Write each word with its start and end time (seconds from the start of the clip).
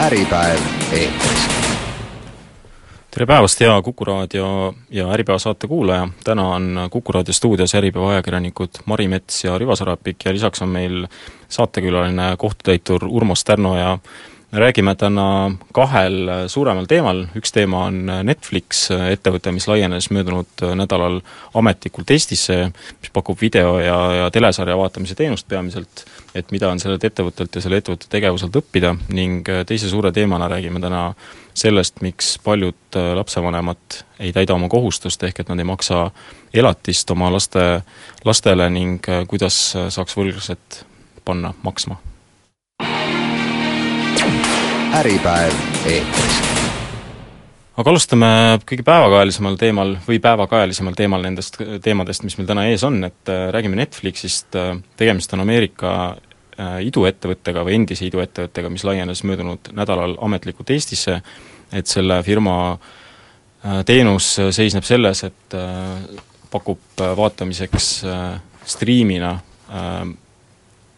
äripäev 0.00 0.60
eetris. 0.92 1.48
tere 3.10 3.26
päevast, 3.26 3.60
hea 3.60 3.82
Kuku 3.82 4.04
raadio 4.04 4.74
ja 4.90 5.12
Äripäeva 5.12 5.38
saate 5.38 5.66
kuulaja, 5.66 6.08
täna 6.24 6.48
on 6.48 6.78
Kuku 6.90 7.12
raadio 7.12 7.34
stuudios 7.34 7.74
Äripäeva 7.74 8.10
ajakirjanikud 8.10 8.82
Mari 8.84 9.08
Mets 9.08 9.44
ja 9.44 9.58
Rivo 9.58 9.76
Sarapik 9.76 10.24
ja 10.24 10.32
lisaks 10.32 10.62
on 10.62 10.68
meil 10.68 11.06
saatekülaline 11.48 12.36
kohtutäitur 12.38 13.04
Urmo 13.08 13.34
Stärno 13.34 13.76
ja 13.78 13.98
räägime 14.52 14.94
täna 14.94 15.50
kahel 15.72 16.48
suuremal 16.50 16.86
teemal, 16.90 17.22
üks 17.38 17.52
teema 17.54 17.84
on 17.86 18.00
Netflix, 18.26 18.88
ettevõte, 18.90 19.52
mis 19.54 19.68
laienes 19.70 20.10
möödunud 20.10 20.64
nädalal 20.74 21.20
ametlikult 21.54 22.10
Eestisse, 22.10 22.56
mis 23.00 23.12
pakub 23.14 23.38
video 23.40 23.78
ja, 23.78 23.98
ja 24.18 24.30
telesarja 24.34 24.76
vaatamise 24.78 25.14
teenust 25.14 25.46
peamiselt, 25.48 26.04
et 26.34 26.50
mida 26.50 26.70
on 26.70 26.82
sellelt 26.82 27.06
ettevõttelt 27.06 27.54
ja 27.54 27.62
selle 27.62 27.78
ettevõtte 27.78 28.10
tegevuselt 28.10 28.58
õppida. 28.62 28.96
Ning 29.14 29.46
teise 29.66 29.90
suure 29.92 30.10
teemana 30.12 30.50
räägime 30.50 30.82
täna 30.82 31.06
sellest, 31.54 32.02
miks 32.02 32.34
paljud 32.42 33.00
lapsevanemad 33.14 34.02
ei 34.18 34.34
täida 34.34 34.58
oma 34.58 34.68
kohustust, 34.72 35.22
ehk 35.22 35.44
et 35.44 35.50
nad 35.50 35.62
ei 35.62 35.70
maksa 35.70 36.08
elatist 36.54 37.10
oma 37.14 37.30
laste, 37.30 37.66
lastele 38.26 38.70
ning 38.74 39.10
kuidas 39.30 39.62
saaks 39.94 40.18
võlglased 40.18 40.84
panna 41.24 41.54
maksma 41.62 42.00
äripäev 44.94 45.52
eetris. 45.86 46.38
aga 47.78 47.90
alustame 47.90 48.30
kõige 48.66 48.82
päevakajalisemal 48.84 49.54
teemal 49.60 49.92
või 50.06 50.18
päevakajalisemal 50.22 50.96
teemal 50.98 51.22
nendest 51.22 51.60
teemadest, 51.84 52.24
mis 52.26 52.34
meil 52.38 52.48
täna 52.48 52.64
ees 52.68 52.82
on, 52.84 52.98
et 53.06 53.30
äh, 53.30 53.46
räägime 53.54 53.78
Netflixist, 53.78 54.56
äh, 54.58 54.74
tegemist 54.98 55.32
on 55.36 55.44
Ameerika 55.44 55.92
äh, 56.10 56.80
iduettevõttega 56.88 57.62
või 57.66 57.78
endise 57.78 58.08
iduettevõttega, 58.08 58.72
mis 58.74 58.84
laienes 58.88 59.22
möödunud 59.28 59.70
nädalal 59.78 60.16
ametlikult 60.26 60.74
Eestisse, 60.74 61.20
et 61.72 61.86
selle 61.86 62.18
firma 62.26 62.56
teenus 63.86 64.32
seisneb 64.56 64.84
selles, 64.88 65.20
et 65.28 65.54
pakub 66.50 67.02
vaatamiseks 67.16 67.88
striimina 68.72 69.34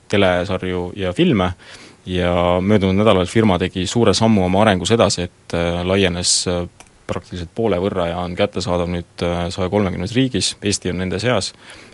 telesarju 0.08 0.84
ja 0.96 1.12
filme 1.12 1.50
ja 2.06 2.60
möödunud 2.60 2.96
nädalal 2.98 3.26
firma 3.26 3.58
tegi 3.58 3.86
suure 3.86 4.14
sammu 4.14 4.44
oma 4.44 4.62
arengus 4.62 4.90
edasi, 4.94 5.28
et 5.28 5.54
äh, 5.54 5.82
laienes 5.86 6.34
äh, 6.50 6.64
praktiliselt 7.06 7.52
poole 7.54 7.78
võrra 7.82 8.08
ja 8.10 8.18
on 8.24 8.34
kättesaadav 8.38 8.90
nüüd 8.90 9.24
äh, 9.26 9.46
saja 9.54 9.70
kolmekümnes 9.70 10.14
riigis, 10.16 10.56
Eesti 10.62 10.90
on 10.90 11.02
nende 11.02 11.20
seas, 11.22 11.52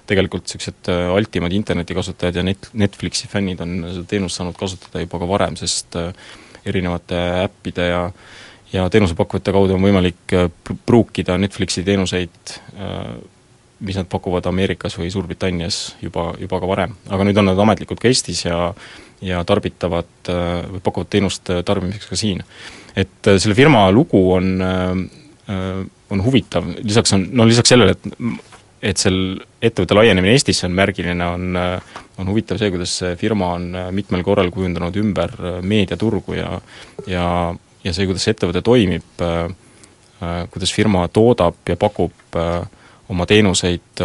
tegelikult 0.08 0.46
niisugused 0.46 0.88
altimad 1.12 1.52
internetikasutajad 1.52 2.40
ja 2.40 2.44
net-, 2.46 2.70
Netflixi 2.72 3.28
fännid 3.28 3.60
on 3.64 3.80
seda 3.84 4.04
teenust 4.08 4.40
saanud 4.40 4.56
kasutada 4.56 5.04
juba 5.04 5.20
ka 5.20 5.28
varem, 5.28 5.56
sest 5.60 5.98
erinevate 6.64 7.18
äppide 7.44 7.90
ja 7.92 8.04
ja 8.72 8.82
teenusepakkujate 8.92 9.52
kaudu 9.52 9.76
on 9.78 9.84
võimalik 9.84 10.32
pruukida 10.86 11.38
Netflixi 11.40 11.80
teenuseid, 11.86 12.50
mis 13.80 13.96
nad 13.96 14.08
pakuvad 14.12 14.44
Ameerikas 14.50 14.98
või 15.00 15.08
Suurbritannias 15.08 15.78
juba, 16.04 16.34
juba 16.36 16.60
ka 16.60 16.68
varem. 16.68 16.92
aga 17.08 17.24
nüüd 17.24 17.40
on 17.40 17.48
nad 17.48 17.62
ametlikult 17.64 18.02
ka 18.02 18.10
Eestis 18.10 18.44
ja 18.44 18.74
ja 19.24 19.40
tarbitavad 19.44 20.30
või 20.72 20.82
pakuvad 20.84 21.10
teenust 21.10 21.50
äh, 21.50 21.62
tarbimiseks 21.66 22.10
ka 22.10 22.18
siin. 22.18 22.42
et 22.96 23.30
äh, 23.30 23.38
selle 23.38 23.56
firma 23.58 23.88
lugu 23.90 24.20
on, 24.32 24.52
äh, 24.62 25.82
on 26.10 26.24
huvitav, 26.24 26.66
lisaks 26.82 27.12
on, 27.16 27.26
no 27.32 27.46
lisaks 27.48 27.74
sellele, 27.74 27.96
et 27.96 28.46
et 28.78 29.00
seal 29.00 29.40
ettevõtte 29.58 29.96
laienemine 29.96 30.36
Eestisse 30.36 30.68
on 30.68 30.74
märgiline, 30.78 31.26
on, 31.26 31.56
on 32.22 32.28
huvitav 32.30 32.60
see, 32.60 32.70
kuidas 32.70 32.92
see 33.00 33.16
firma 33.18 33.48
on 33.56 33.72
mitmel 33.90 34.22
korral 34.22 34.52
kujundanud 34.54 34.94
ümber 35.00 35.32
meediaturgu 35.66 36.36
ja 36.36 36.52
ja, 37.10 37.24
ja 37.82 37.94
see, 37.96 38.06
kuidas 38.06 38.22
see 38.22 38.36
ettevõte 38.36 38.62
toimib, 38.62 39.24
kuidas 40.54 40.76
firma 40.76 41.08
toodab 41.10 41.58
ja 41.66 41.74
pakub 41.74 42.14
oma 43.08 43.24
teenuseid, 43.28 44.02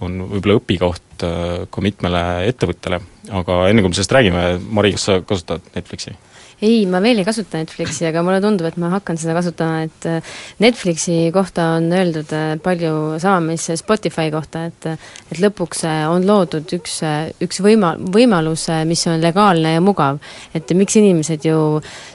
on 0.00 0.20
võib-olla 0.30 0.56
õpikoht 0.60 1.24
ka 1.68 1.82
mitmele 1.84 2.22
ettevõttele 2.48 3.00
aga 3.34 3.58
enne, 3.68 3.82
kui 3.82 3.92
me 3.92 3.98
sellest 3.98 4.14
räägime, 4.14 4.44
Mari, 4.74 4.94
kas 4.96 5.06
sa 5.08 5.18
kasutad 5.26 5.64
Netflixi? 5.74 6.14
Ei, 6.60 6.86
ma 6.90 6.98
veel 7.02 7.20
ei 7.22 7.26
kasuta 7.26 7.60
Netflixi, 7.60 8.08
aga 8.08 8.22
mulle 8.26 8.40
tundub, 8.42 8.66
et 8.66 8.78
ma 8.82 8.90
hakkan 8.96 9.18
seda 9.20 9.34
kasutama, 9.36 9.84
et 9.86 10.06
äh, 10.10 10.32
Netflixi 10.62 11.28
kohta 11.34 11.68
on 11.76 11.86
öeldud 11.94 12.32
äh, 12.34 12.56
palju 12.62 13.18
sama, 13.22 13.52
mis 13.52 13.68
Spotify 13.78 14.32
kohta, 14.34 14.64
et 14.66 14.88
et 14.88 15.38
lõpuks 15.38 15.84
äh, 15.86 16.00
on 16.10 16.26
loodud 16.26 16.74
üks, 16.74 16.98
üks 17.44 17.62
võima-, 17.62 17.94
võimalus, 18.14 18.66
mis 18.88 19.04
on 19.10 19.22
legaalne 19.22 19.76
ja 19.76 19.84
mugav. 19.84 20.18
et 20.54 20.70
miks 20.74 20.98
inimesed 20.98 21.46
ju 21.46 21.58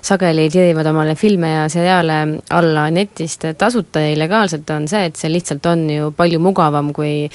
sageli 0.01 0.49
tirivad 0.51 0.91
omale 0.91 1.15
filme 1.15 1.53
ja 1.53 1.63
seriaale 1.71 2.19
alla 2.51 2.89
netist 2.91 3.47
tasuta 3.57 4.03
ja 4.03 4.11
illegaalselt, 4.11 4.69
on 4.75 4.87
see, 4.91 5.05
et 5.07 5.15
see 5.19 5.31
lihtsalt 5.31 5.65
on 5.71 5.87
ju 5.89 6.11
palju 6.17 6.39
mugavam, 6.43 6.91
kui 6.93 7.29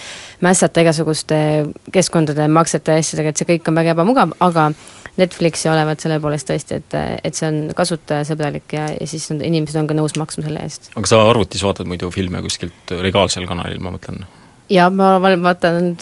mässata 0.45 0.85
igasuguste 0.85 1.41
keskkondade, 1.93 2.49
maksete 2.53 2.99
ja 2.99 3.05
asjadega, 3.05 3.33
et 3.33 3.41
see 3.41 3.49
kõik 3.55 3.73
on 3.73 3.81
väga 3.81 3.97
ebamugav, 3.97 4.37
aga 4.45 4.69
Netflixi 5.19 5.67
olevat 5.71 5.99
selle 6.03 6.21
poolest 6.23 6.47
tõesti, 6.47 6.79
et, 6.79 6.95
et 7.25 7.39
see 7.39 7.49
on 7.51 7.61
kasutajasõbralik 7.77 8.75
ja, 8.77 8.89
ja 8.95 9.07
siis 9.11 9.29
on, 9.35 9.43
inimesed 9.45 9.79
on 9.81 9.89
ka 9.91 9.97
nõus 9.97 10.17
maksma 10.21 10.47
selle 10.47 10.65
eest. 10.65 10.91
aga 10.97 11.11
sa 11.11 11.23
arvutis 11.29 11.65
vaatad 11.67 11.89
muidu 11.91 12.11
filme 12.15 12.43
kuskilt 12.45 12.97
legaalsel 13.05 13.49
kanalil, 13.51 13.81
ma 13.85 13.95
mõtlen? 13.95 14.27
jaa, 14.73 14.89
ma 14.93 15.17
vaatan 15.21 15.95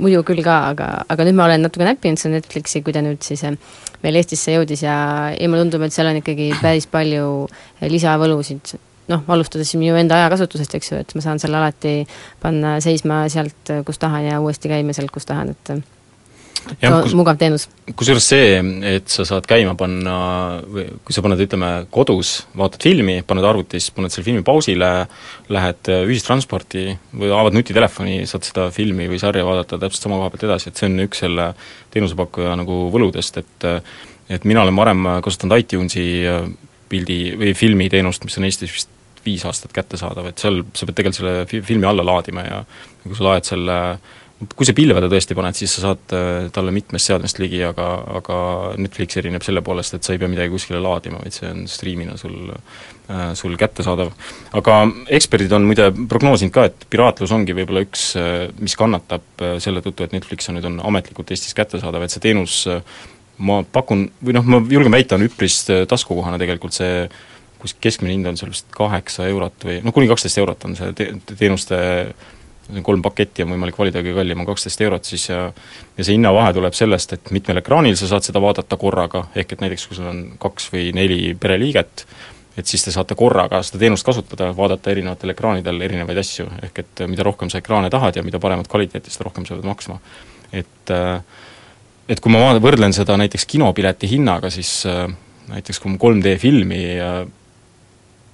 muidu 0.00 0.22
küll 0.26 0.42
ka, 0.44 0.56
aga, 0.72 0.88
aga 1.12 1.26
nüüd 1.28 1.38
ma 1.38 1.46
olen 1.48 1.66
natuke 1.66 1.86
näppinud 1.86 2.20
seda 2.20 2.38
Netflixi, 2.38 2.82
kui 2.84 2.94
ta 2.96 3.02
nüüd 3.04 3.22
siis 3.24 3.44
meil 3.46 4.20
Eestisse 4.20 4.56
jõudis 4.56 4.84
ja, 4.86 4.96
ja 5.36 5.48
mulle 5.50 5.66
tundub, 5.66 5.86
et 5.86 5.94
seal 5.94 6.10
on 6.10 6.20
ikkagi 6.20 6.50
päris 6.62 6.88
palju 6.90 7.26
lisavõlusid, 7.92 8.76
noh, 9.12 9.26
alustades 9.32 9.74
minu 9.78 9.98
enda 9.98 10.20
ajakasutusest, 10.22 10.78
eks 10.78 10.92
ju, 10.92 11.02
et 11.02 11.12
ma 11.16 11.24
saan 11.24 11.42
selle 11.42 11.60
alati 11.60 11.98
panna 12.42 12.76
seisma 12.84 13.24
sealt, 13.32 13.74
kus 13.86 14.00
tahan 14.02 14.30
ja 14.30 14.40
uuesti 14.40 14.72
käima 14.72 14.96
sealt, 14.96 15.12
kus 15.14 15.28
tahan, 15.28 15.52
et 15.56 15.76
jah, 16.80 16.96
kus, 17.04 17.14
mugav 17.18 17.38
teenus. 17.40 17.66
kusjuures 17.98 18.26
see, 18.32 18.56
et 18.90 19.10
sa 19.12 19.26
saad 19.28 19.46
käima 19.48 19.74
panna 19.78 20.16
või 20.62 20.86
kui 21.06 21.16
sa 21.16 21.24
paned, 21.24 21.42
ütleme, 21.42 21.70
kodus, 21.94 22.34
vaatad 22.58 22.86
filmi, 22.88 23.18
paned 23.26 23.46
arvutis, 23.48 23.88
paned 23.94 24.14
selle 24.14 24.26
filmi 24.26 24.44
pausile, 24.46 24.90
lähed 25.52 25.92
ühistransporti 25.98 26.88
või 27.14 27.32
avad 27.34 27.56
nutitelefoni, 27.56 28.18
saad 28.30 28.48
seda 28.48 28.68
filmi 28.74 29.08
või 29.10 29.20
sarja 29.22 29.46
vaadata 29.46 29.80
täpselt 29.82 30.08
sama 30.08 30.20
koha 30.20 30.34
pealt 30.34 30.48
edasi, 30.48 30.70
et 30.70 30.82
see 30.82 30.90
on 30.90 31.06
üks 31.06 31.22
selle 31.24 31.52
teenusepakkuja 31.94 32.58
nagu 32.62 32.86
võludest, 32.94 33.42
et 33.42 33.70
et 34.26 34.42
mina 34.42 34.64
olen 34.64 34.74
varem 34.74 35.04
kasutanud 35.22 35.60
iTunesi 35.62 36.04
pildi 36.90 37.18
või 37.38 37.52
filmiteenust, 37.54 38.24
mis 38.26 38.38
on 38.40 38.46
Eestis 38.48 38.72
vist 38.74 38.90
viis 39.26 39.44
aastat 39.46 39.74
kättesaadav, 39.74 40.30
et 40.30 40.42
seal 40.42 40.62
sa 40.74 40.86
pead 40.86 41.00
tegelikult 41.00 41.20
selle 41.20 41.62
filmi 41.66 41.88
alla 41.88 42.04
laadima 42.06 42.44
ja 42.46 42.60
kui 43.02 43.18
sa 43.18 43.26
laed 43.28 43.48
selle 43.48 43.78
kui 44.36 44.66
sa 44.68 44.74
pilvele 44.76 45.08
tõesti 45.08 45.36
paned, 45.36 45.56
siis 45.56 45.72
sa 45.78 45.82
saad 45.86 46.12
äh, 46.12 46.48
talle 46.52 46.72
mitmest 46.74 47.08
seadmest 47.08 47.38
ligi, 47.40 47.62
aga, 47.64 47.86
aga 48.18 48.38
Netflix 48.80 49.16
erineb 49.16 49.44
selle 49.44 49.62
poolest, 49.64 49.96
et 49.96 50.04
sa 50.04 50.12
ei 50.12 50.20
pea 50.20 50.28
midagi 50.28 50.52
kuskile 50.52 50.80
laadima, 50.82 51.22
vaid 51.24 51.36
see 51.36 51.48
on 51.48 51.62
striimina 51.70 52.18
sul, 52.20 52.50
äh, 52.52 53.30
sul 53.38 53.56
kättesaadav. 53.60 54.12
aga 54.60 54.78
eksperdid 55.18 55.56
on 55.56 55.68
muide 55.68 55.88
prognoosinud 56.12 56.52
ka, 56.52 56.66
et 56.68 56.84
piraatlus 56.92 57.32
ongi 57.32 57.56
võib-olla 57.56 57.86
üks, 57.86 58.10
äh, 58.20 58.34
mis 58.60 58.76
kannatab 58.76 59.46
selle 59.62 59.84
tõttu, 59.84 60.04
et 60.04 60.16
Netflix 60.16 60.52
on 60.52 60.60
nüüd, 60.60 60.68
on 60.68 60.82
ametlikult 60.92 61.32
Eestis 61.32 61.56
kättesaadav, 61.56 62.04
et 62.04 62.12
see 62.12 62.26
teenus 62.28 62.66
ma 63.36 63.62
pakun, 63.64 64.06
või 64.24 64.36
noh, 64.36 64.44
ma 64.48 64.60
julgen 64.68 64.92
väita, 64.92 65.16
on 65.16 65.24
üpris 65.26 65.62
taskukohane 65.88 66.40
tegelikult 66.40 66.76
see 66.76 67.08
kus 67.56 67.72
keskmine 67.80 68.12
hind 68.12 68.28
on 68.28 68.36
seal 68.36 68.52
vist 68.52 68.68
kaheksa 68.74 69.26
eurot 69.30 69.64
või 69.64 69.80
noh, 69.84 69.94
kuni 69.96 70.08
kaksteist 70.10 70.38
eurot 70.42 70.64
on 70.68 70.76
see 70.76 70.92
te-, 70.96 71.12
teenuste 71.32 71.78
kolm 72.82 73.02
paketti 73.02 73.44
on 73.44 73.52
võimalik 73.54 73.78
valida, 73.78 74.02
kõige 74.02 74.16
kallim 74.18 74.42
on 74.42 74.48
kaksteist 74.48 74.80
eurot 74.82 75.08
siis 75.08 75.28
ja 75.30 75.40
ja 75.96 76.04
see 76.04 76.16
hinnavahe 76.16 76.52
tuleb 76.56 76.74
sellest, 76.76 77.12
et 77.16 77.30
mitmel 77.34 77.60
ekraanil 77.62 77.96
sa 77.98 78.08
saad 78.10 78.26
seda 78.26 78.42
vaadata 78.42 78.78
korraga, 78.80 79.26
ehk 79.34 79.54
et 79.54 79.62
näiteks 79.64 79.86
kui 79.88 79.98
sul 79.98 80.08
on 80.10 80.22
kaks 80.42 80.68
või 80.74 80.90
neli 80.96 81.20
pereliiget, 81.40 82.06
et 82.56 82.66
siis 82.66 82.84
te 82.84 82.92
saate 82.94 83.16
korraga 83.18 83.62
seda 83.66 83.80
teenust 83.84 84.06
kasutada, 84.06 84.50
vaadata 84.56 84.92
erinevatel 84.92 85.32
ekraanidel 85.34 85.80
erinevaid 85.88 86.20
asju, 86.22 86.48
ehk 86.68 86.82
et 86.82 87.04
mida 87.10 87.26
rohkem 87.26 87.52
sa 87.52 87.62
ekraane 87.62 87.90
tahad 87.92 88.18
ja 88.18 88.24
mida 88.26 88.40
paremat 88.42 88.68
kvaliteeti, 88.72 89.14
seda 89.14 89.28
rohkem 89.28 89.46
sa 89.46 89.56
pead 89.56 89.68
maksma. 89.68 90.00
et 90.52 90.94
et 92.08 92.20
kui 92.22 92.30
ma 92.30 92.38
vaatan, 92.38 92.62
võrdlen 92.62 92.92
seda 92.94 93.16
näiteks 93.18 93.46
kinopileti 93.50 94.08
hinnaga, 94.10 94.50
siis 94.50 94.84
näiteks 95.48 95.80
kui 95.82 95.90
ma 95.90 95.98
3D 96.02 96.36
filmi 96.38 96.82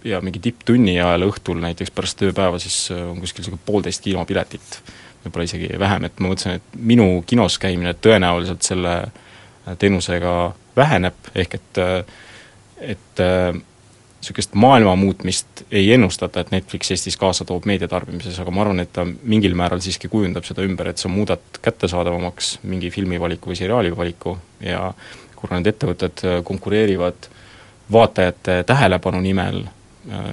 ja 0.04 0.20
mingi 0.20 0.40
tipptunni 0.43 0.96
ajal 1.00 1.26
õhtul 1.28 1.60
näiteks 1.62 1.93
pärast 1.94 2.19
tööpäeva, 2.20 2.58
siis 2.62 2.76
äh, 2.94 3.02
on 3.10 3.20
kuskil 3.22 3.44
niisugune 3.44 3.62
poolteist 3.66 4.04
kinopiletit, 4.04 4.78
võib-olla 5.25 5.46
isegi 5.46 5.70
vähem, 5.78 6.06
et 6.08 6.20
ma 6.20 6.32
mõtlesin, 6.32 6.58
et 6.58 6.81
minu 6.93 7.06
kinos 7.26 7.58
käimine 7.62 7.94
tõenäoliselt 7.94 8.66
selle 8.66 8.96
äh, 9.02 9.76
teenusega 9.78 10.37
väheneb, 10.76 11.31
ehk 11.34 11.60
et 11.60 11.82
äh, 11.82 12.00
et 12.82 13.20
niisugust 13.22 14.56
maailma 14.58 14.96
muutmist 14.99 15.60
ei 15.70 15.93
ennustata, 15.94 16.43
et 16.43 16.49
Netflix 16.50 16.90
Eestis 16.90 17.14
kaasa 17.19 17.44
toob 17.46 17.69
meediatarbimises, 17.70 18.40
aga 18.43 18.50
ma 18.50 18.64
arvan, 18.64 18.82
et 18.82 18.90
ta 18.90 19.04
mingil 19.06 19.54
määral 19.54 19.78
siiski 19.84 20.10
kujundab 20.10 20.43
seda 20.49 20.64
ümber, 20.66 20.90
et 20.90 20.99
sa 20.99 21.10
muudad 21.10 21.60
kättesaadavamaks 21.62 22.56
mingi 22.66 22.90
filmivaliku 22.90 23.52
või 23.52 23.60
seriaali 23.60 23.94
valiku 23.94 24.34
ja 24.66 24.88
kuna 25.38 25.60
need 25.60 25.70
ettevõtted 25.70 26.25
konkureerivad 26.49 27.31
vaatajate 27.93 28.64
tähelepanu 28.66 29.22
nimel, 29.22 29.62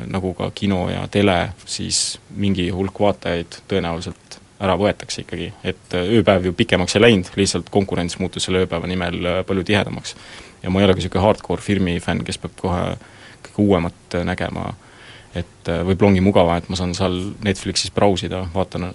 nagu 0.10 0.32
ka 0.34 0.48
kino 0.56 0.88
ja 0.90 1.04
tele, 1.12 1.52
siis 1.70 2.18
mingi 2.34 2.72
hulk 2.74 3.00
vaatajaid 3.00 3.60
tõenäoliselt 3.70 4.40
ära 4.60 4.74
võetakse 4.80 5.22
ikkagi, 5.22 5.52
et 5.64 5.94
ööpäev 5.94 6.50
ju 6.50 6.56
pikemaks 6.58 6.98
ei 6.98 7.04
läinud, 7.04 7.30
lihtsalt 7.38 7.70
konkurents 7.72 8.18
muutus 8.20 8.48
selle 8.48 8.64
ööpäeva 8.66 8.90
nimel 8.90 9.30
palju 9.48 9.64
tihedamaks. 9.70 10.16
ja 10.64 10.74
ma 10.74 10.82
ei 10.82 10.88
ole 10.88 10.96
ka 10.98 11.00
niisugune 11.04 11.24
hardcore 11.24 11.62
filmi 11.62 12.00
fänn, 12.04 12.26
kes 12.28 12.42
peab 12.42 12.58
kohe 12.60 12.82
kõige 13.44 13.68
uuemat 13.68 14.16
äh, 14.16 14.26
nägema, 14.28 14.74
et 15.34 15.70
äh, 15.70 15.84
võib-olla 15.86 16.14
ongi 16.14 16.24
mugavam, 16.24 16.58
et 16.58 16.70
ma 16.70 16.80
saan 16.80 16.96
seal 16.98 17.20
Netflixis 17.46 17.94
brausida, 17.96 18.46
vaatan 18.54 18.92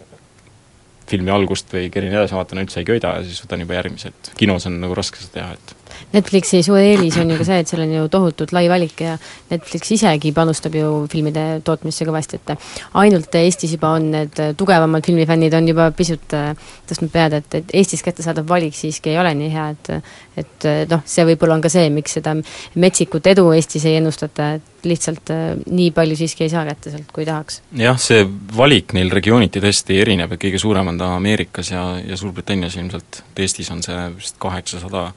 filmi 1.09 1.33
algust 1.33 1.73
või 1.73 1.91
kerin 1.93 2.15
edasi, 2.15 2.37
vaatan 2.37 2.63
üldse 2.65 2.81
ei 2.81 2.89
köida 2.89 3.19
ja 3.19 3.25
siis 3.25 3.43
võtan 3.45 3.65
juba 3.65 3.77
järgmise, 3.77 4.13
et 4.13 4.33
kinos 4.41 4.67
on 4.71 4.79
nagu 4.81 4.97
raske 4.97 5.21
seda 5.21 5.35
teha, 5.39 5.57
et 5.59 5.84
Netflixi 6.15 6.63
suur 6.67 6.81
eelis 6.81 7.17
on 7.21 7.31
ju 7.31 7.39
ka 7.41 7.47
see, 7.49 7.61
et 7.63 7.71
seal 7.71 7.85
on 7.85 7.95
ju 7.95 8.07
tohutult 8.13 8.55
lai 8.57 8.67
valik 8.71 9.01
ja 9.05 9.17
Netflix 9.51 9.93
isegi 9.97 10.33
panustab 10.37 10.77
ju 10.79 10.91
filmide 11.11 11.61
tootmisse 11.65 12.07
kõvasti, 12.09 12.41
et 12.41 12.55
ainult 13.01 13.41
Eestis 13.41 13.75
juba 13.77 13.95
on 13.99 14.11
need 14.15 14.43
tugevamad 14.59 15.07
filmifännid 15.07 15.55
on 15.59 15.69
juba 15.69 15.91
pisut 15.97 16.37
äh, 16.37 16.53
tõstnud 16.89 17.13
pead, 17.15 17.39
et, 17.41 17.59
et 17.61 17.75
Eestis 17.81 18.05
kättesaadav 18.05 18.49
valik 18.49 18.77
siiski 18.77 19.15
ei 19.15 19.19
ole 19.23 19.35
nii 19.39 19.51
hea, 19.55 19.71
et 19.75 19.93
et 20.35 20.67
noh, 20.91 21.03
see 21.07 21.23
võib-olla 21.29 21.55
on 21.55 21.63
ka 21.63 21.71
see, 21.71 21.87
miks 21.95 22.17
seda 22.19 22.35
metsikut 22.81 23.27
edu 23.31 23.47
Eestis 23.55 23.85
ei 23.87 23.99
ennustata, 24.01 24.55
et 24.59 24.89
lihtsalt 24.89 25.31
äh, 25.33 25.45
nii 25.71 25.91
palju 25.97 26.17
siiski 26.19 26.47
ei 26.47 26.53
saa 26.53 26.65
kätte 26.69 26.93
sealt, 26.93 27.11
kui 27.15 27.27
tahaks. 27.29 27.61
jah, 27.79 27.99
see 28.01 28.25
valik 28.57 28.95
neil 28.97 29.13
regiooniti 29.15 29.63
tõesti 29.65 29.99
erineb, 30.03 30.35
et 30.35 30.43
kõige 30.43 30.61
suurem 30.61 30.91
on 30.93 30.99
ta 31.01 31.15
Ameerikas 31.17 31.73
ja, 31.73 31.85
ja 32.05 32.19
Suurbritannias 32.21 32.77
ilmselt, 32.81 33.23
et 33.23 33.45
Eestis 33.47 33.71
on 33.75 33.83
see 33.85 34.01
vist 34.17 34.39
kaheksasada 34.43 35.11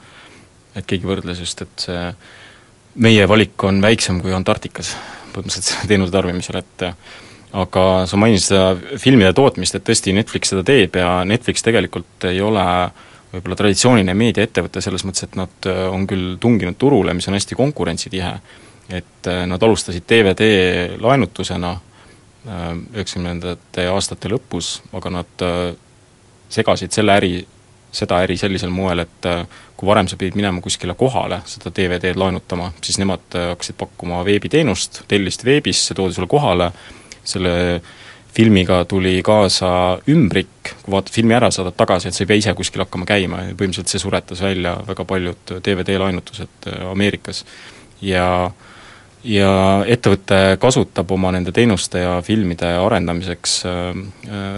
et 0.77 0.85
keegi 0.88 1.09
võrdles 1.09 1.41
just, 1.41 1.62
et 1.65 1.88
see 1.88 2.01
meie 3.03 3.27
valik 3.29 3.63
on 3.68 3.81
väiksem 3.81 4.21
kui 4.21 4.33
Antarktikas. 4.33 4.95
põhimõtteliselt 5.33 5.88
teenuse 5.89 6.13
tarbimisel, 6.13 6.57
et 6.63 6.85
aga 7.57 7.83
sa 8.09 8.18
mainisid 8.18 8.51
seda 8.51 8.97
filmide 9.00 9.33
tootmist, 9.38 9.75
et 9.77 9.85
tõesti, 9.85 10.13
Netflix 10.15 10.51
seda 10.51 10.63
teeb 10.65 10.97
ja 10.97 11.21
Netflix 11.27 11.63
tegelikult 11.65 12.25
ei 12.29 12.41
ole 12.41 12.63
võib-olla 13.31 13.57
traditsiooniline 13.59 14.15
meediaettevõte 14.18 14.81
selles 14.81 15.03
mõttes, 15.06 15.27
et 15.27 15.35
nad 15.38 15.69
on 15.91 16.07
küll 16.09 16.38
tunginud 16.41 16.77
turule, 16.80 17.13
mis 17.13 17.27
on 17.30 17.35
hästi 17.38 17.57
konkurentsitihe, 17.59 18.31
et 18.97 19.30
nad 19.51 19.63
alustasid 19.63 20.07
DVD 20.07 20.47
laenutusena 21.03 21.73
äh, 21.75 22.71
üheksakümnendate 22.95 23.88
aastate 23.91 24.31
lõpus, 24.31 24.77
aga 24.95 25.12
nad 25.19 25.45
äh, 25.45 25.75
segasid 26.50 26.95
selle 26.95 27.18
äri 27.19 27.33
seda 27.92 28.19
äri 28.25 28.38
sellisel 28.38 28.72
moel, 28.74 29.04
et 29.06 29.28
äh, 29.30 29.44
kui 29.78 29.88
varem 29.88 30.10
sa 30.10 30.18
pidid 30.19 30.38
minema 30.38 30.62
kuskile 30.63 30.95
kohale 30.98 31.42
seda 31.50 31.72
DVD-d 31.74 32.19
laenutama, 32.19 32.72
siis 32.84 33.00
nemad 33.01 33.38
äh, 33.38 33.51
hakkasid 33.54 33.78
pakkuma 33.80 34.24
veebiteenust, 34.28 35.04
tellisid 35.07 35.45
veebis, 35.48 35.86
see 35.88 35.98
toodi 35.98 36.18
sulle 36.18 36.30
kohale, 36.31 36.72
selle 37.28 37.54
filmiga 38.38 38.84
tuli 38.86 39.16
kaasa 39.25 39.69
ümbrik, 40.12 40.74
kui 40.84 40.94
vaatad 40.94 41.16
filmi 41.16 41.34
ära, 41.38 41.50
saadad 41.54 41.78
tagasi, 41.80 42.10
et 42.10 42.18
sa 42.18 42.24
ei 42.24 42.30
pea 42.30 42.44
ise 42.44 42.54
kuskil 42.57 42.84
hakkama 42.84 43.07
käima 43.10 43.42
ja 43.48 43.57
põhimõtteliselt 43.57 43.94
see 43.94 44.04
suretas 44.04 44.44
välja 44.45 44.75
väga 44.88 45.07
paljud 45.10 45.57
DVD 45.66 45.98
laenutused 46.04 46.72
äh, 46.72 46.88
Ameerikas. 46.92 47.45
ja 48.01 48.51
ja 49.28 49.50
ettevõte 49.90 50.56
kasutab 50.62 51.10
oma 51.12 51.31
nende 51.33 51.51
teenuste 51.51 52.00
ja 52.00 52.12
filmide 52.24 52.68
arendamiseks 52.80 53.56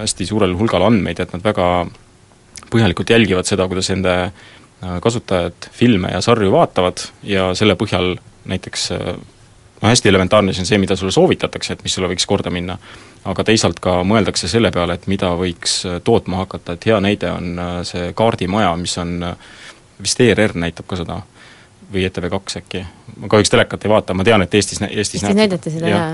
hästi 0.01 0.27
suurel 0.27 0.51
hulgal 0.59 0.83
andmeid, 0.85 1.21
et 1.23 1.31
nad 1.33 1.41
väga 1.41 1.69
põhjalikult 2.71 3.11
jälgivad 3.13 3.49
seda, 3.49 3.67
kuidas 3.69 3.89
nende 3.91 4.15
äh, 4.29 4.95
kasutajad 5.03 5.69
filme 5.75 6.11
ja 6.13 6.21
sarju 6.21 6.51
vaatavad 6.53 7.03
ja 7.23 7.49
selle 7.57 7.75
põhjal 7.79 8.15
näiteks 8.49 8.91
äh, 8.95 9.05
noh, 9.81 9.87
hästi 9.87 10.11
elementaarne 10.11 10.53
see 10.53 10.65
on 10.65 10.69
see, 10.71 10.81
mida 10.81 10.97
sulle 10.99 11.13
soovitatakse, 11.15 11.73
et 11.73 11.83
mis 11.85 11.95
sulle 11.95 12.11
võiks 12.11 12.27
korda 12.29 12.53
minna, 12.53 12.77
aga 13.29 13.45
teisalt 13.47 13.81
ka 13.83 13.99
mõeldakse 14.07 14.51
selle 14.51 14.71
peale, 14.75 14.99
et 14.99 15.09
mida 15.11 15.33
võiks 15.39 15.81
äh, 15.87 15.99
tootma 16.03 16.43
hakata, 16.43 16.77
et 16.77 16.89
hea 16.91 17.01
näide 17.03 17.33
on 17.33 17.65
see 17.87 18.13
kaardimaja, 18.17 18.75
mis 18.79 18.97
on, 19.01 19.17
vist 19.99 20.21
ERR 20.23 20.55
näitab 20.59 20.87
ka 20.87 20.99
seda, 20.99 21.21
või 21.93 22.05
ETV2 22.07 22.59
äkki, 22.61 22.83
ma 23.17 23.29
kahjuks 23.31 23.51
telekat 23.53 23.85
ei 23.85 23.91
vaata, 23.91 24.13
ma 24.13 24.25
tean, 24.27 24.43
et 24.45 24.53
Eestis, 24.55 24.81
Eestis 24.85 25.23
Eestis 25.23 25.37
näidati 25.37 25.73
seda, 25.73 25.89
jaa. 25.89 26.09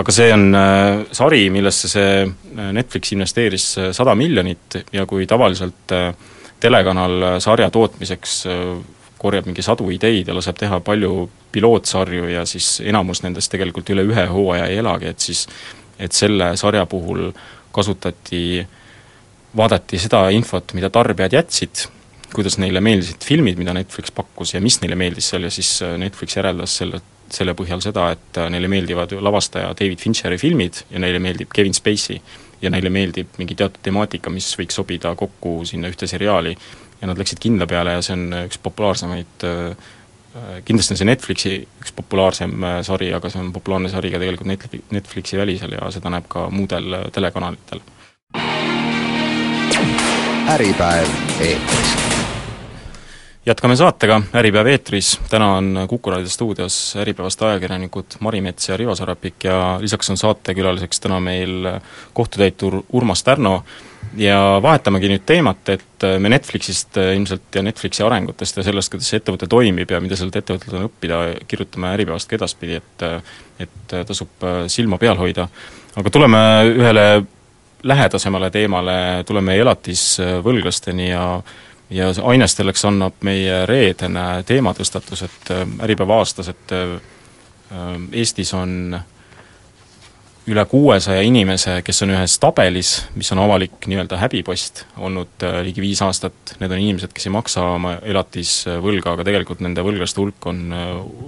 aga 0.00 0.14
see 0.14 0.28
on 0.32 0.46
äh, 0.56 1.02
sari, 1.12 1.42
millesse 1.54 1.90
see 1.92 2.12
äh, 2.24 2.70
Netflix 2.72 3.12
investeeris 3.12 3.66
äh, 3.78 3.90
sada 3.96 4.14
miljonit 4.18 4.80
ja 4.92 5.06
kui 5.06 5.26
tavaliselt 5.28 5.96
äh, 5.96 6.12
telekanal 6.60 7.22
äh, 7.22 7.36
sarja 7.44 7.70
tootmiseks 7.74 8.38
äh, 8.46 8.62
korjab 9.18 9.48
mingi 9.50 9.62
sadu 9.66 9.90
ideid 9.90 10.30
ja 10.30 10.36
laseb 10.36 10.58
teha 10.58 10.80
palju 10.84 11.28
pilootsarju 11.52 12.28
ja 12.30 12.44
siis 12.46 12.78
enamus 12.86 13.22
nendest 13.24 13.50
tegelikult 13.52 13.90
üle 13.90 14.06
ühe 14.06 14.26
hooaja 14.30 14.68
ei 14.70 14.78
elagi, 14.82 15.12
et 15.12 15.20
siis 15.20 15.46
et 15.98 16.14
selle 16.14 16.52
sarja 16.56 16.84
puhul 16.86 17.32
kasutati, 17.74 18.62
vaadati 19.56 19.98
seda 19.98 20.28
infot, 20.34 20.72
mida 20.78 20.90
tarbijad 20.94 21.34
jätsid 21.40 21.88
kuidas 22.34 22.58
neile 22.60 22.80
meeldisid 22.84 23.24
filmid, 23.24 23.58
mida 23.60 23.72
Netflix 23.76 24.12
pakkus 24.14 24.54
ja 24.54 24.60
mis 24.64 24.78
neile 24.82 24.98
meeldis 24.98 25.30
seal 25.32 25.46
ja 25.46 25.52
siis 25.52 25.70
äh, 25.84 25.96
Netflix 26.00 26.36
järeldas 26.36 26.76
selle, 26.80 27.00
selle 27.32 27.54
põhjal 27.56 27.82
seda, 27.84 28.10
et 28.14 28.40
äh, 28.40 28.50
neile 28.52 28.68
meeldivad 28.70 29.14
lavastaja 29.24 29.72
David 29.78 30.02
Fincheri 30.02 30.38
filmid 30.40 30.82
ja 30.90 31.00
neile 31.02 31.20
meeldib 31.22 31.52
Kevin 31.54 31.76
Spacey 31.76 32.20
ja 32.62 32.72
neile 32.74 32.90
meeldib 32.92 33.38
mingi 33.40 33.56
teatud 33.58 33.80
temaatika, 33.82 34.32
mis 34.34 34.50
võiks 34.58 34.76
sobida 34.76 35.14
kokku 35.16 35.60
sinna 35.68 35.90
ühte 35.92 36.06
seriaali. 36.10 36.56
ja 37.00 37.06
nad 37.06 37.18
läksid 37.18 37.38
kindla 37.38 37.66
peale 37.70 37.92
ja 37.94 38.02
see 38.02 38.16
on 38.16 38.32
üks 38.44 38.58
populaarsemaid 38.62 39.46
äh, 39.46 39.86
kindlasti 40.66 40.94
on 40.94 40.98
see 41.00 41.08
Netflixi 41.08 41.52
üks 41.80 41.94
populaarsem 41.96 42.66
sari, 42.86 43.12
aga 43.14 43.30
see 43.30 43.40
on 43.40 43.52
populaarne 43.54 43.88
sari 43.90 44.10
ka 44.12 44.20
tegelikult 44.20 44.90
Netflixi, 44.92 45.38
välisel 45.38 45.78
ja 45.78 45.88
seda 45.94 46.12
näeb 46.12 46.28
ka 46.28 46.48
muudel 46.50 46.98
telekanalitel. 47.14 47.80
äripäev 50.48 51.08
eetris 51.44 52.07
jätkame 53.48 53.76
saatega, 53.76 54.20
Äripäev 54.36 54.66
eetris, 54.68 55.14
täna 55.30 55.54
on 55.56 55.86
Kuku 55.88 56.10
raadio 56.10 56.28
stuudios 56.28 56.96
Äripäevast 57.00 57.42
ajakirjanikud 57.42 58.18
Mari 58.20 58.40
Mets 58.44 58.68
ja 58.68 58.76
Rivo 58.76 58.94
Sarapik 58.94 59.44
ja 59.44 59.78
lisaks 59.80 60.10
on 60.10 60.16
saatekülaliseks 60.16 61.00
täna 61.00 61.20
meil 61.20 61.70
kohtutäitur 62.12 62.82
Urmas 62.92 63.22
Tärno 63.24 63.62
ja 64.16 64.60
vahetamegi 64.62 65.08
nüüd 65.08 65.24
teemat, 65.26 65.68
et 65.68 66.06
me 66.18 66.28
Netflixist 66.28 66.96
ilmselt 67.00 67.54
ja 67.54 67.62
Netflixi 67.64 68.04
arengutest 68.04 68.60
ja 68.60 68.66
sellest, 68.66 68.92
kuidas 68.92 69.08
see 69.08 69.22
ettevõte 69.22 69.48
toimib 69.48 69.90
ja 69.90 70.00
mida 70.04 70.16
sellelt 70.16 70.36
ettevõttelt 70.42 70.76
on 70.76 70.88
õppida, 70.90 71.22
kirjutame 71.48 71.94
Äripäevast 71.96 72.28
ka 72.28 72.36
edaspidi, 72.36 72.82
et 72.82 73.06
et 73.58 73.96
tasub 74.06 74.44
silma 74.70 74.98
peal 74.98 75.16
hoida. 75.18 75.48
aga 75.96 76.10
tuleme 76.10 76.38
ühele 76.68 77.06
lähedasemale 77.82 78.50
teemale, 78.50 79.24
tuleme 79.26 79.56
elatisvõlglasteni 79.56 81.10
ja 81.10 81.24
ja 81.90 82.08
ainestilleks 82.22 82.84
annab 82.88 83.22
meie 83.24 83.66
reedene 83.66 84.42
teematõstatus, 84.46 85.22
et 85.28 85.52
äh, 85.54 85.62
Äripäeva 85.84 86.18
aastas, 86.22 86.50
et 86.52 86.74
äh, 86.74 86.98
Eestis 88.12 88.54
on 88.56 88.98
üle 90.48 90.64
kuuesaja 90.64 91.20
inimese, 91.28 91.82
kes 91.84 92.02
on 92.06 92.14
ühes 92.14 92.38
tabelis, 92.40 92.92
mis 93.18 93.28
on 93.34 93.42
avalik 93.42 93.84
nii-öelda 93.90 94.16
häbipost, 94.20 94.84
olnud 94.96 95.44
äh, 95.44 95.60
ligi 95.66 95.84
viis 95.84 96.02
aastat, 96.04 96.54
need 96.60 96.72
on 96.72 96.84
inimesed, 96.84 97.12
kes 97.16 97.28
ei 97.28 97.34
maksa 97.36 97.64
oma 97.74 97.96
elatisvõlga, 98.02 99.16
aga 99.16 99.26
tegelikult 99.28 99.64
nende 99.64 99.84
võlglaste 99.84 100.22
hulk 100.22 100.48
on 100.48 100.62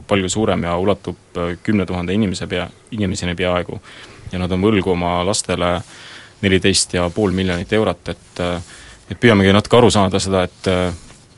palju 0.09 0.33
suurem 0.33 0.65
ja 0.69 0.77
ulatub 0.81 1.43
kümne 1.65 1.89
tuhande 1.89 2.17
inimese 2.17 2.49
pea, 2.49 2.69
inimeseni 2.97 3.37
peaaegu. 3.37 3.81
ja 4.33 4.39
nad 4.39 4.53
on 4.53 4.63
võlgu 4.63 4.93
oma 4.93 5.21
lastele 5.27 5.81
neliteist 6.41 6.95
ja 6.95 7.09
pool 7.15 7.35
miljonit 7.37 7.73
eurot, 7.73 8.09
et 8.13 8.43
äh, 8.45 8.77
et 9.11 9.21
püüamegi 9.21 9.53
natuke 9.55 9.79
aru 9.79 9.91
saada 9.91 10.21
seda, 10.23 10.45
et 10.47 10.71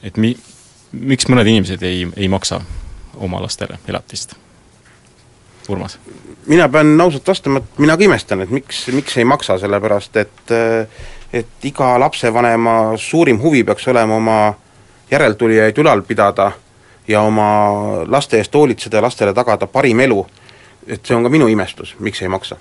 et 0.03 0.17
mi-, 0.21 0.37
miks 0.93 1.29
mõned 1.31 1.49
inimesed 1.49 1.83
ei, 1.87 2.07
ei 2.17 2.29
maksa 2.29 2.61
oma 3.23 3.41
lastele 3.43 3.79
elatist? 3.89 4.37
Urmas? 5.71 5.99
mina 6.47 6.69
pean 6.69 7.01
ausalt 7.01 7.29
vastama, 7.29 7.61
et 7.63 7.79
mina 7.79 7.97
ka 7.97 8.05
imestan, 8.05 8.43
et 8.43 8.51
miks, 8.51 8.87
miks 8.93 9.17
ei 9.17 9.25
maksa, 9.25 9.59
sellepärast 9.63 10.17
et 10.23 10.57
et 11.33 11.65
iga 11.65 11.95
lapsevanema 12.01 12.97
suurim 13.01 13.39
huvi 13.41 13.63
peaks 13.65 13.87
olema 13.89 14.17
oma 14.17 14.41
järeltulijaid 15.11 15.79
ülal 15.79 16.03
pidada 16.05 16.51
ja 17.09 17.23
oma 17.25 17.47
laste 18.07 18.37
eest 18.37 18.55
hoolitseda 18.55 18.99
ja 18.99 19.03
lastele 19.03 19.33
tagada 19.35 19.67
parim 19.67 20.01
elu, 20.01 20.27
et 20.87 21.01
see 21.07 21.17
on 21.17 21.25
ka 21.25 21.33
minu 21.33 21.49
imestus, 21.49 21.95
miks 22.01 22.21
ei 22.23 22.29
maksa 22.29 22.59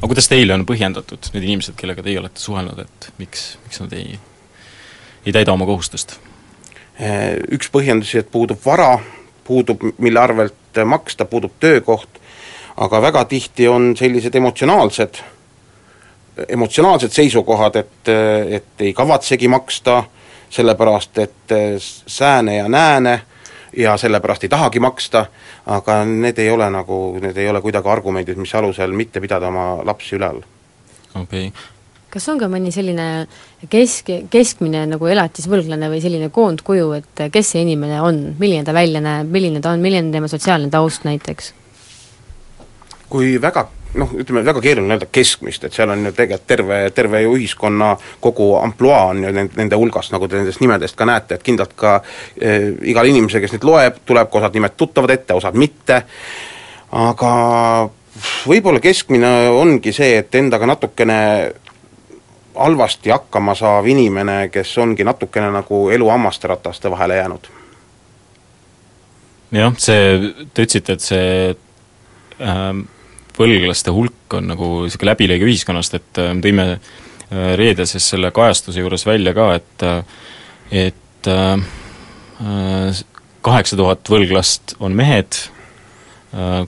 aga 0.00 0.08
kuidas 0.08 0.28
teile 0.28 0.56
on 0.56 0.66
põhjendatud, 0.68 1.30
need 1.34 1.44
inimesed, 1.44 1.76
kellega 1.78 2.02
teie 2.02 2.18
olete 2.20 2.40
suhelnud, 2.40 2.78
et 2.80 3.10
miks, 3.20 3.58
miks 3.66 3.82
nad 3.84 3.92
ei, 3.96 4.18
ei 5.26 5.32
täida 5.36 5.52
oma 5.52 5.68
kohustust? 5.68 6.16
Üks 7.52 7.70
põhjendusi, 7.72 8.18
et 8.20 8.30
puudub 8.32 8.60
vara, 8.64 8.94
puudub, 9.44 9.84
mille 9.98 10.20
arvelt 10.20 10.80
maksta, 10.84 11.24
puudub 11.28 11.54
töökoht 11.60 12.20
aga 12.80 13.02
väga 13.02 13.24
tihti 13.24 13.68
on 13.68 13.92
sellised 13.96 14.34
emotsionaalsed, 14.34 15.20
emotsionaalsed 16.48 17.12
seisukohad, 17.12 17.76
et, 17.76 18.12
et 18.56 18.84
ei 18.86 18.92
kavatsegi 18.96 19.48
maksta, 19.48 20.02
sellepärast 20.50 21.18
et 21.18 21.54
sääne 22.06 22.56
ja 22.56 22.68
nääne 22.68 23.20
ja 23.76 23.96
sellepärast 23.96 24.44
ei 24.44 24.52
tahagi 24.52 24.80
maksta, 24.80 25.26
aga 25.66 26.00
need 26.04 26.38
ei 26.38 26.50
ole 26.50 26.70
nagu, 26.70 27.18
need 27.22 27.36
ei 27.36 27.48
ole 27.50 27.60
kuidagi 27.60 27.88
argumendid, 27.88 28.40
mis 28.40 28.54
alusel 28.54 28.92
mitte 28.96 29.20
pidada 29.20 29.48
oma 29.48 29.84
lapsi 29.84 30.16
ülal. 30.16 30.42
okei 31.14 31.46
okay 31.48 31.78
kas 32.10 32.26
on 32.26 32.40
ka 32.40 32.48
mõni 32.50 32.72
selline 32.74 33.06
kesk, 33.70 34.10
keskmine 34.32 34.82
nagu 34.90 35.06
elatisvõlglane 35.06 35.90
või 35.92 36.00
selline 36.02 36.30
koondkuju, 36.34 36.88
et 36.98 37.24
kes 37.30 37.52
see 37.54 37.62
inimene 37.62 38.00
on, 38.02 38.18
milline 38.40 38.66
ta 38.66 38.74
välja 38.74 39.02
näeb, 39.04 39.30
milline 39.30 39.62
ta 39.62 39.70
on, 39.74 39.82
milline 39.84 40.10
tema 40.10 40.30
sotsiaalne 40.30 40.70
taust 40.72 41.06
näiteks? 41.06 41.54
kui 43.10 43.40
väga 43.42 43.64
noh, 43.94 44.12
ütleme 44.22 44.44
väga 44.46 44.62
keeruline 44.62 44.94
öelda 44.94 45.08
keskmist, 45.12 45.64
et 45.64 45.74
seal 45.74 45.90
on 45.90 46.04
ju 46.06 46.12
tegelikult 46.14 46.46
terve, 46.46 46.80
terve 46.94 47.22
ju 47.24 47.34
ühiskonna 47.38 47.94
kogu 48.22 48.52
ampluaa 48.60 49.06
on 49.10 49.24
ju 49.24 49.32
nende, 49.34 49.56
nende 49.58 49.78
hulgas, 49.78 50.12
nagu 50.14 50.28
te 50.28 50.38
nendest 50.38 50.62
nimedest 50.62 50.98
ka 50.98 51.08
näete, 51.08 51.38
et 51.38 51.46
kindlalt 51.46 51.74
ka 51.78 51.96
äh, 52.00 52.70
igal 52.92 53.10
inimesel, 53.10 53.42
kes 53.42 53.56
neid 53.56 53.66
loeb, 53.66 54.02
tuleb 54.06 54.30
ka 54.30 54.42
osad 54.42 54.58
nimed 54.58 54.76
tuttavad 54.78 55.14
ette, 55.14 55.34
osad 55.34 55.58
mitte, 55.58 56.02
aga 56.90 57.32
võib-olla 58.46 58.82
keskmine 58.82 59.32
ongi 59.54 59.94
see, 59.94 60.18
et 60.20 60.34
endaga 60.38 60.68
natukene 60.70 61.18
halvasti 62.60 63.10
hakkama 63.10 63.54
saav 63.58 63.86
inimene, 63.88 64.48
kes 64.52 64.76
ongi 64.82 65.06
natukene 65.06 65.50
nagu 65.54 65.88
elu 65.90 66.08
hammasterataste 66.10 66.90
vahele 66.90 67.16
jäänud. 67.16 67.50
jah, 69.50 69.74
see, 69.78 70.32
te 70.54 70.62
ütlesite, 70.62 70.92
et 70.92 71.00
see 71.02 71.54
ähm, 72.38 72.86
võlglaste 73.40 73.92
hulk 73.94 74.36
on 74.36 74.50
nagu 74.52 74.70
niisugune 74.84 75.12
läbilõige 75.12 75.48
ühiskonnast, 75.48 75.96
et 75.98 76.20
äh, 76.20 76.32
me 76.36 76.44
tõime 76.44 76.66
äh, 76.74 77.54
reedeses 77.58 78.10
selle 78.12 78.32
kajastuse 78.36 78.82
juures 78.82 79.06
välja 79.08 79.34
ka, 79.36 79.52
et 79.60 79.86
äh, 79.86 80.02
et 80.70 81.28
kaheksa 83.44 83.76
tuhat 83.76 84.08
võlglast 84.08 84.76
on 84.80 84.94
mehed, 84.96 85.36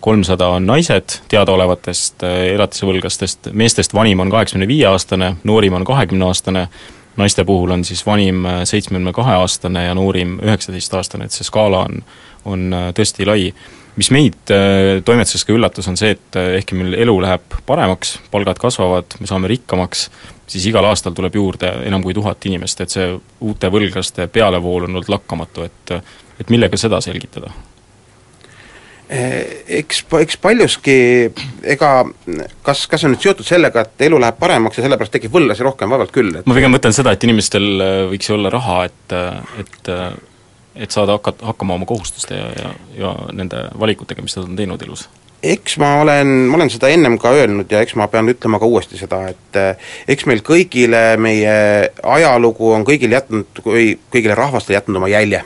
kolmsada 0.04 0.50
on 0.52 0.66
naised 0.68 1.14
teadaolevatest 1.32 2.24
elatisevõlglastest, 2.26 3.48
meestest 3.56 3.94
vanim 3.96 4.20
on 4.20 4.32
kaheksakümne 4.34 4.68
viie 4.68 4.84
aastane, 4.90 5.30
noorim 5.48 5.78
on 5.78 5.86
kahekümne 5.88 6.26
aastane, 6.26 6.66
naiste 7.16 7.46
puhul 7.48 7.72
on 7.72 7.86
siis 7.88 8.02
vanim 8.04 8.44
seitsmekümne 8.68 9.14
kahe 9.16 9.38
aastane 9.38 9.86
ja 9.86 9.94
noorim 9.96 10.34
üheksateist 10.42 10.98
aastane, 10.98 11.30
et 11.30 11.38
see 11.38 11.48
skaala 11.48 11.86
on, 11.86 12.02
on 12.44 12.76
tõesti 12.98 13.28
lai 13.30 13.46
mis 13.96 14.10
meid 14.14 14.52
äh, 14.54 15.00
toimetuses 15.04 15.44
ka 15.44 15.54
üllatas, 15.54 15.88
on 15.90 15.98
see, 16.00 16.14
et 16.16 16.38
äh, 16.40 16.54
ehkki 16.60 16.78
meil 16.78 16.96
elu 17.04 17.16
läheb 17.24 17.58
paremaks, 17.68 18.16
palgad 18.32 18.60
kasvavad, 18.62 19.18
me 19.20 19.28
saame 19.28 19.50
rikkamaks, 19.52 20.06
siis 20.52 20.68
igal 20.70 20.86
aastal 20.88 21.16
tuleb 21.16 21.36
juurde 21.36 21.70
enam 21.88 22.04
kui 22.04 22.14
tuhat 22.16 22.44
inimest, 22.48 22.80
et 22.84 22.94
see 22.94 23.10
uute 23.44 23.72
võlglaste 23.72 24.28
pealevool 24.32 24.88
on 24.88 24.96
olnud 24.96 25.12
lakkamatu, 25.12 25.68
et 25.68 25.96
et 26.42 26.48
millega 26.50 26.78
seda 26.80 26.98
selgitada? 27.04 27.52
Eh, 29.12 29.64
eks, 29.82 29.98
eks 30.22 30.38
paljuski 30.40 30.94
ega 31.68 31.90
kas, 32.64 32.86
kas 32.88 33.04
on 33.04 33.12
nüüd 33.12 33.20
seotud 33.20 33.44
sellega, 33.44 33.84
et 33.84 34.04
elu 34.06 34.16
läheb 34.22 34.38
paremaks 34.40 34.80
ja 34.80 34.86
sellepärast 34.86 35.12
tekib 35.18 35.34
võlglasi 35.34 35.66
rohkem, 35.66 35.92
vaevalt 35.92 36.14
küll, 36.14 36.32
et 36.38 36.48
ma 36.48 36.56
pigem 36.56 36.72
mõtlen 36.72 36.96
seda, 36.96 37.12
et 37.12 37.26
inimestel 37.28 37.68
äh, 37.76 37.96
võiks 38.14 38.30
ju 38.30 38.38
olla 38.38 38.52
raha, 38.54 38.78
et, 38.88 39.16
et 39.60 39.92
et 40.74 40.90
saada 40.90 41.18
hakata, 41.18 41.46
hakkama 41.46 41.74
oma 41.74 41.86
kohustuste 41.86 42.36
ja, 42.36 42.46
ja, 42.58 42.70
ja 42.98 43.16
nende 43.32 43.66
valikutega, 43.78 44.22
mis 44.24 44.36
nad 44.36 44.48
on 44.48 44.56
teinud 44.56 44.82
elus? 44.86 45.08
eks 45.42 45.76
ma 45.82 45.96
olen, 46.00 46.28
ma 46.50 46.58
olen 46.60 46.70
seda 46.70 46.88
ennem 46.92 47.16
ka 47.18 47.32
öelnud 47.34 47.70
ja 47.72 47.80
eks 47.82 47.96
ma 47.98 48.06
pean 48.10 48.30
ütlema 48.30 48.60
ka 48.62 48.68
uuesti 48.70 48.98
seda, 49.00 49.24
et 49.32 49.58
eh, 49.58 49.88
eks 50.14 50.26
meil 50.30 50.42
kõigile, 50.46 51.02
meie 51.18 51.54
ajalugu 52.14 52.70
on 52.76 52.86
kõigil 52.86 53.16
jätnud, 53.16 53.62
või 53.66 53.96
kõigile 54.12 54.38
rahvastele 54.38 54.78
jätnud 54.78 55.02
oma 55.02 55.10
jälje. 55.10 55.42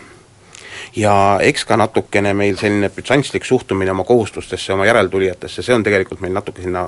ja 0.97 1.15
eks 1.45 1.65
ka 1.65 1.77
natukene 1.77 2.33
meil 2.35 2.57
selline 2.57 2.89
bütsantslik 2.93 3.45
suhtumine 3.45 3.91
oma 3.93 4.05
kohustustesse, 4.05 4.73
oma 4.73 4.87
järeltulijatesse, 4.87 5.63
see 5.63 5.75
on 5.75 5.85
tegelikult 5.85 6.21
meil 6.21 6.33
natuke 6.33 6.63
sinna 6.63 6.87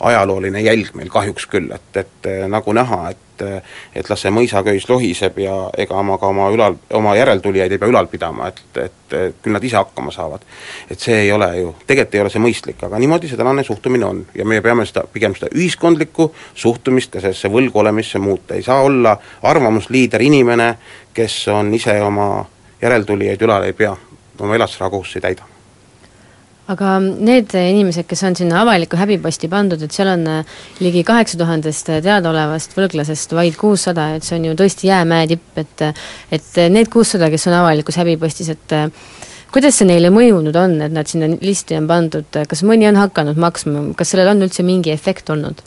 ajalooline 0.00 0.60
jälg 0.60 0.94
meil 0.94 1.10
kahjuks 1.12 1.46
küll, 1.50 1.72
et, 1.74 1.90
et 1.96 2.28
eh, 2.30 2.46
nagu 2.48 2.72
näha, 2.76 3.10
et 3.10 3.26
et 3.96 4.08
las 4.10 4.20
see 4.20 4.28
mõisaköis 4.34 4.84
lohiseb 4.90 5.38
ja 5.40 5.54
ega 5.80 6.02
ma 6.04 6.18
ka 6.20 6.28
oma 6.28 6.50
ülal, 6.52 6.74
oma 6.92 7.14
järeltulijaid 7.16 7.72
ei 7.72 7.80
pea 7.80 7.88
ülal 7.88 8.08
pidama, 8.12 8.50
et, 8.50 8.60
et 8.76 9.14
küll 9.40 9.54
nad 9.54 9.64
ise 9.64 9.78
hakkama 9.78 10.12
saavad. 10.12 10.44
et 10.90 11.00
see 11.00 11.22
ei 11.22 11.32
ole 11.32 11.48
ju, 11.56 11.74
tegelikult 11.86 12.18
ei 12.18 12.20
ole 12.20 12.32
see 12.34 12.42
mõistlik, 12.44 12.84
aga 12.84 13.00
niimoodi 13.00 13.30
see 13.30 13.40
tänane 13.40 13.64
suhtumine 13.64 14.04
on 14.06 14.24
ja 14.36 14.44
me 14.44 14.60
peame 14.60 14.84
seda, 14.84 15.06
pigem 15.12 15.32
seda 15.38 15.48
ühiskondlikku 15.54 16.30
suhtumist 16.54 17.14
ka 17.14 17.22
sellesse 17.24 17.48
võlgu 17.48 17.80
olemisse 17.80 18.20
muuta, 18.20 18.58
ei 18.60 18.66
saa 18.66 18.82
olla 18.84 19.16
arvamusliider 19.42 20.20
inimene, 20.28 20.74
kes 21.14 21.46
on 21.48 21.72
ise 21.74 21.96
oma 22.04 22.44
järeltulijaid 22.82 23.48
ülal 23.48 23.70
ei 23.70 23.72
pea, 23.72 23.96
oma 24.40 24.60
elastusrahakohustusi 24.60 25.22
ei 25.22 25.30
täida 25.30 25.49
aga 26.70 26.96
need 27.02 27.54
inimesed, 27.58 28.06
kes 28.10 28.22
on 28.28 28.36
sinna 28.38 28.60
avalikku 28.62 28.98
häbiposti 29.00 29.48
pandud, 29.50 29.80
et 29.82 29.94
seal 29.94 30.12
on 30.12 30.26
äh, 30.30 30.58
ligi 30.84 31.02
kaheksa 31.06 31.38
tuhandest 31.40 31.90
teadaolevast 32.04 32.76
võlglasest 32.78 33.34
vaid 33.34 33.58
kuussada, 33.60 34.12
et 34.16 34.26
see 34.26 34.38
on 34.38 34.50
ju 34.50 34.58
tõesti 34.58 34.90
jäämäe 34.90 35.26
tipp, 35.32 35.50
et 35.58 35.88
et 36.30 36.62
need 36.70 36.92
kuussada, 36.92 37.30
kes 37.32 37.48
on 37.50 37.58
avalikus 37.62 37.98
häbipostis, 38.00 38.52
et 38.54 38.76
kuidas 39.52 39.80
see 39.80 39.88
neile 39.88 40.12
mõjunud 40.14 40.56
on, 40.56 40.76
et 40.86 40.94
nad 40.94 41.10
sinna 41.10 41.30
listi 41.42 41.78
on 41.78 41.88
pandud, 41.90 42.38
kas 42.48 42.62
mõni 42.66 42.88
on 42.90 43.00
hakanud 43.00 43.40
maksma, 43.40 43.90
kas 43.98 44.14
sellel 44.14 44.30
on 44.34 44.46
üldse 44.46 44.66
mingi 44.66 44.94
efekt 44.94 45.30
olnud? 45.30 45.64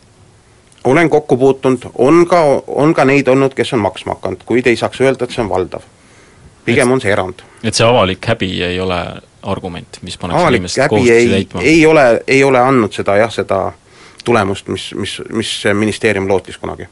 olen 0.83 1.09
kokku 1.09 1.37
puutunud, 1.37 1.85
on 1.95 2.25
ka, 2.27 2.39
on 2.67 2.93
ka 2.93 3.05
neid 3.07 3.27
olnud, 3.31 3.53
kes 3.55 3.73
on 3.73 3.79
maksma 3.85 4.17
hakanud, 4.17 4.41
kuid 4.45 4.67
ei 4.67 4.75
saaks 4.79 4.99
öelda, 5.01 5.23
et 5.23 5.35
see 5.35 5.43
on 5.43 5.49
valdav. 5.49 5.85
pigem 6.65 6.91
on 6.91 7.01
see 7.01 7.11
erand. 7.11 7.43
et 7.63 7.75
see 7.75 7.87
avalik 7.87 8.25
häbi 8.27 8.49
ei 8.63 8.79
ole 8.79 8.99
argument, 9.43 9.99
mis 10.01 10.17
paneks 10.17 10.41
avalik 10.41 10.65
kohustusi 10.89 11.29
täitma? 11.31 11.61
ei 11.61 11.85
ole, 11.85 12.05
ei 12.27 12.43
ole 12.43 12.59
andnud 12.59 12.93
seda 12.95 13.17
jah, 13.19 13.31
seda 13.33 13.61
tulemust, 14.23 14.67
mis, 14.71 14.91
mis, 14.97 15.17
mis 15.35 15.53
ministeerium 15.79 16.27
lootis 16.29 16.57
kunagi 16.61 16.87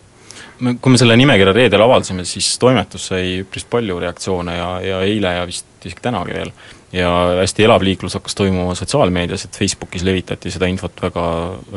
me, 0.62 0.76
kui 0.82 0.94
me 0.94 1.00
selle 1.02 1.16
nimekirja 1.20 1.54
reedel 1.56 1.86
avaldasime, 1.86 2.26
siis 2.28 2.54
toimetus 2.62 3.10
sai 3.12 3.40
üpris 3.42 3.66
palju 3.70 4.00
reaktsioone 4.04 4.58
ja, 4.58 4.70
ja 4.86 5.00
eile 5.08 5.36
ja 5.40 5.48
vist 5.50 5.68
isegi 5.86 6.04
tänagi 6.04 6.38
veel. 6.38 6.54
ja 6.92 7.10
hästi 7.40 7.64
elav 7.64 7.84
liiklus 7.88 8.18
hakkas 8.20 8.36
toimuma 8.36 8.76
sotsiaalmeedias, 8.76 9.46
et 9.48 9.58
Facebookis 9.58 10.04
levitati 10.04 10.52
seda 10.52 10.68
infot 10.68 11.02
väga, 11.02 11.26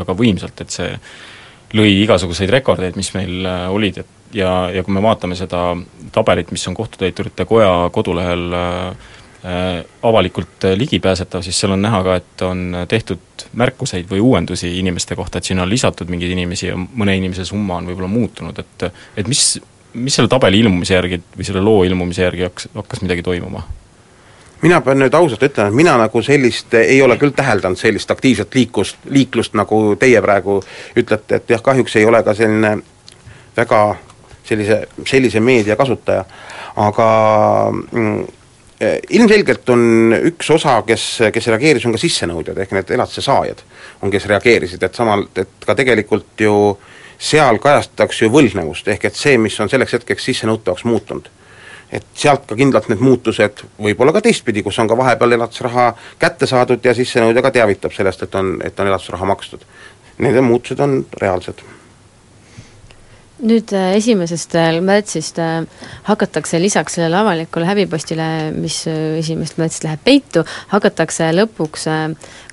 väga 0.00 0.16
võimsalt, 0.18 0.60
et 0.60 0.74
see 0.74 0.90
lõi 1.74 2.00
igasuguseid 2.02 2.50
rekordeid, 2.50 2.98
mis 2.98 3.12
meil 3.14 3.46
äh, 3.46 3.66
olid, 3.70 4.02
et 4.02 4.34
ja, 4.34 4.50
ja 4.74 4.82
kui 4.82 4.94
me 4.94 5.02
vaatame 5.02 5.38
seda 5.38 5.68
tabelit, 6.12 6.50
mis 6.54 6.66
on 6.68 6.74
Kohtutäiturite 6.74 7.46
Koja 7.46 7.90
kodulehel 7.94 8.48
Äh, 8.58 9.13
avalikult 10.02 10.64
äh, 10.64 10.76
ligipääsetav, 10.78 11.42
siis 11.42 11.60
seal 11.60 11.74
on 11.74 11.82
näha 11.82 12.02
ka, 12.02 12.16
et 12.16 12.42
on 12.46 12.76
tehtud 12.88 13.44
märkuseid 13.52 14.08
või 14.10 14.22
uuendusi 14.24 14.70
inimeste 14.78 15.16
kohta, 15.16 15.38
et 15.38 15.44
sinna 15.44 15.66
on 15.66 15.70
lisatud 15.70 16.08
mingeid 16.08 16.32
inimesi 16.32 16.70
ja 16.70 16.76
mõne 16.76 17.16
inimese 17.18 17.44
summa 17.44 17.76
on 17.76 17.88
võib-olla 17.90 18.08
muutunud, 18.08 18.58
et 18.58 18.86
et 19.20 19.28
mis, 19.28 19.42
mis 19.94 20.14
selle 20.16 20.32
tabeli 20.32 20.62
ilmumise 20.64 20.94
järgi 20.94 21.20
või 21.36 21.46
selle 21.46 21.60
loo 21.60 21.84
ilmumise 21.84 22.24
järgi 22.24 22.46
hakkas, 22.48 22.68
hakkas 22.74 23.02
midagi 23.04 23.22
toimuma? 23.22 23.66
mina 24.64 24.78
pean 24.80 24.96
nüüd 25.02 25.14
ausalt 25.14 25.42
ütlema, 25.44 25.68
et 25.68 25.76
mina 25.76 25.96
nagu 26.00 26.22
sellist, 26.24 26.72
ei 26.74 27.02
ole 27.04 27.18
küll 27.20 27.34
täheldanud 27.36 27.76
sellist 27.76 28.10
aktiivset 28.10 28.54
liiklust, 28.54 28.96
liiklust, 29.12 29.52
nagu 29.60 29.80
teie 30.00 30.22
praegu 30.24 30.62
ütlete, 30.96 31.36
et 31.36 31.52
jah, 31.52 31.60
kahjuks 31.62 31.96
ei 32.00 32.06
ole 32.08 32.22
ka 32.24 32.32
selline 32.34 32.78
väga 33.56 33.82
sellise, 34.44 34.80
sellise 35.04 35.40
meedia 35.40 35.76
kasutaja, 35.76 36.24
aga 36.80 37.10
mm, 37.92 38.24
ilmselgelt 39.10 39.68
on 39.70 40.14
üks 40.30 40.50
osa, 40.50 40.80
kes, 40.86 41.04
kes 41.32 41.46
reageeris, 41.52 41.84
on 41.86 41.94
ka 41.94 42.00
sissenõudjad, 42.02 42.58
ehk 42.64 42.74
need 42.74 42.90
elatise 42.96 43.22
saajad 43.22 43.62
on, 44.02 44.10
kes 44.10 44.26
reageerisid, 44.30 44.82
et 44.82 44.98
samal, 44.98 45.26
et 45.38 45.66
ka 45.66 45.76
tegelikult 45.78 46.42
ju 46.42 46.56
seal 47.18 47.60
kajastatakse 47.62 48.26
ju 48.26 48.32
võlgnevust, 48.34 48.88
ehk 48.90 49.06
et 49.08 49.16
see, 49.18 49.38
mis 49.38 49.56
on 49.62 49.70
selleks 49.70 49.98
hetkeks 49.98 50.30
sissenõutavaks 50.30 50.84
muutunud. 50.84 51.30
et 51.94 52.06
sealt 52.18 52.46
ka 52.48 52.56
kindlalt 52.58 52.88
need 52.90 53.02
muutused, 53.04 53.60
võib-olla 53.78 54.10
ka 54.16 54.20
teistpidi, 54.24 54.64
kus 54.66 54.78
on 54.82 54.88
ka 54.90 54.96
vahepeal 54.98 55.36
elatisraha 55.36 55.92
kätte 56.18 56.46
saadud 56.50 56.82
ja 56.82 56.94
sissenõudja 56.94 57.42
ka 57.44 57.52
teavitab 57.54 57.92
sellest, 57.94 58.24
et 58.24 58.34
on, 58.34 58.56
et 58.64 58.80
on 58.80 58.88
elatisraha 58.90 59.28
makstud. 59.30 59.62
Need 60.18 60.40
muutused 60.42 60.80
on 60.80 61.04
reaalsed 61.20 61.62
nüüd 63.42 63.72
äh, 63.74 63.96
esimesest 63.98 64.54
äh, 64.54 64.78
märtsist 64.80 65.38
äh, 65.42 65.64
hakatakse 66.06 66.60
lisaks 66.62 66.94
sellele 66.94 67.18
avalikule 67.18 67.66
häbipostile, 67.66 68.26
mis 68.54 68.84
esimesest 68.86 69.58
märtsist 69.58 69.86
läheb 69.88 70.04
peitu, 70.06 70.44
hakatakse 70.70 71.32
lõpuks 71.34 71.88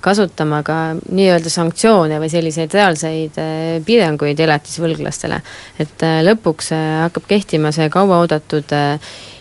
kasutama 0.01 0.63
ka 0.65 0.77
nii-öelda 1.03 1.51
sanktsioone 1.53 2.17
või 2.21 2.31
selliseid 2.33 2.73
reaalseid 2.73 3.37
piiranguid 3.85 4.39
elatisvõlglastele. 4.41 5.41
et 5.79 6.05
lõpuks 6.25 6.71
hakkab 7.03 7.27
kehtima 7.29 7.71
see 7.71 7.89
kauaoodatud 7.93 8.73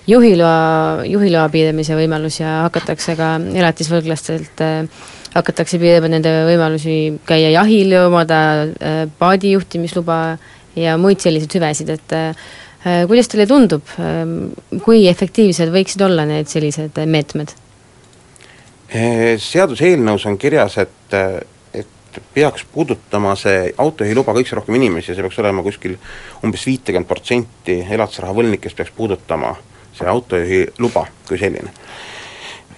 juhiloa, 0.07 1.07
juhiloa 1.09 1.49
piiramise 1.49 1.97
võimalus 1.97 2.43
ja 2.43 2.61
hakatakse 2.67 3.17
ka 3.17 3.39
elatisvõlglastelt 3.41 4.61
hakatakse 5.33 5.79
piirama 5.81 6.13
nende 6.13 6.31
võimalusi 6.51 6.97
käia 7.25 7.55
jahil 7.55 7.97
ja 7.97 8.07
omada 8.11 8.41
paadijuhtimisluba 9.19 10.21
ja 10.81 10.97
muid 11.01 11.23
selliseid 11.23 11.57
hüvesid, 11.59 11.93
et 11.97 12.15
äh, 12.17 13.05
kuidas 13.09 13.31
teile 13.31 13.47
tundub, 13.51 13.87
ähm, 14.01 14.53
kui 14.85 15.05
efektiivsed 15.11 15.73
võiksid 15.75 16.05
olla 16.07 16.27
need 16.29 16.51
sellised 16.51 17.01
meetmed? 17.07 17.55
Seaduseelnõus 18.91 20.25
on 20.27 20.35
kirjas, 20.41 20.75
et, 20.83 21.15
et 21.79 22.17
peaks 22.35 22.65
puudutama 22.73 23.37
see 23.39 23.69
autojuhiluba 23.79 24.35
kõikse 24.35 24.59
rohkem 24.59 24.81
inimesi, 24.81 25.15
see 25.15 25.23
peaks 25.23 25.39
olema 25.39 25.63
kuskil 25.63 25.95
umbes 26.43 26.67
viitekümmet 26.67 27.07
protsenti 27.07 27.79
elatisraha 27.87 28.35
võlgnikest 28.35 28.81
peaks 28.81 28.91
puudutama 28.97 29.55
see 29.95 30.11
autojuhiluba 30.11 31.07
kui 31.29 31.39
selline 31.39 31.71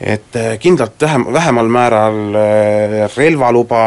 et 0.03 0.37
äh, 0.37 0.59
kindlalt 0.59 1.01
vähem, 1.01 1.27
vähemal 1.33 1.69
määral 1.69 2.35
äh, 2.35 3.17
relvaluba, 3.17 3.83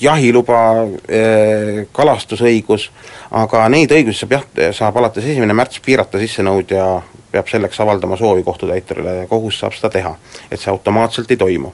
jahiluba, 0.00 0.60
äh, 1.08 1.86
kalastusõigus, 1.92 2.90
aga 3.30 3.64
neid 3.72 3.94
õigusi 3.96 4.22
saab 4.22 4.36
jah, 4.36 4.46
saab 4.76 4.98
alates 5.00 5.24
esimene 5.24 5.56
märts 5.56 5.80
piirata 5.84 6.20
sissenõudja 6.20 6.86
peab 7.32 7.48
selleks 7.48 7.80
avaldama 7.80 8.18
soovi 8.20 8.44
kohtutäiturile 8.44 9.22
ja 9.22 9.28
kohus 9.30 9.62
saab 9.62 9.76
seda 9.76 9.92
teha, 9.94 10.12
et 10.50 10.60
see 10.60 10.72
automaatselt 10.72 11.30
ei 11.32 11.40
toimu. 11.40 11.70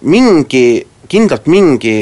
Mingi, 0.00 0.66
kindlalt 1.10 1.50
mingi 1.52 1.96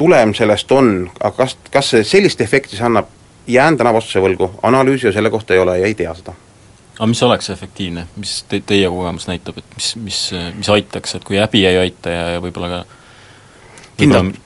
tulem 0.00 0.32
sellest 0.34 0.72
on, 0.74 0.96
aga 1.20 1.36
kas, 1.44 1.54
kas 1.70 1.92
see 1.94 2.08
sellist 2.08 2.42
efekti 2.42 2.74
see 2.74 2.88
annab, 2.88 3.12
jään 3.46 3.78
täna 3.78 3.92
vastuse 3.94 4.24
võlgu, 4.24 4.50
analüüsi 4.66 5.06
ju 5.06 5.14
selle 5.14 5.30
kohta 5.30 5.54
ei 5.54 5.62
ole 5.62 5.78
ja 5.78 5.86
ei 5.86 5.94
tea 5.94 6.16
seda 6.18 6.34
aga 6.94 7.06
mis 7.10 7.22
oleks 7.22 7.50
efektiivne, 7.50 8.06
mis 8.16 8.36
te, 8.48 8.60
teie 8.66 8.88
kogemus 8.90 9.26
näitab, 9.26 9.58
et 9.58 9.76
mis, 9.76 9.90
mis, 10.04 10.20
mis 10.54 10.70
aitaks, 10.70 11.16
et 11.18 11.26
kui 11.26 11.40
häbi 11.40 11.64
ei 11.66 11.78
aita 11.80 12.12
ja, 12.12 12.24
ja 12.36 12.42
võib-olla 12.42 12.70
ka 12.70 12.80
kindlalt, 13.98 14.38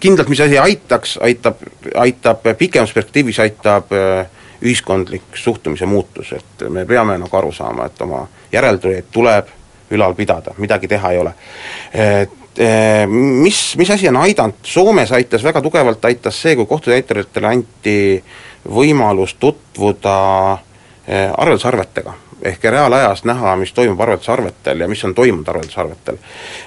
kindlalt 0.00 0.32
mis 0.32 0.40
asi 0.40 0.58
aitaks, 0.58 1.18
aitab, 1.26 1.60
aitab 2.00 2.48
pikemas 2.58 2.94
perspektiivis, 2.96 3.40
aitab 3.44 3.92
äh, 3.92 4.24
ühiskondlik 4.64 5.36
suhtumise 5.36 5.88
muutus, 5.88 6.32
et 6.36 6.64
me 6.72 6.86
peame 6.88 7.18
nagu 7.20 7.36
aru 7.36 7.52
saama, 7.52 7.88
et 7.88 8.00
oma 8.04 8.24
järeltulijaid 8.52 9.12
tuleb 9.12 9.52
ülal 9.90 10.16
pidada, 10.16 10.54
midagi 10.62 10.88
teha 10.88 11.12
ei 11.12 11.20
ole. 11.20 11.34
Et 11.92 12.64
äh, 12.64 13.04
mis, 13.10 13.60
mis 13.76 13.92
asi 13.92 14.08
on 14.08 14.22
aidanud, 14.24 14.64
Soomes 14.64 15.12
aitas 15.12 15.44
väga 15.44 15.60
tugevalt, 15.60 16.04
aitas 16.08 16.40
see, 16.40 16.56
kui 16.56 16.68
kohtutäituritele 16.70 17.52
anti 17.52 17.98
võimalus 18.64 19.36
tutvuda 19.40 20.16
äh, 20.54 20.66
arveldusarvetega, 21.08 22.12
ehk 22.42 22.64
reaalajas 22.64 23.24
näha, 23.24 23.56
mis 23.56 23.72
toimub 23.72 24.00
arveldusarvetel 24.00 24.80
ja 24.80 24.88
mis 24.88 25.04
on 25.04 25.14
toimunud 25.14 25.48
arveldusarvetel. 25.48 26.18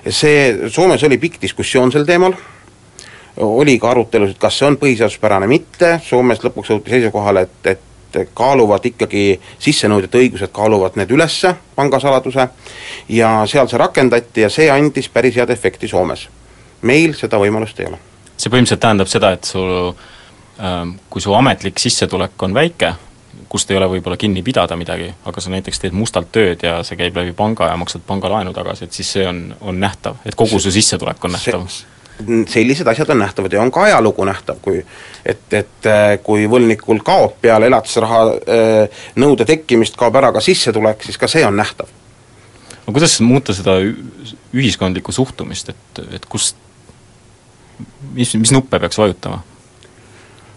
see, 0.09 0.69
Soomes 0.69 1.03
oli 1.03 1.17
pikk 1.17 1.41
diskussioon 1.41 1.91
sel 1.91 2.05
teemal, 2.05 2.33
oli 3.37 3.79
ka 3.79 3.89
arutelusid, 3.89 4.37
kas 4.37 4.59
see 4.59 4.67
on 4.67 4.77
põhiseaduspärane, 4.77 5.47
mitte, 5.47 5.99
Soomes 6.03 6.43
lõpuks 6.43 6.69
jõuti 6.69 6.93
seisukohale, 6.93 7.47
et, 7.47 7.71
et 7.73 8.29
kaaluvad 8.37 8.85
ikkagi, 8.85 9.39
sissenõudjate 9.59 10.19
õigused 10.21 10.53
kaaluvad 10.53 10.97
need 10.99 11.11
üles, 11.15 11.39
pangasaladuse, 11.75 12.47
ja 13.09 13.31
seal 13.49 13.69
see 13.69 13.81
rakendati 13.81 14.45
ja 14.45 14.49
see 14.53 14.69
andis 14.71 15.09
päris 15.09 15.39
head 15.39 15.49
efekti 15.53 15.87
Soomes. 15.87 16.27
meil 16.81 17.13
seda 17.15 17.39
võimalust 17.39 17.79
ei 17.79 17.87
ole. 17.87 17.97
see 18.37 18.51
põhimõtteliselt 18.51 18.81
tähendab 18.81 19.07
seda, 19.07 19.31
et 19.31 19.43
sul 19.47 19.93
ähm, 20.59 20.97
kui 21.09 21.21
su 21.21 21.33
ametlik 21.33 21.79
sissetulek 21.79 22.43
on 22.43 22.53
väike, 22.53 22.93
kust 23.49 23.71
ei 23.71 23.77
ole 23.77 23.87
võib-olla 23.91 24.17
kinni 24.17 24.43
pidada 24.45 24.75
midagi, 24.79 25.09
aga 25.29 25.41
sa 25.41 25.51
näiteks 25.53 25.81
teed 25.83 25.95
mustalt 25.97 26.31
tööd 26.33 26.63
ja 26.65 26.79
see 26.87 26.97
käib 26.99 27.17
läbi 27.17 27.33
panga 27.37 27.69
ja 27.69 27.79
maksad 27.79 28.05
pangalaenu 28.07 28.53
tagasi, 28.53 28.87
et 28.87 28.97
siis 28.97 29.11
see 29.17 29.25
on, 29.29 29.45
on 29.61 29.79
nähtav, 29.79 30.21
et 30.25 30.37
kogu 30.37 30.59
su 30.59 30.71
sissetulek 30.73 31.25
on 31.25 31.37
nähtav? 31.37 31.67
sellised 32.47 32.87
asjad 32.87 33.09
on 33.09 33.19
nähtavad 33.19 33.53
ja 33.53 33.61
on 33.61 33.71
ka 33.73 33.83
ajalugu 33.87 34.25
nähtav, 34.25 34.59
kui 34.61 34.83
et, 35.25 35.53
et 35.53 35.87
äh, 35.89 36.03
kui 36.23 36.45
võlgnikul 36.49 37.01
kaob 37.05 37.39
peale 37.41 37.67
elatisraha 37.71 38.19
äh, 38.29 39.05
nõude 39.19 39.47
tekkimist, 39.49 39.97
kaob 39.97 40.15
ära 40.21 40.29
ka 40.31 40.41
sissetulek, 40.43 41.01
siis 41.03 41.17
ka 41.17 41.27
see 41.27 41.45
on 41.45 41.57
nähtav. 41.57 41.89
no 42.85 42.93
kuidas 42.93 43.17
muuta 43.21 43.53
seda 43.57 43.79
ühiskondlikku 44.53 45.11
suhtumist, 45.11 45.73
et, 45.73 46.03
et 46.13 46.25
kust, 46.29 46.57
mis, 48.13 48.35
mis 48.37 48.53
nuppe 48.53 48.79
peaks 48.79 49.01
vajutama? 49.01 49.41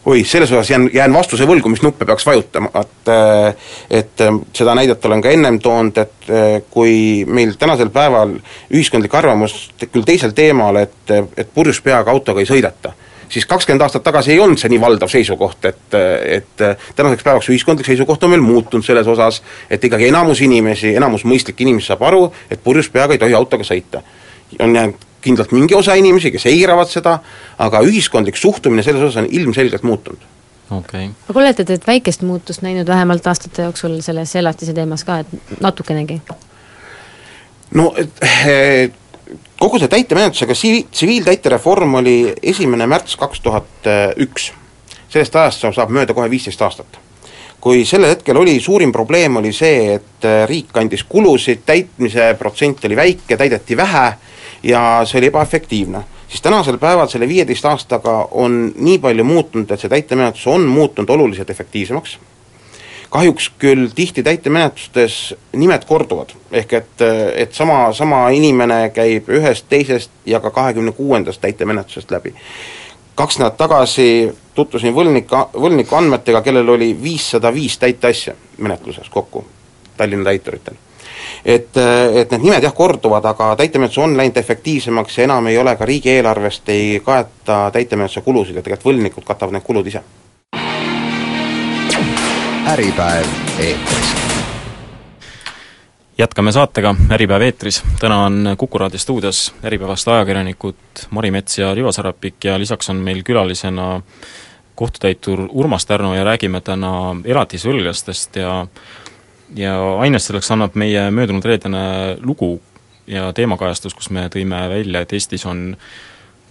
Oi, 0.07 0.25
selles 0.25 0.53
osas 0.53 0.71
jään, 0.71 0.91
jään 0.93 1.13
vastuse 1.13 1.47
võlgu, 1.49 1.71
mis 1.71 1.83
nuppe 1.83 2.07
peaks 2.07 2.27
vajutama, 2.27 2.71
et 2.81 3.11
äh, 3.11 3.73
et 3.91 4.21
äh, 4.23 4.39
seda 4.55 4.75
näidet 4.79 5.05
olen 5.05 5.23
ka 5.23 5.33
ennem 5.35 5.59
toonud, 5.63 5.99
et 5.99 6.31
äh, 6.31 6.61
kui 6.71 7.25
meil 7.27 7.57
tänasel 7.59 7.91
päeval 7.95 8.37
ühiskondlik 8.71 9.15
arvamus 9.15 9.57
küll 9.83 10.07
teisel 10.07 10.35
teemal, 10.37 10.79
et, 10.85 11.15
et 11.37 11.51
purjus 11.55 11.83
peaga 11.83 12.15
autoga 12.15 12.43
ei 12.43 12.47
sõideta, 12.49 12.93
siis 13.29 13.49
kakskümmend 13.51 13.83
aastat 13.83 14.07
tagasi 14.07 14.37
ei 14.37 14.41
olnud 14.43 14.63
see 14.63 14.71
nii 14.71 14.83
valdav 14.83 15.11
seisukoht, 15.11 15.67
et, 15.73 15.99
et 16.39 16.67
tänaseks 16.97 17.27
päevaks 17.27 17.51
ühiskondlik 17.51 17.91
seisukoht 17.91 18.23
on 18.23 18.35
meil 18.37 18.47
muutunud 18.47 18.87
selles 18.87 19.11
osas, 19.11 19.43
et 19.71 19.85
ikkagi 19.85 20.13
enamus 20.13 20.45
inimesi, 20.47 20.95
enamus 20.95 21.27
mõistlikke 21.27 21.67
inimesi 21.67 21.91
saab 21.91 22.07
aru, 22.07 22.29
et 22.51 22.63
purjus 22.63 22.93
peaga 22.95 23.19
ei 23.19 23.23
tohi 23.23 23.35
autoga 23.35 23.67
sõita. 23.67 24.05
on 24.61 24.75
jäänud 24.75 25.07
kindlalt 25.27 25.53
mingi 25.57 25.75
osa 25.75 25.99
inimesi, 25.99 26.33
kes 26.35 26.47
eiravad 26.53 26.91
seda, 26.93 27.19
aga 27.59 27.83
ühiskondlik 27.85 28.39
suhtumine 28.41 28.87
selles 28.87 29.03
osas 29.03 29.25
on 29.25 29.31
ilmselgelt 29.31 29.87
muutunud 29.87 30.33
okay.. 30.71 31.09
aga 31.29 31.41
olete 31.41 31.65
te 31.65 31.79
väikest 31.87 32.23
muutust 32.27 32.63
näinud 32.63 32.89
vähemalt 32.89 33.27
aastate 33.27 33.67
jooksul 33.69 34.01
selles 34.05 34.37
elatise 34.37 34.75
teemas 34.75 35.05
ka, 35.05 35.21
et 35.23 35.61
natukenegi? 35.63 36.21
no 37.75 37.93
et 37.99 38.23
eh, 38.23 38.91
kogu 39.59 39.81
see 39.81 39.89
täitemenetlusega 39.93 40.55
tsiviiltäitereform 40.91 41.99
oli 42.03 42.19
esimene 42.43 42.87
märts 42.87 43.17
kaks 43.17 43.41
tuhat 43.41 43.91
üks. 44.17 44.53
sellest 45.09 45.37
ajast 45.37 45.67
saab 45.75 45.91
mööda 45.91 46.15
kohe 46.15 46.31
viisteist 46.31 46.63
aastat. 46.63 46.99
kui 47.61 47.85
sellel 47.85 48.15
hetkel 48.15 48.37
oli, 48.37 48.61
suurim 48.61 48.93
probleem 48.93 49.37
oli 49.37 49.53
see, 49.53 49.95
et 49.95 50.25
eh, 50.25 50.45
riik 50.47 50.77
andis 50.77 51.05
kulusid, 51.09 51.65
täitmise 51.67 52.35
protsent 52.39 52.85
oli 52.85 52.97
väike, 52.97 53.37
täideti 53.37 53.77
vähe 53.77 54.07
ja 54.63 55.01
see 55.05 55.19
oli 55.19 55.27
ebaefektiivne. 55.27 56.05
siis 56.29 56.43
tänasel 56.43 56.79
päeval 56.79 57.09
selle 57.09 57.29
viieteist 57.29 57.65
aastaga 57.65 58.29
on 58.31 58.73
nii 58.77 58.99
palju 58.99 59.25
muutunud, 59.25 59.71
et 59.71 59.81
see 59.81 59.91
täitemenetlus 59.91 60.47
on 60.47 60.67
muutunud 60.67 61.11
oluliselt 61.11 61.51
efektiivsemaks, 61.51 62.19
kahjuks 63.11 63.51
küll 63.59 63.89
tihti 63.95 64.23
täitemenetlustes 64.23 65.35
nimed 65.53 65.85
korduvad, 65.87 66.35
ehk 66.53 66.73
et, 66.73 67.05
et 67.35 67.55
sama, 67.55 67.93
sama 67.93 68.29
inimene 68.35 68.91
käib 68.95 69.31
ühest, 69.31 69.69
teisest 69.69 70.11
ja 70.27 70.41
ka 70.41 70.51
kahekümne 70.51 70.93
kuuendast 70.93 71.41
täitemenetlusest 71.41 72.11
läbi. 72.11 72.35
kaks 73.15 73.39
nädalat 73.39 73.57
tagasi 73.57 74.33
tutvusin 74.55 74.95
võlgnik, 74.95 75.31
võlgniku 75.55 75.97
andmetega, 75.97 76.43
kellel 76.43 76.69
oli 76.69 76.91
viissada 77.03 77.55
viis 77.55 77.79
täiteasja 77.79 78.35
menetluses 78.59 79.09
kokku, 79.09 79.45
Tallinna 79.97 80.25
täituritel 80.25 80.77
et, 81.45 81.77
et 82.15 82.31
need 82.31 82.43
nimed 82.43 82.63
jah, 82.63 82.75
korduvad, 82.75 83.25
aga 83.25 83.55
täitemenetlus 83.57 84.05
on 84.05 84.17
läinud 84.17 84.37
efektiivsemaks 84.37 85.19
ja 85.19 85.25
enam 85.25 85.47
ei 85.47 85.59
ole 85.59 85.77
ka 85.77 85.85
riigieelarvest, 85.85 86.69
ei 86.69 87.01
kaeta 87.05 87.71
täitemenetluse 87.73 88.25
kulusid 88.25 88.57
ja 88.57 88.63
tegelikult 88.63 88.93
võlgnikud 88.93 89.27
katavad 89.27 89.59
need 89.59 89.67
kulud 89.67 89.87
ise. 89.87 90.05
äripäev 92.67 93.27
eetris 93.63 94.17
jätkame 96.19 96.53
saatega 96.53 96.95
Äripäev 97.11 97.43
eetris, 97.43 97.83
täna 98.01 98.25
on 98.25 98.55
Kuku 98.59 98.79
raadio 98.79 98.99
stuudios 98.99 99.55
Äripäevast 99.65 100.09
ajakirjanikud 100.09 100.77
Mari 101.11 101.31
Mets 101.31 101.59
ja 101.59 101.75
Rivo 101.75 101.93
Sarapik 101.93 102.45
ja 102.45 102.59
lisaks 102.59 102.91
on 102.91 102.97
meil 102.97 103.23
külalisena 103.23 104.03
kohtutäitur 104.75 105.49
Urmas 105.53 105.87
Tärno 105.87 106.15
ja 106.15 106.25
räägime 106.25 106.61
täna 106.61 107.17
elatisvõlglastest 107.25 108.37
ja 108.37 108.67
ja 109.55 109.77
ainest 110.01 110.31
selleks 110.31 110.51
annab 110.51 110.75
meie 110.75 111.11
möödunud 111.15 111.45
reedene 111.45 112.17
lugu 112.21 112.57
ja 113.07 113.31
teemakajastus, 113.33 113.95
kus 113.95 114.11
me 114.11 114.27
tõime 114.33 114.67
välja, 114.71 115.03
et 115.05 115.13
Eestis 115.15 115.47
on 115.47 115.77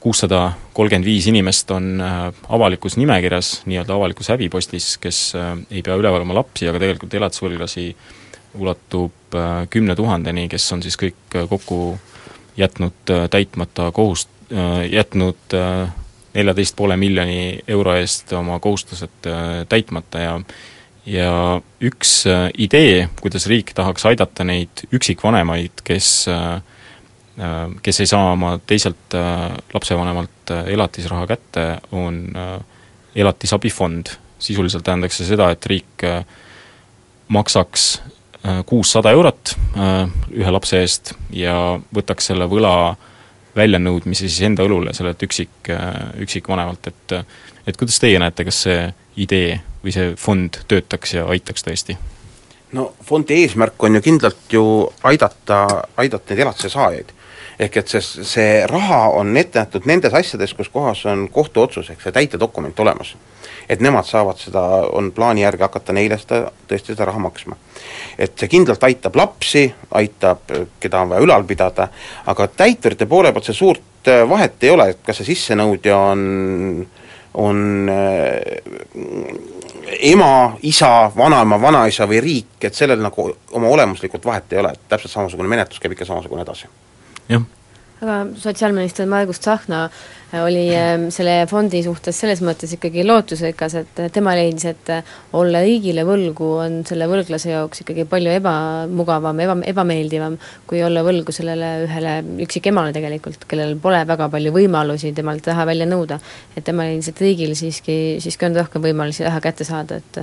kuussada 0.05 0.51
kolmkümmend 0.73 1.07
viis 1.07 1.25
inimest 1.27 1.71
on 1.73 2.01
äh, 2.01 2.27
avalikus 2.53 2.97
nimekirjas, 2.97 3.63
nii-öelda 3.65 3.95
avalikus 3.95 4.29
häbipostis, 4.29 4.95
kes 5.01 5.21
äh, 5.35 5.55
ei 5.71 5.81
pea 5.81 5.95
üleval 5.97 6.21
oma 6.21 6.37
lapsi, 6.37 6.67
aga 6.69 6.81
tegelikult 6.83 7.15
elatisvõlglasi 7.17 7.87
ulatub 8.61 9.35
äh, 9.35 9.65
kümne 9.73 9.95
tuhandeni, 9.97 10.45
kes 10.51 10.67
on 10.75 10.85
siis 10.85 10.99
kõik 11.01 11.39
kokku 11.49 11.97
jätnud 12.55 13.11
täitmata 13.33 13.89
kohust, 13.91 14.29
jätnud 14.87 15.55
neljateist 16.35 16.75
poole 16.77 16.95
miljoni 16.95 17.65
euro 17.67 17.95
eest 17.99 18.31
oma 18.37 18.61
kohustused 18.63 19.27
täitmata 19.67 20.21
ja 20.21 20.37
ja 21.05 21.61
üks 21.83 22.23
äh, 22.29 22.47
idee, 22.57 23.07
kuidas 23.21 23.47
riik 23.49 23.73
tahaks 23.77 24.05
aidata 24.09 24.45
neid 24.47 24.85
üksikvanemaid, 24.95 25.83
kes 25.85 26.27
äh, 26.31 26.57
äh, 27.39 27.55
kes 27.85 28.01
ei 28.01 28.09
saa 28.09 28.31
oma 28.33 28.55
teiselt 28.67 29.17
lapsevanemalt 29.73 30.53
elatisraha 30.65 31.27
kätte, 31.27 31.65
on 31.91 32.27
elatisabifond. 33.15 34.17
sisuliselt 34.39 34.83
tähendaks 34.83 35.17
see 35.17 35.25
seda, 35.25 35.47
et 35.49 35.65
riik 35.65 36.03
maksaks 37.33 37.85
kuussada 38.67 39.09
eurot 39.15 39.53
ühe 40.35 40.51
lapse 40.51 40.81
eest 40.83 41.13
ja 41.33 41.79
võtaks 41.95 42.27
selle 42.29 42.45
võla 42.51 42.93
väljanõudmisi 43.55 44.27
siis 44.27 44.43
enda 44.45 44.67
õlule 44.67 44.93
sellelt 44.93 45.23
üksik, 45.23 45.71
üksikvanemalt, 46.21 46.91
et 46.91 47.15
et 47.65 47.77
kuidas 47.79 47.97
teie 48.03 48.19
näete, 48.21 48.45
kas 48.45 48.59
see 48.67 48.83
idee 49.23 49.55
või 49.85 49.93
see 49.93 50.13
fond 50.17 50.61
töötaks 50.67 51.13
ja 51.17 51.25
aitaks 51.29 51.65
tõesti? 51.65 51.97
no 52.75 52.93
fondi 53.03 53.37
eesmärk 53.43 53.83
on 53.83 53.95
ju 53.95 54.01
kindlalt 54.01 54.51
ju 54.53 54.63
aidata, 55.03 55.65
aidata 55.97 56.33
neid 56.33 56.41
elatise 56.45 56.69
saajaid. 56.69 57.13
ehk 57.59 57.77
et 57.77 57.87
see, 57.87 58.01
see 58.27 58.55
raha 58.67 58.97
on 59.15 59.37
ette 59.37 59.61
nähtud 59.61 59.85
nendes 59.87 60.13
asjades, 60.13 60.53
kus 60.53 60.69
kohas 60.69 61.05
on 61.07 61.29
kohtuotsus, 61.31 61.89
ehk 61.89 62.01
see 62.01 62.11
täitedokument 62.11 62.79
olemas. 62.79 63.15
et 63.69 63.79
nemad 63.79 64.05
saavad 64.05 64.41
seda, 64.41 64.61
on 64.91 65.11
plaani 65.11 65.41
järgi 65.41 65.63
hakata 65.63 65.93
neile 65.93 66.17
seda, 66.17 66.51
tõesti 66.67 66.93
seda 66.93 67.05
raha 67.05 67.21
maksma. 67.29 67.55
et 68.17 68.35
see 68.39 68.51
kindlalt 68.51 68.83
aitab 68.83 69.15
lapsi, 69.15 69.65
aitab, 69.91 70.51
keda 70.79 71.05
on 71.05 71.09
vaja 71.13 71.29
ülal 71.29 71.43
pidada, 71.43 71.87
aga 72.25 72.47
täiturite 72.47 73.05
poole 73.05 73.31
pealt 73.31 73.45
see 73.45 73.61
suurt 73.61 74.11
vahet 74.29 74.63
ei 74.63 74.69
ole, 74.69 74.89
et 74.89 74.99
kas 75.05 75.21
see 75.21 75.33
sissenõudja 75.33 75.97
on 75.97 76.87
on 77.35 77.89
äh, 77.89 78.41
ema, 79.99 80.57
isa, 80.63 81.11
vanaema, 81.17 81.59
vanaisa 81.61 82.07
või 82.09 82.21
riik, 82.23 82.55
et 82.61 82.73
sellel 82.73 83.01
nagu 83.03 83.29
oma 83.51 83.67
olemuslikult 83.67 84.25
vahet 84.25 84.53
ei 84.53 84.63
ole, 84.63 84.73
et 84.73 84.89
täpselt 84.89 85.13
samasugune 85.13 85.49
menetlus 85.49 85.79
käib 85.79 85.93
ikka 85.93 86.07
samasugune 86.09 86.45
edasi. 86.45 86.71
jah 87.29 87.45
aga 88.01 88.25
sotsiaalminister 88.37 89.07
Margus 89.07 89.39
Tsahkna 89.39 89.89
oli 90.43 90.63
ähm, 90.75 91.07
selle 91.13 91.45
fondi 91.49 91.81
suhtes 91.85 92.17
selles 92.21 92.41
mõttes 92.45 92.71
ikkagi 92.75 93.03
lootusrikas, 93.05 93.75
et 93.81 94.01
tema 94.13 94.33
leidis, 94.37 94.65
et 94.71 94.91
olla 95.37 95.61
riigile 95.63 96.05
võlgu 96.07 96.49
on 96.63 96.79
selle 96.87 97.07
võlglase 97.09 97.51
jaoks 97.51 97.83
ikkagi 97.83 98.07
palju 98.09 98.33
ebamugavam, 98.39 99.39
eba, 99.45 99.57
ebameeldivam, 99.71 100.37
kui 100.69 100.81
olla 100.85 101.03
võlgu 101.05 101.35
sellele 101.35 101.71
ühele 101.85 102.15
üksikemale 102.45 102.93
tegelikult, 102.95 103.47
kellel 103.49 103.75
pole 103.81 104.01
väga 104.07 104.29
palju 104.33 104.53
võimalusi 104.55 105.13
temalt 105.15 105.47
raha 105.51 105.67
välja 105.71 105.87
nõuda. 105.89 106.19
et 106.55 106.63
tema 106.63 106.87
leidis, 106.87 107.11
et 107.11 107.21
riigil 107.21 107.55
siiski, 107.55 108.17
siiski 108.23 108.49
on 108.49 108.59
rohkem 108.59 108.83
võimalusi 108.83 109.25
raha 109.27 109.41
kätte 109.43 109.67
saada, 109.67 110.01
et 110.01 110.21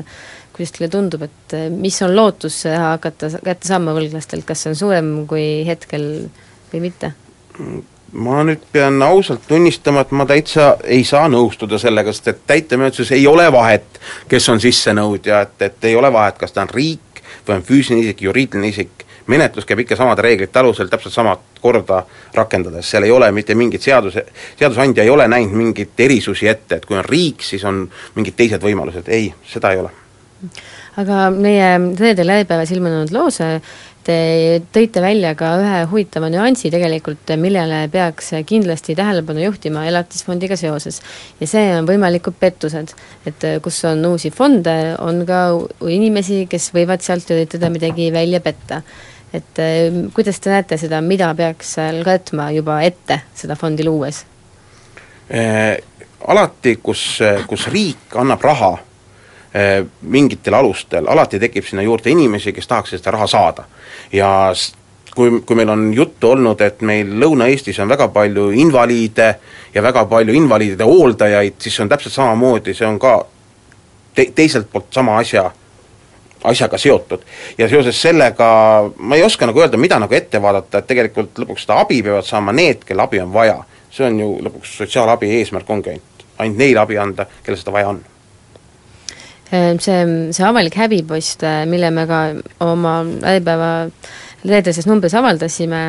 kuidas 0.52 0.74
teile 0.74 0.90
tundub, 0.92 1.22
et 1.28 1.56
mis 1.70 2.02
on 2.02 2.14
lootus 2.14 2.64
hakata 2.66 3.30
kätte 3.38 3.68
saama 3.68 3.94
võlglastelt, 3.96 4.44
kas 4.48 4.64
see 4.64 4.74
on 4.74 4.78
suurem 4.84 5.14
kui 5.30 5.62
hetkel 5.68 6.06
või 6.72 6.86
mitte? 6.88 7.14
Ma 8.12 8.42
nüüd 8.44 8.64
pean 8.72 9.02
ausalt 9.02 9.46
tunnistama, 9.48 10.02
et 10.04 10.10
ma 10.12 10.26
täitsa 10.28 10.76
ei 10.84 11.04
saa 11.04 11.28
nõustuda 11.32 11.78
sellega, 11.80 12.12
sest 12.12 12.28
et 12.28 12.42
täitemenetluses 12.46 13.14
ei 13.16 13.26
ole 13.26 13.46
vahet, 13.52 14.00
kes 14.28 14.48
on 14.52 14.60
sissenõudja, 14.60 15.40
et, 15.46 15.62
et 15.68 15.88
ei 15.88 15.96
ole 15.96 16.12
vahet, 16.12 16.36
kas 16.40 16.52
ta 16.52 16.66
on 16.66 16.72
riik 16.72 17.22
või 17.46 17.56
on 17.56 17.64
füüsiline 17.66 18.04
isik, 18.04 18.20
juriidiline 18.26 18.68
isik, 18.68 19.06
menetlus 19.26 19.66
käib 19.66 19.82
ikka 19.84 19.96
samade 19.96 20.22
reeglite 20.22 20.58
alusel, 20.58 20.90
täpselt 20.90 21.14
samat 21.14 21.62
korda 21.62 22.02
rakendades, 22.34 22.90
seal 22.90 23.06
ei 23.06 23.14
ole 23.14 23.30
mitte 23.32 23.54
mingit 23.58 23.82
seaduse, 23.82 24.26
seadusandja 24.58 25.06
ei 25.06 25.10
ole 25.10 25.28
näinud 25.30 25.56
mingeid 25.56 26.04
erisusi 26.04 26.48
ette, 26.50 26.76
et 26.76 26.86
kui 26.86 26.98
on 26.98 27.06
riik, 27.06 27.42
siis 27.46 27.64
on 27.64 27.84
mingid 28.16 28.36
teised 28.36 28.62
võimalused, 28.62 29.08
ei, 29.08 29.32
seda 29.48 29.72
ei 29.72 29.82
ole. 29.84 29.92
aga 31.00 31.30
meie 31.30 31.68
reedel 31.96 32.28
läbipäevas 32.28 32.70
ilmunud 32.74 33.14
loos 33.14 33.38
Te 34.02 34.62
tõite 34.74 34.98
välja 34.98 35.30
ka 35.38 35.52
ühe 35.60 35.82
huvitava 35.86 36.26
nüansi 36.32 36.72
tegelikult, 36.74 37.30
millele 37.38 37.84
peaks 37.92 38.32
kindlasti 38.48 38.96
tähelepanu 38.98 39.44
juhtima 39.44 39.84
elatisfondiga 39.86 40.58
seoses. 40.58 40.98
ja 41.40 41.46
see 41.46 41.70
on 41.76 41.86
võimalikud 41.86 42.34
pettused. 42.38 42.94
et 43.26 43.46
kus 43.62 43.84
on 43.84 44.04
uusi 44.06 44.30
fonde, 44.30 44.96
on 44.98 45.22
ka 45.26 45.44
inimesi, 45.86 46.46
kes 46.50 46.72
võivad 46.74 47.02
sealt 47.02 47.30
üritada 47.30 47.70
midagi 47.70 48.10
välja 48.12 48.40
petta. 48.40 48.82
et 49.32 49.58
eh, 49.58 49.92
kuidas 50.14 50.40
te 50.40 50.50
näete 50.50 50.76
seda, 50.76 51.00
mida 51.00 51.34
peaks 51.34 51.74
seal 51.78 52.02
katma 52.04 52.50
juba 52.50 52.82
ette 52.82 53.22
seda 53.34 53.56
fondi 53.56 53.84
luues 53.84 54.24
äh,? 55.30 55.78
Alati, 56.22 56.76
kus, 56.78 57.18
kus 57.50 57.66
riik 57.66 58.14
annab 58.14 58.42
raha 58.46 58.76
Eh, 58.76 58.91
mingitel 60.00 60.54
alustel, 60.54 61.04
alati 61.12 61.38
tekib 61.38 61.66
sinna 61.68 61.82
juurde 61.84 62.10
inimesi, 62.10 62.54
kes 62.56 62.68
tahaks 62.70 62.94
seda 62.96 63.10
raha 63.12 63.26
saada. 63.26 63.64
ja 64.12 64.54
kui, 65.14 65.40
kui 65.46 65.56
meil 65.56 65.68
on 65.68 65.94
juttu 65.94 66.30
olnud, 66.30 66.60
et 66.60 66.80
meil 66.80 67.10
Lõuna-Eestis 67.20 67.80
on 67.82 67.88
väga 67.88 68.08
palju 68.12 68.50
invaliide 68.56 69.28
ja 69.74 69.82
väga 69.82 70.04
palju 70.08 70.34
invaliidide 70.36 70.84
hooldajaid, 70.84 71.58
siis 71.58 71.76
see 71.76 71.84
on 71.84 71.90
täpselt 71.92 72.14
samamoodi, 72.14 72.74
see 72.74 72.86
on 72.88 72.98
ka 73.02 73.16
te-, 74.14 74.30
teiselt 74.34 74.70
poolt 74.72 74.88
sama 74.94 75.18
asja, 75.20 75.50
asjaga 76.44 76.78
seotud. 76.78 77.26
ja 77.58 77.68
seoses 77.68 78.02
sellega 78.02 78.48
ma 78.96 79.16
ei 79.16 79.24
oska 79.24 79.46
nagu 79.46 79.60
öelda, 79.60 79.76
mida 79.76 79.98
nagu 80.00 80.14
ette 80.14 80.42
vaadata, 80.42 80.78
et 80.78 80.88
tegelikult 80.90 81.44
lõpuks 81.44 81.66
seda 81.66 81.80
abi 81.84 82.02
peavad 82.02 82.26
saama 82.26 82.54
need, 82.56 82.86
kelle 82.86 83.02
abi 83.02 83.20
on 83.20 83.32
vaja. 83.32 83.60
see 83.90 84.06
on 84.06 84.20
ju 84.20 84.30
lõpuks 84.48 84.78
sotsiaalabi 84.80 85.36
eesmärk 85.40 85.70
ongi 85.70 85.92
ainult, 85.92 86.26
ainult 86.38 86.58
neile 86.58 86.80
abi 86.80 86.98
anda, 86.98 87.28
kellel 87.44 87.60
seda 87.60 87.76
vaja 87.76 87.92
on 87.92 88.00
see, 89.52 90.32
see 90.32 90.44
avalik 90.48 90.76
häbipost, 90.80 91.42
äh, 91.44 91.64
mille 91.68 91.90
me 91.92 92.06
ka 92.08 92.20
oma 92.64 93.00
äripäeva 93.04 93.72
reedeses 94.48 94.88
numbris 94.88 95.14
avaldasime, 95.18 95.82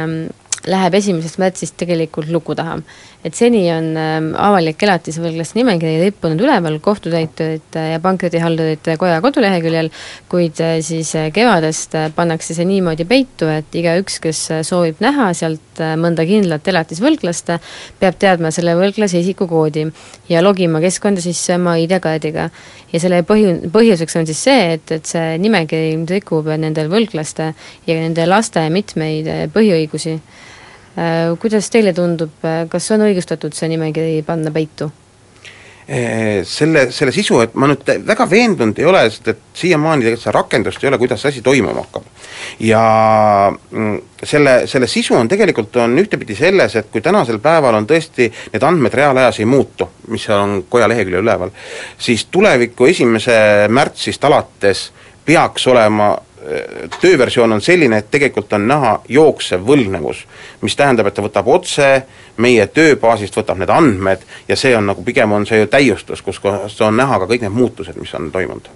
läheb 0.69 0.97
esimesest 0.99 1.39
märtsist 1.41 1.77
tegelikult 1.79 2.31
luku 2.31 2.55
taha. 2.55 2.77
Et 3.23 3.35
seni 3.37 3.61
on 3.71 3.85
äh, 3.95 4.17
avalik 4.43 4.81
elatisvõlglaste 4.83 5.55
nimekiri 5.55 6.01
rippunud 6.01 6.41
üleval 6.43 6.75
kohtutäiturite 6.83 7.85
ja 7.93 8.01
pankrotihaldurite 8.03 8.97
koja 8.99 9.21
koduleheküljel, 9.23 9.89
kuid 10.31 10.59
äh, 10.63 10.75
siis 10.83 11.13
äh, 11.19 11.29
kevadest 11.35 11.95
äh, 11.95 12.09
pannakse 12.15 12.55
see 12.57 12.67
niimoodi 12.67 13.07
peitu, 13.07 13.47
et 13.47 13.75
igaüks, 13.79 14.19
kes 14.23 14.43
äh, 14.51 14.61
soovib 14.67 14.99
näha 15.03 15.29
sealt 15.37 15.81
äh, 15.81 15.95
mõnda 15.99 16.27
kindlat 16.27 16.67
elatisvõlglast, 16.67 17.55
peab 18.03 18.19
teadma 18.19 18.51
selle 18.51 18.75
võlglase 18.79 19.23
isikukoodi 19.23 19.87
ja 20.29 20.43
logima 20.43 20.83
keskkonda 20.83 21.23
sisse 21.23 21.55
oma 21.55 21.77
ID-kaardiga. 21.79 22.49
ja 22.93 22.99
selle 22.99 23.23
põhju-, 23.27 23.71
põhjuseks 23.73 24.19
on 24.19 24.27
siis 24.27 24.43
see, 24.49 24.73
et, 24.75 24.91
et 24.91 25.07
see 25.07 25.37
nimekiri 25.41 25.95
rikub 26.09 26.51
nendel 26.59 26.91
võlglaste 26.91 27.53
ja 27.87 27.95
nende 28.03 28.27
laste 28.27 28.67
mitmeid 28.69 29.31
põhiõigusi 29.55 30.19
Äh, 30.19 30.52
kuidas 31.41 31.69
teile 31.73 31.93
tundub, 31.93 32.35
äh, 32.45 32.65
kas 32.69 32.91
on 32.93 33.07
õigustatud 33.07 33.55
see 33.57 33.71
nimekiri 33.71 34.21
panna 34.27 34.51
peitu? 34.53 34.91
Äh, 35.83 36.45
selle, 36.47 36.85
selle 36.95 37.11
sisu, 37.11 37.41
et 37.43 37.55
ma 37.59 37.67
nüüd 37.67 37.81
väga 38.07 38.27
veendunud 38.29 38.77
ei 38.79 38.85
ole, 38.87 39.01
sest 39.11 39.25
et 39.33 39.41
siiamaani 39.59 40.05
tegelikult 40.05 40.23
seda 40.23 40.35
rakendust 40.37 40.83
ei 40.83 40.87
ole, 40.87 40.99
kuidas 41.01 41.25
see 41.25 41.33
asi 41.33 41.41
toimuma 41.43 41.81
hakkab. 41.81 42.05
ja 42.63 42.83
mm, 43.51 43.97
selle, 44.23 44.53
selle 44.71 44.87
sisu 44.87 45.17
on 45.19 45.27
tegelikult, 45.27 45.75
on 45.83 45.97
ühtepidi 45.99 46.37
selles, 46.39 46.77
et 46.79 46.87
kui 46.93 47.03
tänasel 47.03 47.41
päeval 47.43 47.75
on 47.81 47.87
tõesti 47.89 48.29
need 48.53 48.63
andmed 48.63 48.95
reaalajas 48.95 49.41
ei 49.43 49.49
muutu, 49.49 49.89
mis 50.13 50.23
seal 50.23 50.39
on 50.39 50.55
koja 50.69 50.87
leheküljel 50.87 51.25
üleval, 51.25 51.51
siis 51.97 52.29
tuleviku 52.31 52.87
esimese 52.87 53.35
märtsist 53.67 54.23
alates 54.23 54.85
peaks 55.25 55.67
olema 55.67 56.13
tööversioon 57.01 57.51
on 57.55 57.61
selline, 57.61 57.97
et 57.97 58.11
tegelikult 58.11 58.53
on 58.53 58.67
näha 58.67 58.93
jooksev 59.09 59.63
võlgnevus, 59.67 60.23
mis 60.61 60.75
tähendab, 60.75 61.07
et 61.07 61.17
ta 61.17 61.25
võtab 61.25 61.47
otse 61.47 61.89
meie 62.37 62.67
tööbaasist, 62.67 63.37
võtab 63.37 63.61
need 63.61 63.71
andmed 63.71 64.23
ja 64.47 64.57
see 64.59 64.75
on 64.77 64.89
nagu 64.91 65.03
pigem 65.03 65.31
on 65.31 65.47
see 65.49 65.63
ju 65.63 65.71
täiustus, 65.71 66.21
kus 66.21 66.39
kohas 66.43 66.79
on 66.81 66.97
näha 66.97 67.19
ka 67.19 67.29
kõik 67.31 67.45
need 67.45 67.55
muutused, 67.55 67.99
mis 67.99 68.13
on 68.19 68.31
toimunud 68.31 68.71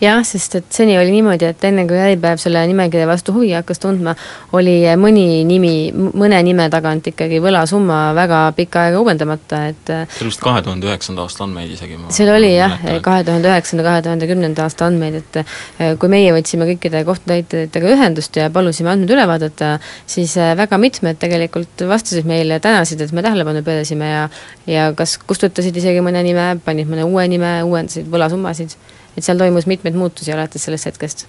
jah, 0.00 0.20
sest 0.26 0.56
et 0.58 0.68
seni 0.72 0.96
oli 0.98 1.12
niimoodi, 1.12 1.48
et 1.50 1.64
enne 1.68 1.84
kui 1.88 1.98
Äripäev 2.00 2.40
selle 2.40 2.62
nimekirja 2.70 3.06
vastu 3.08 3.34
huvi 3.36 3.52
hakkas 3.52 3.80
tundma, 3.82 4.14
oli 4.56 4.78
mõni 5.00 5.42
nimi, 5.48 5.74
mõne 5.92 6.40
nime 6.46 6.68
tagant 6.72 7.10
ikkagi 7.12 7.40
võlasumma 7.42 8.00
väga 8.16 8.40
pikka 8.56 8.86
aega 8.86 9.02
uuendamata, 9.02 9.62
et 9.72 9.92
see 9.92 10.24
oli 10.24 10.30
vist 10.32 10.44
kahe 10.44 10.62
tuhande 10.64 10.88
üheksanda 10.88 11.24
aasta 11.26 11.44
andmeid 11.46 11.74
isegi? 11.76 11.98
seal 12.16 12.32
oli 12.34 12.52
jah, 12.54 12.76
kahe 13.04 13.24
tuhande 13.28 13.50
üheksanda, 13.52 13.86
kahe 13.86 14.04
tuhande 14.06 14.30
kümnenda 14.30 14.64
aasta 14.66 14.88
andmeid, 14.88 15.20
et 15.20 15.40
eh, 15.42 15.96
kui 16.00 16.12
meie 16.12 16.32
võtsime 16.36 16.68
kõikide 16.72 17.04
kohtutäituritega 17.08 17.92
ühendust 17.96 18.40
ja 18.40 18.48
palusime 18.54 18.94
andmed 18.94 19.12
üle 19.12 19.26
vaadata, 19.30 19.74
siis 20.10 20.36
eh, 20.40 20.54
väga 20.58 20.80
mitmed 20.80 21.20
tegelikult 21.20 21.84
vastasid 21.90 22.28
meile, 22.28 22.60
tänasid, 22.64 23.04
et 23.04 23.12
me 23.12 23.24
tähelepanu 23.26 23.64
pöörasime 23.66 24.14
ja 24.14 24.24
ja 24.70 24.90
kas 24.96 25.16
kustutasid 25.26 25.76
isegi 25.76 26.00
mõne 26.04 26.22
nime, 26.24 26.54
panid 26.64 26.88
mõne 26.88 27.04
uue 27.08 27.26
nime, 27.28 27.58
uuendasid 27.66 28.08
võlasummasid 28.10 28.76
et 29.16 29.24
seal 29.24 29.38
toimus 29.38 29.66
mitmeid 29.70 29.98
muutusi 29.98 30.32
alates 30.32 30.64
sellest 30.64 30.90
hetkest. 30.90 31.26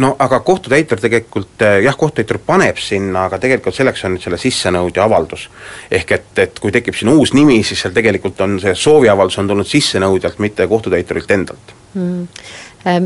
No 0.00 0.12
aga 0.22 0.38
kohtutäitur 0.46 1.00
tegelikult 1.02 1.62
eh, 1.66 1.80
jah, 1.84 1.96
kohtutäitur 1.98 2.38
paneb 2.46 2.78
sinna, 2.80 3.26
aga 3.26 3.40
tegelikult 3.42 3.74
selleks 3.74 4.04
on 4.06 4.14
nüüd 4.14 4.22
selle 4.22 4.38
sissenõudja 4.38 5.02
avaldus. 5.04 5.48
ehk 5.90 6.12
et, 6.16 6.30
et 6.38 6.60
kui 6.62 6.72
tekib 6.72 6.94
siin 6.96 7.10
uus 7.12 7.34
nimi, 7.34 7.58
siis 7.66 7.82
seal 7.82 7.94
tegelikult 7.96 8.40
on 8.46 8.60
see 8.62 8.74
sooviavaldus 8.78 9.40
on 9.42 9.50
tulnud 9.50 9.68
sissenõudjalt, 9.68 10.38
mitte 10.38 10.66
kohtutäiturilt 10.70 11.30
endalt. 11.36 11.74
Mm.. 11.94 12.28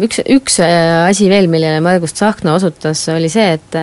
Üks, 0.04 0.20
üks 0.30 0.60
äh, 0.62 1.08
asi 1.08 1.26
veel, 1.32 1.48
millele 1.50 1.80
Margus 1.82 2.12
Tsahkna 2.14 2.52
osutas, 2.54 3.08
oli 3.10 3.32
see, 3.32 3.56
et 3.56 3.80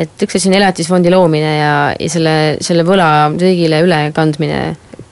et 0.00 0.22
üks 0.24 0.38
asi 0.38 0.48
on 0.48 0.54
elatisfondi 0.56 1.10
loomine 1.12 1.50
ja, 1.58 1.72
ja 1.98 2.08
selle, 2.08 2.34
selle 2.62 2.86
võla 2.86 3.10
riigile 3.34 3.82
ülekandmine 3.84 4.60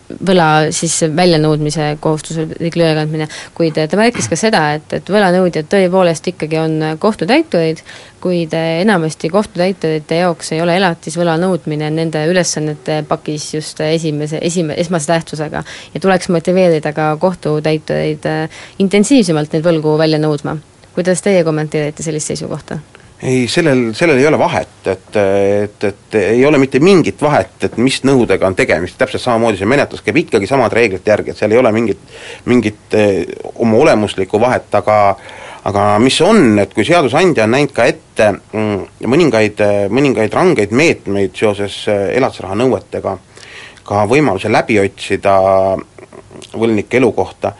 võla 0.08 0.48
siis 0.74 0.94
väljanõudmise 1.16 1.90
kohustuslik 2.00 2.76
ülekandmine, 2.76 3.28
kuid 3.56 3.76
ta 3.78 4.00
märkis 4.00 4.28
ka 4.30 4.38
seda, 4.40 4.62
et, 4.78 4.92
et 4.96 5.10
võlanõudjad 5.12 5.68
tõepoolest 5.70 6.30
ikkagi 6.32 6.58
on 6.60 6.76
kohtutäiturid, 7.00 7.82
kuid 8.22 8.54
enamasti 8.58 9.30
kohtutäiturite 9.32 10.20
jaoks 10.22 10.52
ei 10.56 10.62
ole 10.64 10.76
elatisvõla 10.80 11.36
nõudmine 11.40 11.90
nende 11.94 12.24
ülesannete 12.30 13.02
pakis 13.08 13.50
just 13.54 13.80
esimese, 13.84 14.40
esime-, 14.42 14.78
esmase 14.80 15.12
tähtsusega. 15.12 15.64
ja 15.94 16.00
tuleks 16.00 16.28
motiveerida 16.28 16.92
ka 16.92 17.16
kohtutäitureid 17.20 18.28
intensiivsemalt 18.78 19.52
neid 19.52 19.64
võlgu 19.64 19.98
välja 19.98 20.18
nõudma. 20.18 20.56
kuidas 20.94 21.22
teie 21.22 21.44
kommenteerite 21.44 22.02
sellist 22.02 22.32
seisukohta? 22.34 22.80
Ei, 23.22 23.48
sellel, 23.48 23.94
sellel 23.98 24.18
ei 24.20 24.26
ole 24.26 24.38
vahet, 24.38 24.86
et, 24.86 25.16
et, 25.16 25.84
et 25.84 26.18
ei 26.20 26.44
ole 26.46 26.58
mitte 26.58 26.78
mingit 26.82 27.20
vahet, 27.22 27.56
et 27.66 27.76
mis 27.82 27.98
nõudega 28.06 28.46
on 28.46 28.54
tegemist, 28.58 28.98
täpselt 29.00 29.24
samamoodi 29.24 29.58
see 29.58 29.70
menetlus 29.70 30.04
käib 30.06 30.20
ikkagi 30.22 30.46
samade 30.46 30.78
reeglite 30.78 31.10
järgi, 31.10 31.34
et 31.34 31.40
seal 31.40 31.54
ei 31.54 31.58
ole 31.58 31.72
mingit, 31.74 32.00
mingit 32.46 32.94
eh, 32.98 33.24
oma 33.56 33.80
olemuslikku 33.82 34.40
vahet, 34.40 34.70
aga 34.78 34.98
aga 35.68 35.84
mis 36.00 36.16
on, 36.24 36.60
et 36.62 36.70
kui 36.72 36.86
seadusandja 36.86 37.44
on 37.44 37.52
näinud 37.52 37.74
ka 37.76 37.84
ette 37.90 38.28
mm, 38.30 39.08
mõningaid, 39.10 39.58
mõningaid 39.92 40.32
rangeid 40.32 40.72
meetmeid 40.72 41.34
seoses 41.36 41.82
eh, 41.90 42.12
elatisraha 42.20 42.56
nõuetega, 42.62 43.16
ka 43.88 44.04
võimaluse 44.08 44.52
läbi 44.52 44.78
otsida 44.80 45.34
võlgnike 46.54 47.00
elukohta, 47.00 47.52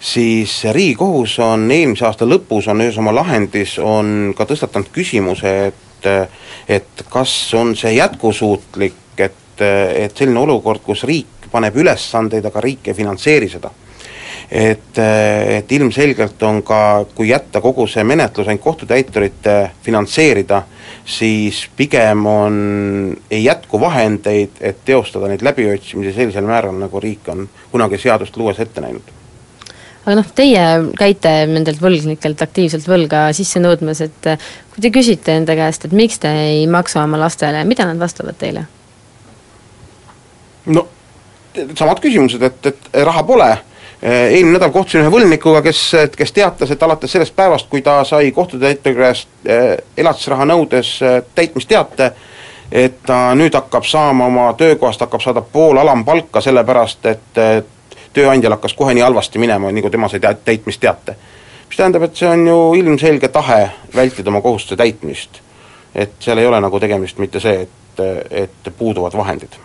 siis 0.00 0.64
Riigikohus 0.72 1.38
on 1.44 1.70
eelmise 1.70 2.06
aasta 2.08 2.26
lõpus, 2.28 2.68
on 2.72 2.80
ühes 2.80 2.98
oma 2.98 3.12
lahendis, 3.14 3.76
on 3.78 4.32
ka 4.36 4.48
tõstatanud 4.48 4.88
küsimuse, 4.94 5.54
et 5.68 5.86
et 6.68 7.02
kas 7.12 7.32
on 7.54 7.74
see 7.76 7.92
jätkusuutlik, 7.98 8.94
et, 9.20 9.60
et 9.60 10.16
selline 10.16 10.40
olukord, 10.40 10.80
kus 10.80 11.04
riik 11.04 11.50
paneb 11.52 11.76
ülesandeid, 11.76 12.46
aga 12.46 12.62
riik 12.64 12.88
ei 12.88 12.96
finantseeri 12.96 13.48
seda. 13.52 13.70
et, 14.50 14.98
et 14.98 15.72
ilmselgelt 15.72 16.42
on 16.42 16.62
ka, 16.66 17.04
kui 17.14 17.28
jätta 17.28 17.60
kogu 17.60 17.84
see 17.86 18.02
menetlus 18.04 18.48
ainult 18.48 18.64
kohtutäiturite 18.64 19.70
finantseerida, 19.82 20.62
siis 21.04 21.68
pigem 21.76 22.26
on, 22.26 22.56
ei 23.30 23.44
jätku 23.44 23.80
vahendeid, 23.80 24.58
et 24.60 24.84
teostada 24.84 25.28
neid 25.28 25.44
läbiotsimisi 25.46 26.16
sellisel 26.16 26.48
määral, 26.48 26.74
nagu 26.80 27.00
riik 27.00 27.28
on 27.28 27.48
kunagi 27.70 27.98
seadust 27.98 28.36
luues 28.40 28.58
ette 28.64 28.80
näinud 28.80 29.19
aga 30.04 30.16
noh, 30.16 30.28
teie 30.36 30.64
käite 30.98 31.32
nendelt 31.50 31.80
võlgnikelt 31.82 32.42
aktiivselt 32.44 32.86
võlga 32.88 33.28
sisse 33.36 33.60
nõudmas, 33.60 34.00
et 34.04 34.28
eh, 34.32 34.50
kui 34.72 34.84
te 34.84 34.92
küsite 34.94 35.34
enda 35.36 35.56
käest, 35.58 35.84
et 35.84 35.96
miks 35.96 36.20
te 36.22 36.30
ei 36.46 36.62
maksa 36.70 37.02
oma 37.04 37.20
lastele, 37.20 37.62
mida 37.68 37.86
nad 37.88 38.00
vastavad 38.00 38.38
teile? 38.40 38.66
no 40.70 40.86
samad 41.76 42.00
küsimused, 42.00 42.42
et, 42.46 42.70
et 42.70 43.02
raha 43.04 43.22
pole, 43.26 43.48
eh, 44.00 44.36
eelmine 44.36 44.56
nädal 44.56 44.72
kohtusin 44.72 45.02
ühe 45.02 45.12
võlgnikuga, 45.12 45.60
kes, 45.66 45.82
kes 46.16 46.32
teatas, 46.36 46.72
et 46.72 46.82
alates 46.86 47.12
sellest 47.12 47.36
päevast, 47.36 47.68
kui 47.68 47.84
ta 47.84 48.00
sai 48.08 48.30
kohtutäituri 48.36 48.96
käest 49.02 49.28
eh, 49.44 49.74
elatisraha 50.00 50.46
nõudes 50.48 50.94
täitmisteate, 51.34 52.12
et 52.70 53.02
ta 53.04 53.34
nüüd 53.36 53.52
hakkab 53.56 53.84
saama 53.84 54.30
oma 54.30 54.48
töökohast, 54.56 55.02
hakkab 55.04 55.20
saada 55.20 55.42
pool 55.42 55.80
alampalka, 55.82 56.40
sellepärast 56.40 57.08
et 57.10 57.44
tööandjal 58.12 58.56
hakkas 58.56 58.74
kohe 58.74 58.94
nii 58.94 59.04
halvasti 59.04 59.38
minema, 59.38 59.70
nii 59.72 59.82
kui 59.82 59.90
tema 59.90 60.08
sai 60.08 60.20
täitmisteate. 60.20 61.16
mis 61.68 61.76
tähendab, 61.76 62.02
et 62.02 62.16
see 62.16 62.28
on 62.28 62.46
ju 62.46 62.74
ilmselge 62.74 63.28
tahe 63.28 63.70
vältida 63.94 64.30
oma 64.30 64.40
kohustuse 64.40 64.76
täitmist. 64.76 65.40
et 65.94 66.12
seal 66.20 66.38
ei 66.38 66.46
ole 66.46 66.60
nagu 66.60 66.80
tegemist 66.80 67.18
mitte 67.18 67.40
see, 67.40 67.60
et, 67.62 68.00
et 68.30 68.72
puuduvad 68.78 69.16
vahendid. 69.16 69.58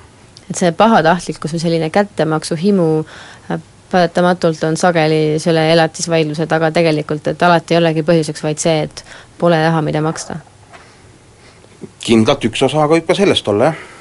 et 0.50 0.56
see 0.56 0.72
pahatahtlikkus 0.72 1.54
või 1.54 1.60
selline 1.60 1.90
kättemaksu 1.90 2.56
himu 2.56 3.06
äh, 3.52 3.60
paratamatult 3.92 4.64
on 4.64 4.78
sageli 4.78 5.40
selle 5.40 5.72
elatisvaidluse 5.74 6.48
taga 6.48 6.72
tegelikult, 6.72 7.28
et 7.28 7.44
alati 7.44 7.74
ei 7.74 7.82
olegi 7.82 8.04
põhjuseks 8.04 8.44
vaid 8.44 8.62
see, 8.62 8.84
et 8.84 9.06
pole 9.38 9.62
raha, 9.64 9.82
mida 9.82 10.02
maksta? 10.02 10.38
kindlalt 12.06 12.46
üks 12.46 12.62
osa 12.66 12.86
võib 12.90 13.06
ka 13.08 13.16
sellest 13.18 13.48
olla, 13.48 13.74
jah 13.74 13.95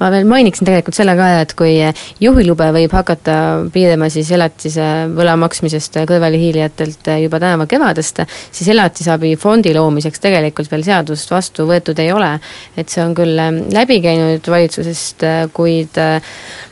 ma 0.00 0.10
veel 0.12 0.26
mainiksin 0.28 0.68
tegelikult 0.68 0.96
selle 0.96 1.16
ka, 1.18 1.28
et 1.42 1.54
kui 1.58 1.74
juhilube 2.22 2.68
võib 2.76 2.92
hakata 2.96 3.36
piirama 3.72 4.08
siis 4.12 4.30
elatise 4.34 4.88
võla 5.16 5.36
maksmisest 5.40 6.00
kõrvalehiilijatelt 6.08 7.12
juba 7.22 7.40
tänavu 7.42 7.68
kevadest, 7.70 8.22
siis 8.50 8.70
elatisabifondi 8.74 9.74
loomiseks 9.76 10.22
tegelikult 10.22 10.70
veel 10.72 10.84
seadust 10.86 11.32
vastu 11.32 11.68
võetud 11.70 11.98
ei 12.02 12.12
ole. 12.12 12.36
et 12.76 12.88
see 12.92 13.02
on 13.04 13.14
küll 13.16 13.38
läbi 13.72 14.00
käinud 14.04 14.46
valitsusest, 14.50 15.24
kuid 15.56 15.98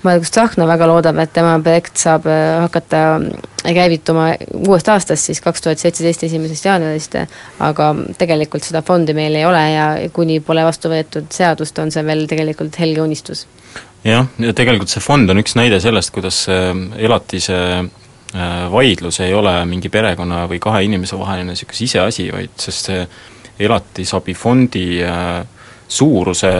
Margus 0.04 0.30
Tsahkna 0.34 0.66
väga 0.68 0.88
loodab, 0.90 1.18
et 1.22 1.32
tema 1.32 1.58
projekt 1.62 1.96
saab 2.00 2.28
hakata 2.28 3.04
käivituma 3.72 4.28
uuest 4.66 4.88
aastast, 4.92 5.30
siis 5.30 5.40
kaks 5.44 5.64
tuhat 5.64 5.80
seitseteist 5.80 6.26
esimesest 6.28 6.68
jaanuarist, 6.68 7.16
aga 7.64 7.90
tegelikult 8.18 8.66
seda 8.66 8.82
fondi 8.84 9.16
meil 9.16 9.34
ei 9.38 9.44
ole 9.48 9.62
ja 9.72 9.86
kuni 10.12 10.40
pole 10.44 10.64
vastu 10.66 10.92
võetud 10.92 11.30
seadust, 11.32 11.78
on 11.80 11.92
see 11.94 12.04
veel 12.06 12.26
tegelikult 12.30 12.78
helge 12.82 13.00
unistus. 13.04 13.46
jah, 14.04 14.28
ja 14.38 14.52
tegelikult 14.52 14.92
see 14.92 15.04
fond 15.04 15.30
on 15.30 15.40
üks 15.40 15.56
näide 15.56 15.80
sellest, 15.80 16.12
kuidas 16.12 16.44
elatise 16.48 17.60
äh, 17.80 18.66
vaidlus 18.72 19.20
ei 19.24 19.34
ole 19.34 19.56
mingi 19.70 19.88
perekonna 19.88 20.44
või 20.50 20.60
kahe 20.60 20.84
inimese 20.84 21.18
vaheline 21.18 21.54
niisugune 21.54 21.80
siseasi, 21.80 22.28
vaid 22.34 22.58
sest 22.60 22.90
see 22.90 23.06
elatisabifondi 23.64 24.86
äh, 25.06 25.46
suuruse 25.94 26.50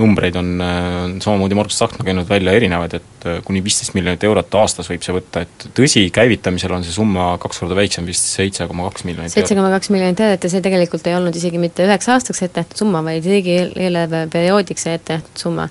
numbreid 0.00 0.36
on, 0.40 0.50
on 0.60 1.16
samamoodi 1.22 1.56
Margus 1.58 1.76
Tsahkna 1.78 2.04
käinud 2.06 2.28
välja 2.28 2.54
erinevaid, 2.56 2.96
et 2.98 3.26
äh, 3.28 3.40
kuni 3.44 3.62
viisteist 3.64 3.94
miljonit 3.96 4.24
eurot 4.24 4.56
aastas 4.60 4.88
võib 4.90 5.04
see 5.04 5.14
võtta, 5.16 5.44
et 5.44 5.66
tõsi, 5.76 6.06
käivitamisel 6.14 6.72
on 6.76 6.86
see 6.86 6.94
summa 6.94 7.34
kaks 7.42 7.62
korda 7.62 7.78
väiksem, 7.78 8.06
vist 8.08 8.30
seitse 8.32 8.66
koma 8.70 8.88
kaks 8.88 9.06
miljonit 9.08 9.34
seitse 9.34 9.58
koma 9.58 9.70
kaks 9.74 9.92
miljonit 9.94 10.24
eurot 10.26 10.48
ja 10.48 10.52
see 10.54 10.64
tegelikult 10.64 11.06
ei 11.10 11.18
olnud 11.18 11.36
isegi 11.36 11.60
mitte 11.62 11.86
üheks 11.86 12.10
aastaks 12.14 12.42
ette 12.46 12.64
nähtud 12.64 12.84
summa, 12.84 13.04
vaid 13.06 13.28
riigieelarve 13.28 14.24
perioodiks 14.32 14.88
ette 14.94 15.20
nähtud 15.20 15.46
summa. 15.46 15.68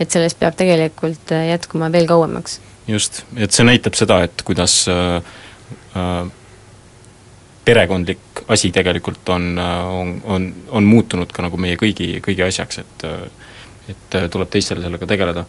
et 0.00 0.10
sellest 0.10 0.38
peab 0.38 0.56
tegelikult 0.58 1.32
äh, 1.32 1.48
jätkuma 1.54 1.90
veel 1.92 2.08
kauemaks. 2.10 2.60
just, 2.90 3.24
et 3.36 3.56
see 3.56 3.66
näitab 3.66 3.96
seda, 3.98 4.22
et 4.28 4.44
kuidas 4.46 4.82
äh, 4.92 5.20
äh, 5.96 6.24
perekondlik 7.64 8.44
asi 8.48 8.70
tegelikult 8.72 9.28
on, 9.28 9.58
on, 9.58 10.22
on, 10.24 10.54
on 10.68 10.84
muutunud 10.84 11.32
ka 11.32 11.42
nagu 11.46 11.56
meie 11.56 11.78
kõigi, 11.80 12.18
kõigi 12.24 12.44
asjaks, 12.46 12.78
et 12.84 13.08
et 13.88 14.16
tuleb 14.30 14.48
teistel 14.48 14.80
sellega 14.82 15.06
tegeleda. 15.06 15.44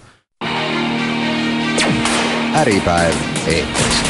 äripäev 2.55 3.15
eetris. 3.47 4.03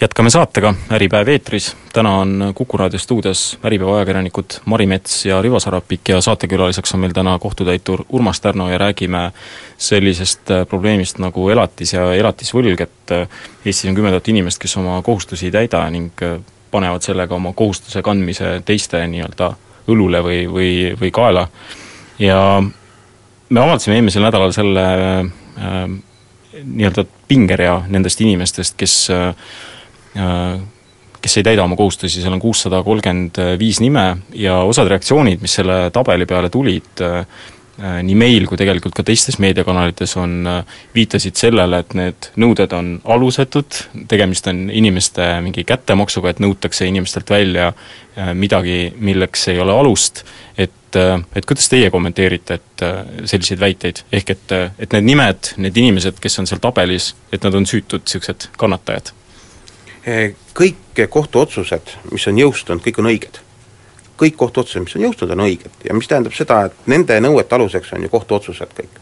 jätkame 0.00 0.30
saatega 0.30 0.74
Äripäev 0.90 1.28
eetris, 1.28 1.76
täna 1.92 2.16
on 2.18 2.52
Kuku 2.54 2.76
raadio 2.76 2.98
stuudios 2.98 3.58
Äripäeva 3.64 3.96
ajakirjanikud 3.96 4.58
Mari 4.64 4.86
Mets 4.86 5.26
ja 5.26 5.42
Rivo 5.42 5.60
Sarapik 5.60 6.08
ja 6.08 6.20
saatekülaliseks 6.20 6.94
on 6.94 7.00
meil 7.00 7.12
täna 7.12 7.38
kohtutäitur 7.38 8.04
Urmas 8.08 8.40
Tärno 8.40 8.70
ja 8.70 8.78
räägime 8.78 9.32
sellisest 9.78 10.50
probleemist 10.68 11.18
nagu 11.18 11.48
elatis 11.48 11.92
ja 11.92 12.14
elatisvõlg, 12.14 12.80
et 12.80 13.10
Eestis 13.66 13.88
on 13.90 13.94
kümme 13.94 14.10
tuhat 14.10 14.28
inimest, 14.28 14.58
kes 14.58 14.76
oma 14.76 15.02
kohustusi 15.02 15.46
ei 15.46 15.52
täida 15.52 15.90
ning 15.90 16.26
panevad 16.72 17.04
sellega 17.04 17.36
oma 17.36 17.52
kohustuse 17.56 18.02
kandmise 18.02 18.58
teiste 18.66 19.02
nii-öelda 19.12 19.52
õlule 19.92 20.22
või, 20.24 20.40
või, 20.50 20.72
või 20.98 21.10
kaela. 21.14 21.46
ja 22.18 22.40
me 23.48 23.60
avaldasime 23.60 23.98
eelmisel 23.98 24.24
nädalal 24.24 24.54
selle 24.56 24.84
äh, 25.22 25.80
nii-öelda 26.62 27.06
pingerea 27.28 27.82
nendest 27.88 28.20
inimestest, 28.20 28.76
kes 28.80 28.96
äh, 29.12 29.34
kes 31.22 31.36
ei 31.38 31.44
täida 31.46 31.62
oma 31.62 31.76
kohustusi, 31.78 32.20
seal 32.20 32.34
on 32.34 32.40
kuussada 32.42 32.82
kolmkümmend 32.82 33.38
viis 33.58 33.78
nime 33.80 34.04
ja 34.34 34.58
osad 34.66 34.90
reaktsioonid, 34.90 35.38
mis 35.40 35.54
selle 35.60 35.84
tabeli 35.94 36.26
peale 36.26 36.50
tulid 36.50 37.02
äh,, 37.06 37.22
nii 37.82 38.14
meil 38.18 38.46
kui 38.46 38.58
tegelikult 38.60 38.94
ka 38.94 39.04
teistes 39.06 39.38
meediakanalites 39.42 40.14
on, 40.20 40.34
äh, 40.46 40.78
viitasid 40.94 41.38
sellele, 41.38 41.82
et 41.82 41.94
need 41.98 42.28
nõuded 42.38 42.74
on 42.76 42.92
alusetud, 43.04 43.78
tegemist 44.10 44.46
on 44.50 44.68
inimeste 44.70 45.26
mingi 45.42 45.64
kättemaksuga, 45.66 46.30
et 46.30 46.42
nõutakse 46.44 46.86
inimestelt 46.86 47.30
välja 47.32 47.72
äh, 47.72 48.32
midagi, 48.38 48.92
milleks 48.98 49.48
ei 49.52 49.60
ole 49.62 49.74
alust, 49.74 50.22
et, 50.56 50.98
et 50.98 51.48
kuidas 51.48 51.70
teie 51.72 51.90
kommenteerite, 51.90 52.60
et 52.60 52.84
selliseid 53.30 53.60
väiteid, 53.60 54.04
ehk 54.12 54.34
et, 54.34 54.56
et 54.78 54.98
need 54.98 55.08
nimed, 55.08 55.54
need 55.64 55.78
inimesed, 55.82 56.20
kes 56.22 56.38
on 56.42 56.50
seal 56.50 56.60
tabelis, 56.62 57.14
et 57.32 57.42
nad 57.42 57.56
on 57.56 57.66
süütud 57.66 58.04
niisugused 58.04 58.50
kannatajad? 58.60 59.14
Kõik 60.52 61.00
kohtuotsused, 61.08 61.96
mis 62.10 62.26
on 62.28 62.42
jõustunud, 62.42 62.84
kõik 62.84 63.00
on 63.00 63.08
õiged 63.14 63.40
kõik 64.20 64.36
kohtuotsused, 64.40 64.84
mis 64.84 64.96
on 64.98 65.06
jõustunud, 65.06 65.36
on 65.36 65.46
õiged 65.46 65.86
ja 65.86 65.94
mis 65.96 66.08
tähendab 66.10 66.34
seda, 66.36 66.66
et 66.68 66.90
nende 66.90 67.18
nõuete 67.22 67.56
aluseks 67.56 67.94
on 67.96 68.04
ju 68.06 68.12
kohtuotsused 68.12 68.76
kõik. 68.76 69.00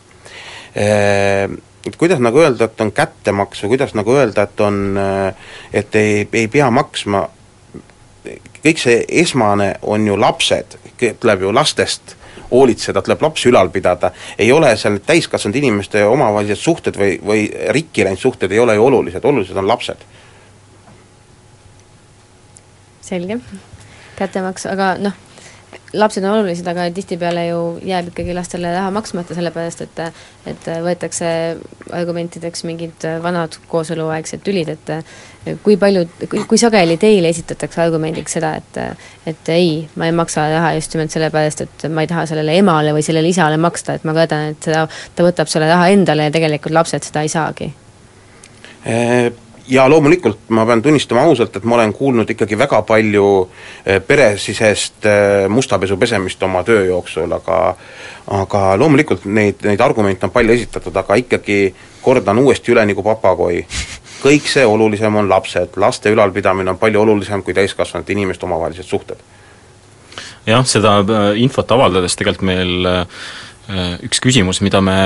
Et 1.86 1.96
kuidas 1.98 2.20
nagu 2.22 2.38
öelda, 2.42 2.68
et 2.68 2.80
on 2.80 2.92
kättemaks 2.92 3.64
või 3.64 3.74
kuidas 3.74 3.94
nagu 3.96 4.14
öelda, 4.14 4.46
et 4.46 4.60
on, 4.64 4.80
et 5.72 5.96
ei, 5.98 6.28
ei 6.32 6.48
pea 6.52 6.70
maksma, 6.70 7.24
kõik 8.60 8.80
see 8.80 9.02
esmane 9.22 9.74
on 9.82 10.06
ju 10.06 10.16
lapsed, 10.20 10.76
tuleb 11.20 11.46
ju 11.46 11.52
lastest, 11.56 12.16
hoolitseda, 12.50 13.02
tuleb 13.02 13.22
lapsi 13.22 13.48
ülal 13.48 13.70
pidada, 13.70 14.12
ei 14.38 14.52
ole 14.52 14.72
seal 14.76 14.96
need 14.96 15.06
täiskasvanud 15.06 15.58
inimeste 15.60 16.02
omavahelised 16.04 16.60
suhted 16.60 16.98
või, 16.98 17.16
või 17.24 17.46
rikki 17.76 18.04
läinud 18.04 18.20
suhted 18.20 18.52
ei 18.52 18.58
ole 18.58 18.74
ju 18.74 18.86
olulised, 18.90 19.24
olulised 19.24 19.56
on 19.56 19.68
lapsed. 19.70 20.08
selge, 23.10 23.40
kättemaks, 24.20 24.68
aga 24.70 24.94
noh, 25.00 25.16
lapsed 25.92 26.24
on 26.24 26.30
olulised, 26.30 26.66
aga 26.70 26.86
tihtipeale 26.94 27.44
ju 27.48 27.58
jääb 27.86 28.10
ikkagi 28.10 28.34
lastele 28.34 28.70
raha 28.74 28.90
maksmata, 28.94 29.34
sellepärast 29.34 29.82
et 29.84 30.00
et 30.50 30.68
võetakse 30.84 31.30
argumentideks 31.94 32.64
mingid 32.68 33.06
vanad 33.22 33.58
kooseluaegsed 33.70 34.42
tülid, 34.46 34.70
et 34.74 35.58
kui 35.64 35.76
palju, 35.80 36.06
kui 36.48 36.60
sageli 36.60 36.96
teile 37.00 37.30
esitatakse 37.34 37.82
argumendiks 37.82 38.38
seda, 38.38 38.54
et 38.60 38.80
et 39.30 39.52
ei, 39.54 39.74
ma 39.96 40.08
ei 40.08 40.16
maksa 40.16 40.46
raha 40.54 40.72
just 40.78 40.94
nimelt 40.94 41.14
sellepärast, 41.14 41.66
et 41.66 41.86
ma 41.90 42.06
ei 42.06 42.10
taha 42.10 42.26
sellele 42.30 42.56
emale 42.62 42.94
või 42.96 43.04
sellele 43.06 43.30
isale 43.30 43.60
maksta, 43.60 43.98
et 43.98 44.08
ma 44.08 44.16
kardan, 44.16 44.54
et 44.54 44.70
seda, 44.70 44.86
ta 45.14 45.26
võtab 45.26 45.50
selle 45.50 45.70
raha 45.70 45.90
endale 45.94 46.28
ja 46.28 46.34
tegelikult 46.34 46.76
lapsed 46.76 47.06
seda 47.10 47.26
ei 47.26 47.32
saagi 47.32 47.72
ja 49.68 49.88
loomulikult 49.90 50.48
ma 50.48 50.64
pean 50.66 50.82
tunnistama 50.82 51.22
ausalt, 51.28 51.56
et 51.56 51.64
ma 51.64 51.74
olen 51.74 51.92
kuulnud 51.92 52.30
ikkagi 52.30 52.58
väga 52.58 52.82
palju 52.82 53.26
eh, 53.84 54.00
peresisest 54.06 55.06
eh, 55.06 55.48
mustapesu 55.48 55.96
pesemist 55.96 56.42
oma 56.42 56.62
töö 56.66 56.84
jooksul, 56.86 57.32
aga 57.32 57.60
aga 58.30 58.60
loomulikult 58.78 59.24
neid, 59.24 59.64
neid 59.66 59.80
argumente 59.80 60.26
on 60.26 60.34
palju 60.34 60.54
esitatud, 60.54 60.96
aga 60.96 61.18
ikkagi 61.18 61.74
kordan 62.02 62.38
uuesti 62.38 62.72
üle 62.74 62.84
nagu 62.86 63.02
papagoi, 63.04 63.64
kõik 64.22 64.48
see 64.48 64.64
olulisem 64.66 65.16
on 65.16 65.28
lapsed, 65.28 65.76
laste 65.80 66.12
ülalpidamine 66.12 66.74
on 66.74 66.80
palju 66.80 67.02
olulisem 67.02 67.42
kui 67.42 67.56
täiskasvanud 67.56 68.10
inimeste 68.10 68.46
omavahelised 68.46 68.86
suhted. 68.86 69.20
jah, 70.46 70.64
seda 70.66 70.98
äh, 71.00 71.30
infot 71.42 71.72
avaldades 71.72 72.16
tegelikult 72.16 72.46
meil 72.48 72.86
äh, 72.86 73.22
üks 74.06 74.20
küsimus, 74.22 74.60
mida 74.64 74.80
me 74.82 74.96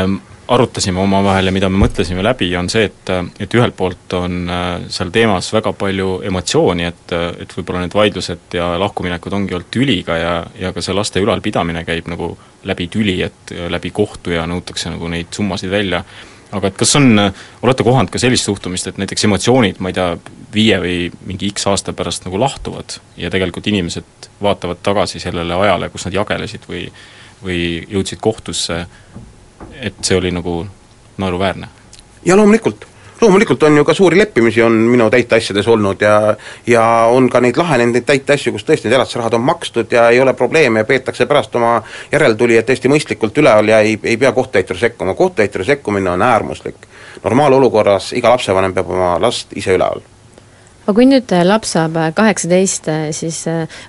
arutasime 0.48 1.00
omavahel 1.00 1.48
ja 1.48 1.52
mida 1.54 1.68
me 1.72 1.80
mõtlesime 1.80 2.22
läbi, 2.24 2.50
on 2.58 2.68
see, 2.72 2.84
et, 2.90 3.12
et 3.40 3.54
ühelt 3.56 3.76
poolt 3.76 4.12
on 4.18 4.50
äh, 4.52 4.66
seal 4.92 5.12
teemas 5.14 5.48
väga 5.54 5.72
palju 5.78 6.18
emotsiooni, 6.28 6.84
et, 6.90 7.14
et 7.44 7.56
võib-olla 7.56 7.84
need 7.84 7.96
vaidlused 7.96 8.58
ja 8.58 8.74
lahkuminekud 8.80 9.38
ongi 9.38 9.56
olnud 9.56 9.72
tüliga 9.72 10.18
ja, 10.20 10.34
ja 10.60 10.74
ka 10.76 10.84
see 10.84 10.96
laste 10.96 11.22
ülalpidamine 11.24 11.84
käib 11.88 12.10
nagu 12.12 12.34
läbi 12.68 12.88
tüli, 12.92 13.16
et 13.24 13.56
läbi 13.72 13.92
kohtu 13.94 14.36
ja 14.36 14.44
nõutakse 14.48 14.92
nagu 14.92 15.08
neid 15.12 15.32
summasid 15.32 15.72
välja, 15.72 16.04
aga 16.54 16.68
et 16.68 16.78
kas 16.78 16.94
on, 17.00 17.18
olete 17.64 17.86
kohanud 17.86 18.12
ka 18.12 18.20
sellist 18.20 18.48
suhtumist, 18.48 18.88
et 18.90 19.00
näiteks 19.00 19.26
emotsioonid, 19.28 19.80
ma 19.80 19.90
ei 19.90 19.96
tea, 19.96 20.12
viie 20.54 20.76
või 20.78 20.96
mingi 21.26 21.50
X 21.50 21.66
aasta 21.66 21.92
pärast 21.96 22.28
nagu 22.28 22.38
lahtuvad 22.38 23.00
ja 23.18 23.32
tegelikult 23.32 23.66
inimesed 23.72 24.28
vaatavad 24.44 24.84
tagasi 24.86 25.18
sellele 25.22 25.56
ajale, 25.56 25.88
kus 25.90 26.06
nad 26.06 26.14
jagelesid 26.20 26.68
või 26.68 26.84
või 27.42 27.86
jõudsid 27.90 28.20
kohtusse 28.20 28.84
et 29.80 29.94
see 30.02 30.16
oli 30.16 30.30
nagu 30.30 30.66
naeruväärne? 31.18 31.68
ja 32.24 32.36
loomulikult, 32.36 32.86
loomulikult 33.20 33.62
on 33.62 33.76
ju 33.76 33.84
ka 33.84 33.94
suuri 33.94 34.18
leppimisi, 34.18 34.62
on 34.62 34.72
minu 34.72 35.10
täiteasjades 35.10 35.68
olnud 35.68 36.00
ja 36.00 36.36
ja 36.66 36.84
on 37.10 37.28
ka 37.30 37.40
neid 37.40 37.56
lahenenud 37.56 37.94
neid 37.94 38.06
täiteasju, 38.08 38.52
kus 38.52 38.64
tõesti 38.64 38.88
need 38.88 38.96
elatisrahad 38.96 39.34
on 39.34 39.44
makstud 39.44 39.92
ja 39.92 40.08
ei 40.10 40.20
ole 40.20 40.34
probleeme 40.34 40.80
ja 40.80 40.88
peetakse 40.88 41.26
pärast 41.26 41.56
oma 41.56 41.82
järeltulijad 42.12 42.64
täiesti 42.64 42.88
mõistlikult 42.88 43.38
üleval 43.42 43.68
ja 43.68 43.80
ei, 43.80 43.98
ei 44.02 44.16
pea 44.16 44.32
kohtutäitur 44.32 44.78
sekkuma, 44.78 45.14
kohtutäituri 45.14 45.64
sekkumine 45.64 46.10
on 46.10 46.22
äärmuslik. 46.22 46.88
normaalolukorras 47.24 48.12
iga 48.12 48.30
lapsevanem 48.30 48.74
peab 48.74 48.90
oma 48.90 49.20
last 49.20 49.52
ise 49.56 49.76
üleval 49.76 50.13
aga 50.84 50.94
kui 50.98 51.06
nüüd 51.08 51.32
äh, 51.32 51.44
laps 51.46 51.74
saab 51.76 51.96
äh, 51.96 52.10
kaheksateist, 52.16 52.88
äh, 52.92 53.04
siis 53.16 53.42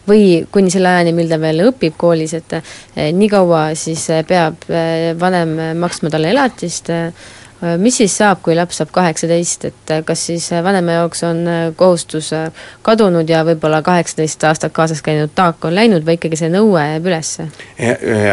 või 0.08 0.45
kuni 0.51 0.71
selle 0.71 0.93
ajani, 0.93 1.15
mil 1.15 1.31
ta 1.31 1.39
veel 1.41 1.65
õpib 1.67 1.97
koolis, 1.99 2.36
et 2.38 2.60
nii 2.95 3.31
kaua 3.31 3.67
siis 3.77 4.05
peab 4.27 4.63
vanem 5.19 5.55
maksma 5.79 6.12
talle 6.13 6.31
elatist, 6.31 6.91
mis 7.81 7.97
siis 7.97 8.13
saab, 8.19 8.41
kui 8.45 8.55
laps 8.55 8.79
saab 8.79 8.91
kaheksateist, 8.95 9.65
et 9.69 9.93
kas 10.05 10.25
siis 10.29 10.45
vanema 10.63 10.99
jaoks 10.99 11.23
on 11.27 11.39
kohustus 11.75 12.29
kadunud 12.86 13.29
ja 13.31 13.41
võib-olla 13.47 13.81
kaheksateist 13.86 14.43
aastat 14.47 14.75
kaasas 14.75 15.01
käinud 15.05 15.34
taak 15.36 15.65
on 15.65 15.75
läinud 15.75 16.05
või 16.05 16.19
ikkagi 16.19 16.39
see 16.39 16.51
nõue 16.53 16.84
jääb 16.84 17.10
üles? 17.10 17.31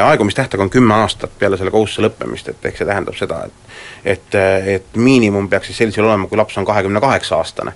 aegumistähtaeg 0.04 0.66
on 0.66 0.70
kümme 0.74 0.98
aastat 1.00 1.34
peale 1.38 1.58
selle 1.58 1.74
kohustuse 1.74 2.04
lõppemist, 2.06 2.52
et 2.52 2.70
ehk 2.70 2.78
see 2.78 2.88
tähendab 2.88 3.18
seda, 3.18 3.44
et 3.48 4.14
et, 4.16 4.38
et 4.76 4.96
miinimum 4.98 5.48
peaks 5.48 5.70
siis 5.70 5.82
sellisel 5.84 6.06
olema, 6.06 6.28
kui 6.28 6.38
laps 6.38 6.58
on 6.58 6.66
kahekümne 6.68 7.00
kaheksa 7.00 7.38
aastane 7.38 7.74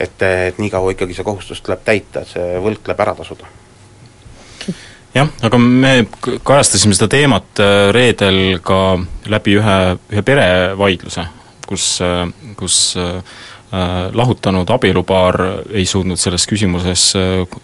et, 0.00 0.22
et 0.22 0.60
nii 0.60 0.70
kaua 0.72 0.94
ikkagi 0.96 1.16
see 1.16 1.26
kohustus 1.26 1.60
tuleb 1.64 1.84
täita, 1.84 2.24
et 2.24 2.36
see 2.36 2.62
võlg 2.64 2.82
tuleb 2.84 3.04
ära 3.06 3.16
tasuda 3.18 3.48
jah, 5.14 5.30
aga 5.42 5.58
me 5.60 5.92
kajastasime 6.46 6.96
seda 6.96 7.10
teemat 7.12 7.62
äh, 7.62 7.90
reedel 7.94 8.60
ka 8.64 8.98
läbi 9.30 9.56
ühe, 9.58 9.78
ühe 10.12 10.24
perevaidluse, 10.26 11.26
kus, 11.66 11.86
äh, 12.04 12.26
kus 12.58 12.80
äh, 13.00 13.40
lahutanud 14.16 14.70
abielupaar 14.74 15.36
ei 15.70 15.84
suutnud 15.86 16.18
selles 16.18 16.42
küsimuses 16.50 17.04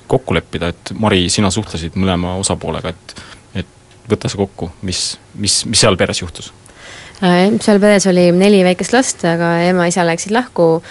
kokku 0.06 0.36
leppida, 0.36 0.68
et 0.70 0.92
Mari, 1.02 1.24
sina 1.34 1.50
suhtlesid 1.50 1.96
mõlema 1.98 2.36
osapoolega, 2.38 2.92
et 2.94 3.16
et 3.58 4.12
võta 4.12 4.30
see 4.30 4.38
kokku, 4.38 4.70
mis, 4.86 5.00
mis, 5.34 5.64
mis 5.66 5.82
seal 5.82 5.98
peres 5.98 6.22
juhtus? 6.22 6.52
Äh, 7.24 7.54
seal 7.64 7.78
peres 7.80 8.04
oli 8.10 8.26
neli 8.36 8.58
väikest 8.66 8.92
last, 8.92 9.22
aga 9.24 9.54
ema-isa 9.70 10.04
läksid 10.04 10.34
lahku 10.36 10.82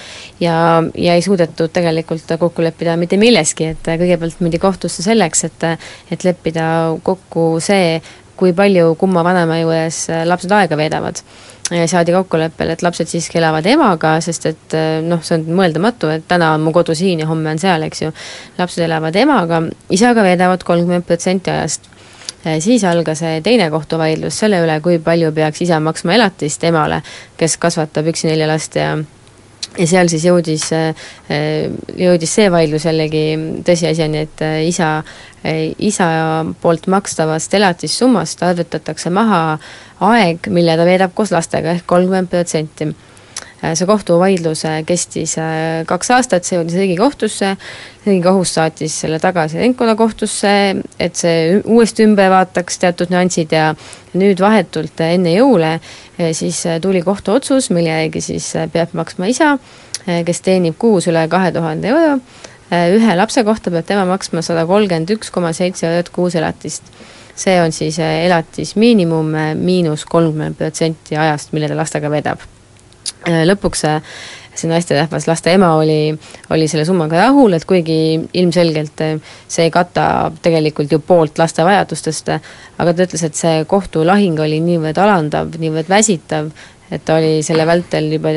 ja, 0.41 0.81
ja 0.97 1.13
ei 1.13 1.21
suudetud 1.21 1.69
tegelikult 1.73 2.33
kokku 2.41 2.65
leppida 2.65 2.95
mitte 2.97 3.19
milleski, 3.21 3.67
et 3.75 3.85
kõigepealt 3.85 4.41
mindi 4.41 4.57
kohtusse 4.61 5.05
selleks, 5.05 5.45
et 5.45 5.67
et 6.15 6.25
leppida 6.25 6.65
kokku 7.05 7.59
see, 7.61 7.99
kui 8.35 8.57
palju 8.57 8.95
kumma 8.97 9.21
vanema 9.23 9.59
juures 9.61 10.07
lapsed 10.25 10.51
aega 10.51 10.77
veedavad. 10.77 11.21
saadi 11.65 12.13
kokkuleppele, 12.13 12.73
et 12.73 12.81
lapsed 12.85 13.09
siiski 13.09 13.37
elavad 13.37 13.65
emaga, 13.65 14.19
sest 14.21 14.45
et 14.45 14.75
noh, 15.05 15.21
see 15.25 15.37
on 15.37 15.45
mõeldamatu, 15.61 16.09
et 16.13 16.27
täna 16.27 16.51
on 16.57 16.61
mu 16.61 16.73
kodu 16.73 16.93
siin 16.97 17.21
ja 17.21 17.29
homme 17.29 17.49
on 17.53 17.61
seal, 17.61 17.85
eks 17.85 18.01
ju. 18.01 18.11
lapsed 18.57 18.83
elavad 18.85 19.15
emaga, 19.15 19.61
isaga 19.89 20.25
veedavad 20.25 20.65
kolmkümmend 20.65 21.05
protsenti 21.05 21.53
ajast 21.53 21.89
Äh, 21.89 21.94
siis 22.59 22.83
algas 22.83 23.23
äh, 23.23 23.39
teine 23.43 23.69
kohtuvaidlus 23.73 24.39
selle 24.43 24.61
üle, 24.63 24.79
kui 24.83 24.99
palju 25.03 25.31
peaks 25.35 25.63
isa 25.65 25.79
maksma 25.83 26.15
elatist 26.17 26.63
emale, 26.67 27.01
kes 27.37 27.57
kasvatab 27.61 28.11
üksi 28.11 28.29
nelja 28.31 28.49
last 28.49 28.77
ja 28.79 28.95
ja 29.75 29.87
seal 29.89 30.07
siis 30.07 30.23
jõudis, 30.23 30.69
äh, 30.71 31.07
jõudis 31.99 32.35
see 32.37 32.51
vaidlus 32.51 32.85
jällegi 32.87 33.25
tõsiasjani, 33.67 34.21
et 34.23 34.43
isa, 34.69 34.91
isa 35.83 36.07
poolt 36.61 36.87
makstavast 36.87 37.53
elatissummast 37.53 38.43
arvutatakse 38.45 39.11
maha 39.11 39.41
aeg, 40.13 40.47
mille 40.47 40.77
ta 40.77 40.87
veedab 40.87 41.11
koos 41.17 41.33
lastega, 41.35 41.75
ehk 41.75 41.89
kolmkümmend 41.91 42.31
protsenti. 42.31 42.87
Äh, 42.87 43.14
see 43.73 43.87
kohtuvaidlus 43.89 44.65
äh, 44.67 44.79
kestis 44.85 45.37
äh, 45.41 45.83
kaks 45.87 46.11
aastat, 46.15 46.45
see 46.45 46.57
jõudis 46.59 46.77
Riigikohtusse, 46.79 47.55
Riigikohus 48.05 48.53
saatis 48.57 48.95
selle 49.01 49.19
tagasi 49.23 49.59
ringkonnakohtusse, 49.61 50.53
et 51.01 51.19
see 51.19 51.59
uuesti 51.63 52.05
ümber 52.05 52.29
vaataks 52.33 52.79
teatud 52.83 53.13
nüansid 53.13 53.55
ja 53.55 53.71
nüüd 54.15 54.41
vahetult 54.43 55.01
enne 55.05 55.33
jõule 55.35 55.77
siis 56.37 56.61
tuli 56.81 57.01
kohtuotsus, 57.03 57.71
mille 57.75 57.91
järgi 57.91 58.21
siis 58.23 58.51
peab 58.71 58.93
maksma 58.95 59.27
isa, 59.31 59.55
kes 60.05 60.41
teenib 60.45 60.77
kuus 60.79 61.09
üle 61.11 61.25
kahe 61.31 61.51
tuhande 61.55 61.91
euro, 61.91 62.15
ühe 62.71 63.17
lapse 63.17 63.43
kohta 63.43 63.73
peab 63.73 63.89
tema 63.89 64.05
maksma 64.07 64.45
sada 64.45 64.63
kolmkümmend 64.69 65.11
üks 65.17 65.33
koma 65.33 65.51
seitse 65.57 65.89
eurot 65.89 66.13
kuus 66.15 66.39
elatist. 66.39 66.93
See 67.35 67.57
on 67.59 67.75
siis 67.75 67.99
elatismiinimum 67.99 69.33
miinus 69.59 70.05
kolmkümmend 70.07 70.55
protsenti 70.55 71.19
ajast, 71.19 71.51
mille 71.51 71.67
ta 71.67 71.75
lastega 71.75 72.11
vedab. 72.13 72.39
Äh, 72.39 72.54
lõpuks 73.25 73.83
see, 73.85 73.95
see 74.55 74.69
naisterahvas, 74.69 75.27
laste 75.27 75.53
ema 75.55 75.73
oli, 75.79 76.15
oli 76.53 76.67
selle 76.71 76.85
summaga 76.87 77.25
rahul, 77.25 77.55
et 77.57 77.65
kuigi 77.67 77.97
ilmselgelt 78.33 79.03
äh, 79.05 79.15
see 79.47 79.67
ei 79.67 79.73
kata 79.73 80.31
tegelikult 80.45 80.91
ju 80.91 81.01
poolt 81.05 81.39
laste 81.41 81.65
vajadustest, 81.65 82.33
aga 82.77 82.93
ta 82.93 83.07
ütles, 83.07 83.25
et 83.27 83.39
see 83.39 83.63
kohtulahing 83.69 84.39
oli 84.45 84.59
niivõrd 84.63 84.99
alandav, 85.01 85.55
niivõrd 85.61 85.89
väsitav, 85.91 86.51
et 86.91 87.05
ta 87.05 87.17
oli 87.19 87.39
selle 87.45 87.65
vältel 87.67 88.11
juba 88.17 88.35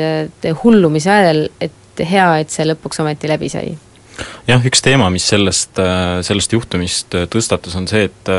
hullumise 0.63 1.13
äärel, 1.13 1.45
et 1.61 2.01
hea, 2.05 2.31
et 2.39 2.49
see 2.53 2.65
lõpuks 2.67 3.03
ometi 3.03 3.29
läbi 3.29 3.49
sai. 3.51 3.77
jah, 4.47 4.65
üks 4.65 4.81
teema, 4.83 5.09
mis 5.13 5.27
sellest, 5.29 5.77
äh, 5.79 6.19
sellest 6.25 6.57
juhtumist 6.57 7.15
tõstatus, 7.31 7.77
on 7.79 7.87
see, 7.87 8.09
et 8.09 8.35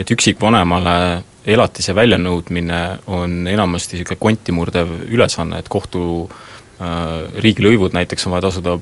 et 0.00 0.10
üksikvanemale 0.14 1.22
elatise 1.46 1.94
väljanõudmine 1.96 2.80
on 3.06 3.46
enamasti 3.48 3.96
niisugune 3.96 4.20
konti 4.20 4.52
murdev 4.52 4.92
ülesanne, 5.08 5.60
et 5.60 5.68
kohtu 5.72 6.02
äh, 6.26 7.40
riigilõivud 7.40 7.96
näiteks 7.96 8.26
on 8.26 8.34
vaja 8.34 8.48
tasuda 8.48 8.76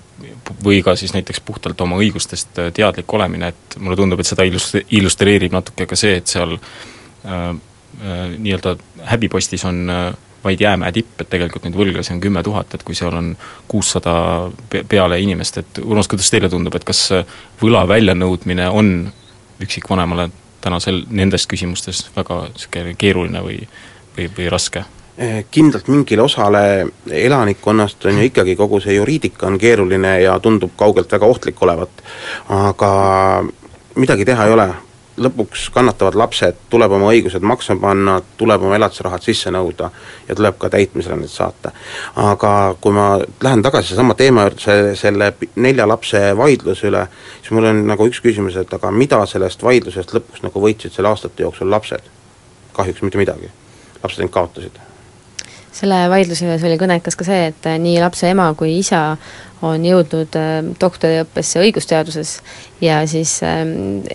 või 0.65 0.83
ka 0.83 0.97
siis 0.97 1.15
näiteks 1.15 1.41
puhtalt 1.47 1.81
oma 1.81 1.99
õigustest 2.03 2.59
äh, 2.59 2.73
teadlik 2.75 3.13
olemine, 3.15 3.53
et 3.53 3.79
mulle 3.79 3.99
tundub, 3.99 4.21
et 4.21 4.31
seda 4.31 4.47
illust-, 4.49 4.81
illustreerib 4.91 5.55
natuke 5.55 5.87
ka 5.87 5.99
see, 5.99 6.17
et 6.19 6.31
seal 6.31 6.57
äh, 6.59 7.37
äh, 7.51 8.25
nii-öelda 8.39 8.77
häbipostis 9.13 9.65
on 9.69 9.87
vaid 10.45 10.61
jäämäe 10.63 10.93
tipp, 10.95 11.17
et 11.21 11.31
tegelikult 11.31 11.65
neid 11.67 11.77
võlglasi 11.77 12.13
on 12.15 12.21
kümme 12.23 12.43
tuhat, 12.47 12.75
et 12.75 12.83
kui 12.87 12.95
seal 12.95 13.15
on 13.19 13.33
kuussada 13.69 14.13
peale 14.71 15.19
inimest, 15.21 15.59
et 15.59 15.81
Urmas, 15.83 16.09
kuidas 16.09 16.31
teile 16.31 16.51
tundub, 16.51 16.75
et 16.79 16.87
kas 16.87 17.09
võla 17.61 17.83
väljanõudmine 17.91 18.69
on 18.71 18.93
üksikvanemale 19.63 20.29
täna 20.61 20.81
sel, 20.81 21.03
nendes 21.11 21.47
küsimustes 21.47 22.09
väga 22.17 22.45
niisugune 22.53 22.95
keeruline 22.99 23.43
või, 23.45 23.59
või, 24.17 24.31
või 24.39 24.49
raske? 24.51 24.85
Eh, 25.19 25.45
kindlalt 25.51 25.89
mingile 25.91 26.23
osale 26.23 26.87
elanikkonnast 27.11 28.05
on 28.07 28.21
ju 28.21 28.27
ikkagi 28.29 28.55
kogu 28.57 28.79
see 28.81 28.95
juriidika 28.95 29.49
on 29.49 29.59
keeruline 29.59 30.21
ja 30.23 30.37
tundub 30.39 30.77
kaugelt 30.79 31.13
väga 31.13 31.27
ohtlik 31.27 31.63
olevat. 31.63 32.05
aga 32.49 32.91
midagi 33.95 34.25
teha 34.25 34.47
ei 34.47 34.53
ole, 34.53 34.69
lõpuks 35.19 35.69
kannatavad 35.75 36.17
lapsed, 36.19 36.57
tuleb 36.71 36.93
oma 36.97 37.11
õigused 37.13 37.45
maksma 37.45 37.77
panna, 37.83 38.17
tuleb 38.41 38.65
oma 38.65 38.79
elatisrahad 38.79 39.25
sisse 39.25 39.53
nõuda 39.55 39.91
ja 40.29 40.37
tuleb 40.39 40.59
ka 40.61 40.71
täitmisele 40.73 41.19
need 41.21 41.33
saata. 41.33 41.73
aga 42.17 42.53
kui 42.81 42.95
ma 42.97 43.09
lähen 43.45 43.63
tagasi 43.63 43.97
sama 43.99 44.15
teema 44.19 44.47
juurde, 44.47 44.63
see, 44.63 44.97
selle 44.97 45.33
nelja 45.57 45.89
lapse 45.89 46.21
vaidluse 46.37 46.89
üle, 46.91 47.07
siis 47.41 47.55
mul 47.57 47.71
on 47.73 47.87
nagu 47.91 48.09
üks 48.09 48.23
küsimus, 48.25 48.57
et 48.57 48.75
aga 48.75 48.91
mida 48.91 49.21
sellest 49.27 49.63
vaidlusest 49.63 50.15
lõpuks 50.17 50.45
nagu 50.47 50.67
võitsid 50.67 50.95
selle 50.95 51.13
aastate 51.13 51.47
jooksul 51.47 51.71
lapsed? 51.71 52.15
kahjuks 52.79 53.03
mitte 53.03 53.19
midagi, 53.19 53.49
lapsed 54.03 54.23
ainult 54.23 54.37
kaotasid 54.37 54.88
selle 55.79 56.05
vaidluse 56.11 56.47
juures 56.47 56.65
oli 56.67 56.79
kõnekas 56.81 57.19
ka 57.19 57.27
see, 57.27 57.53
et 57.53 57.69
nii 57.79 58.01
lapse 58.03 58.31
ema 58.31 58.51
kui 58.59 58.79
isa 58.81 59.03
on 59.67 59.83
jõudnud 59.83 60.37
äh, 60.39 60.59
doktoriõppesse 60.81 61.59
õigusteaduses 61.63 62.37
ja 62.83 63.01
siis 63.11 63.33
äh, 63.43 63.65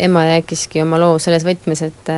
ema 0.06 0.24
rääkiski 0.30 0.82
oma 0.84 1.00
loo 1.02 1.18
selles 1.20 1.44
võtmes, 1.44 1.82
et 1.84 2.12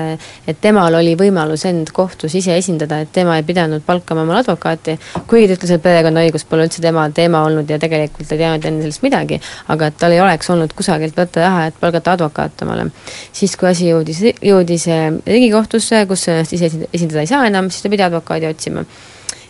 et 0.45 0.59
temal 0.61 0.93
oli 0.97 1.15
võimalus 1.17 1.65
end 1.65 1.89
kohtus 1.95 2.35
ise 2.37 2.55
esindada, 2.57 2.99
et 3.01 3.11
tema 3.13 3.37
ei 3.39 3.45
pidanud 3.47 3.81
palkama 3.85 4.23
omale 4.25 4.43
advokaati, 4.43 4.97
kuigi 5.29 5.49
ta 5.49 5.57
ütles, 5.57 5.73
et 5.75 5.83
perekonnaõigus 5.83 6.45
pole 6.49 6.67
üldse 6.67 6.83
tema 6.85 7.07
teema 7.09 7.41
olnud 7.47 7.69
ja 7.69 7.79
tegelikult 7.81 8.31
ei 8.31 8.41
teadnud 8.41 8.69
enne 8.69 8.85
sellest 8.85 9.05
midagi, 9.05 9.41
aga 9.73 9.89
et 9.89 9.99
tal 10.01 10.13
ei 10.13 10.21
oleks 10.21 10.49
olnud 10.53 10.77
kusagilt 10.77 11.17
võtta 11.17 11.45
raha, 11.45 11.65
et 11.71 11.81
palgata 11.81 12.13
advokaat 12.17 12.65
omale. 12.65 12.89
siis, 13.33 13.57
kui 13.57 13.69
asi 13.69 13.89
jõudis, 13.89 14.21
jõudis 14.41 14.87
Riigikohtusse, 15.25 16.05
kus 16.09 16.27
ennast 16.29 16.53
ise 16.53 16.69
esindada 16.93 17.25
ei 17.25 17.29
saa 17.29 17.45
enam, 17.49 17.69
siis 17.73 17.85
ta 17.85 17.93
pidi 17.93 18.05
advokaadi 18.05 18.49
otsima 18.49 18.85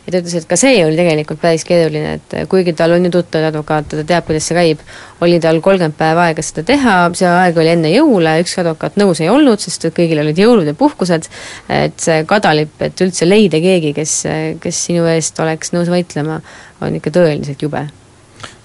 ja 0.05 0.13
ta 0.13 0.19
ütles, 0.19 0.35
et 0.37 0.47
ka 0.49 0.57
see 0.59 0.77
oli 0.85 0.97
tegelikult 0.99 1.41
päris 1.41 1.65
keeruline, 1.67 2.13
et 2.19 2.35
kuigi 2.49 2.75
tal 2.77 2.93
on 2.95 3.07
ju 3.07 3.11
tuttav 3.15 3.47
advokaat, 3.49 3.89
ta 3.91 4.05
teab, 4.05 4.27
kuidas 4.27 4.47
see 4.49 4.57
käib, 4.57 4.85
oli 5.25 5.39
tal 5.41 5.59
kolmkümmend 5.65 5.97
päeva 5.97 6.27
aega 6.29 6.45
seda 6.45 6.65
teha, 6.67 6.95
see 7.17 7.29
aeg 7.29 7.59
oli 7.61 7.73
enne 7.73 7.91
jõule, 7.93 8.37
ükski 8.43 8.61
advokaat 8.63 8.99
nõus 9.01 9.21
ei 9.23 9.31
olnud, 9.33 9.61
sest 9.61 9.89
et 9.89 9.97
kõigil 9.97 10.21
olid 10.21 10.39
jõulud 10.41 10.69
ja 10.69 10.77
puhkused, 10.77 11.29
et 11.73 12.07
see 12.07 12.21
kadalipp, 12.29 12.77
et 12.85 13.05
üldse 13.05 13.27
leida 13.27 13.61
keegi, 13.63 13.95
kes, 13.97 14.15
kes 14.61 14.85
sinu 14.89 15.09
eest 15.09 15.41
oleks 15.43 15.73
nõus 15.75 15.91
võitlema, 15.91 16.41
on 16.85 16.99
ikka 16.99 17.13
tõeliselt 17.15 17.65
jube. 17.65 17.87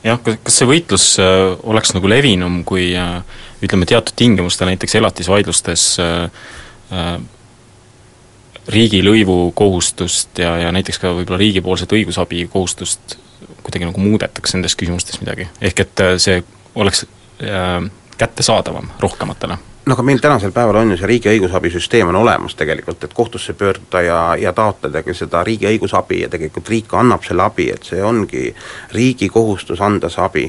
Jah, 0.04 0.20
kas, 0.24 0.38
see 0.54 0.68
võitlus 0.68 1.10
äh, 1.20 1.50
oleks 1.68 1.92
nagu 1.96 2.08
levinum, 2.08 2.62
kui 2.68 2.90
äh, 2.96 3.20
ütleme, 3.64 3.88
teatud 3.88 4.16
tingimustel, 4.16 4.70
näiteks 4.72 4.96
elatisvaidlustes 4.96 5.84
äh, 6.00 6.48
riigilõivu 8.68 9.52
kohustust 9.56 10.38
ja, 10.38 10.56
ja 10.58 10.72
näiteks 10.72 10.98
ka 10.98 11.14
võib-olla 11.14 11.40
riigipoolset 11.40 11.92
õigusabi 11.92 12.46
kohustust 12.52 13.16
kuidagi 13.62 13.88
nagu 13.88 14.00
muudetakse 14.00 14.58
nendes 14.58 14.76
küsimustes 14.76 15.20
midagi, 15.22 15.48
ehk 15.60 15.80
et 15.86 16.04
äh, 16.04 16.14
see 16.20 16.42
oleks 16.74 17.06
äh, 17.42 17.90
kättesaadavam 18.18 18.90
rohkematele? 19.00 19.58
no 19.86 19.96
aga 19.96 20.02
meil 20.06 20.20
tänasel 20.22 20.52
päeval 20.52 20.82
on 20.82 20.92
ju 20.92 21.00
see 21.00 21.08
riigi 21.08 21.30
õigusabisüsteem 21.32 22.12
on 22.12 22.20
olemas 22.20 22.54
tegelikult, 22.54 23.04
et 23.04 23.14
kohtusse 23.16 23.52
pöörduda 23.58 24.02
ja, 24.04 24.20
ja 24.38 24.52
taotledagi 24.52 25.14
seda 25.16 25.44
riigi 25.44 25.66
õigusabi 25.66 26.22
ja 26.24 26.28
tegelikult 26.28 26.68
riik 26.68 26.94
annab 26.94 27.24
selle 27.26 27.42
abi, 27.42 27.70
et 27.74 27.86
see 27.88 28.02
ongi 28.04 28.50
riigi 28.92 29.28
kohustus 29.28 29.80
anda 29.80 30.12
see 30.12 30.24
abi 30.24 30.46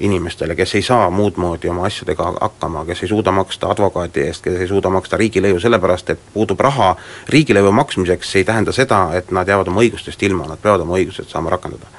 inimestele, 0.00 0.56
kes 0.56 0.74
ei 0.74 0.82
saa 0.82 1.10
muud 1.10 1.36
moodi 1.36 1.68
oma 1.68 1.86
asjadega 1.86 2.32
hakkama, 2.40 2.84
kes 2.88 3.02
ei 3.02 3.12
suuda 3.12 3.32
maksta 3.34 3.70
advokaadi 3.70 4.26
eest, 4.26 4.44
kes 4.44 4.60
ei 4.60 4.68
suuda 4.68 4.90
maksta 4.90 5.16
riigilõivu, 5.20 5.60
sellepärast 5.62 6.10
et 6.14 6.26
puudub 6.34 6.60
raha 6.60 6.94
riigilõivu 7.28 7.72
maksmiseks, 7.80 8.32
see 8.32 8.44
ei 8.44 8.48
tähenda 8.48 8.72
seda, 8.72 9.08
et 9.18 9.32
nad 9.34 9.48
jäävad 9.48 9.72
oma 9.72 9.84
õigustest 9.84 10.22
ilma, 10.28 10.46
nad 10.48 10.60
peavad 10.62 10.86
oma 10.86 10.98
õigused 11.00 11.30
saama 11.30 11.54
rakendada 11.56 11.98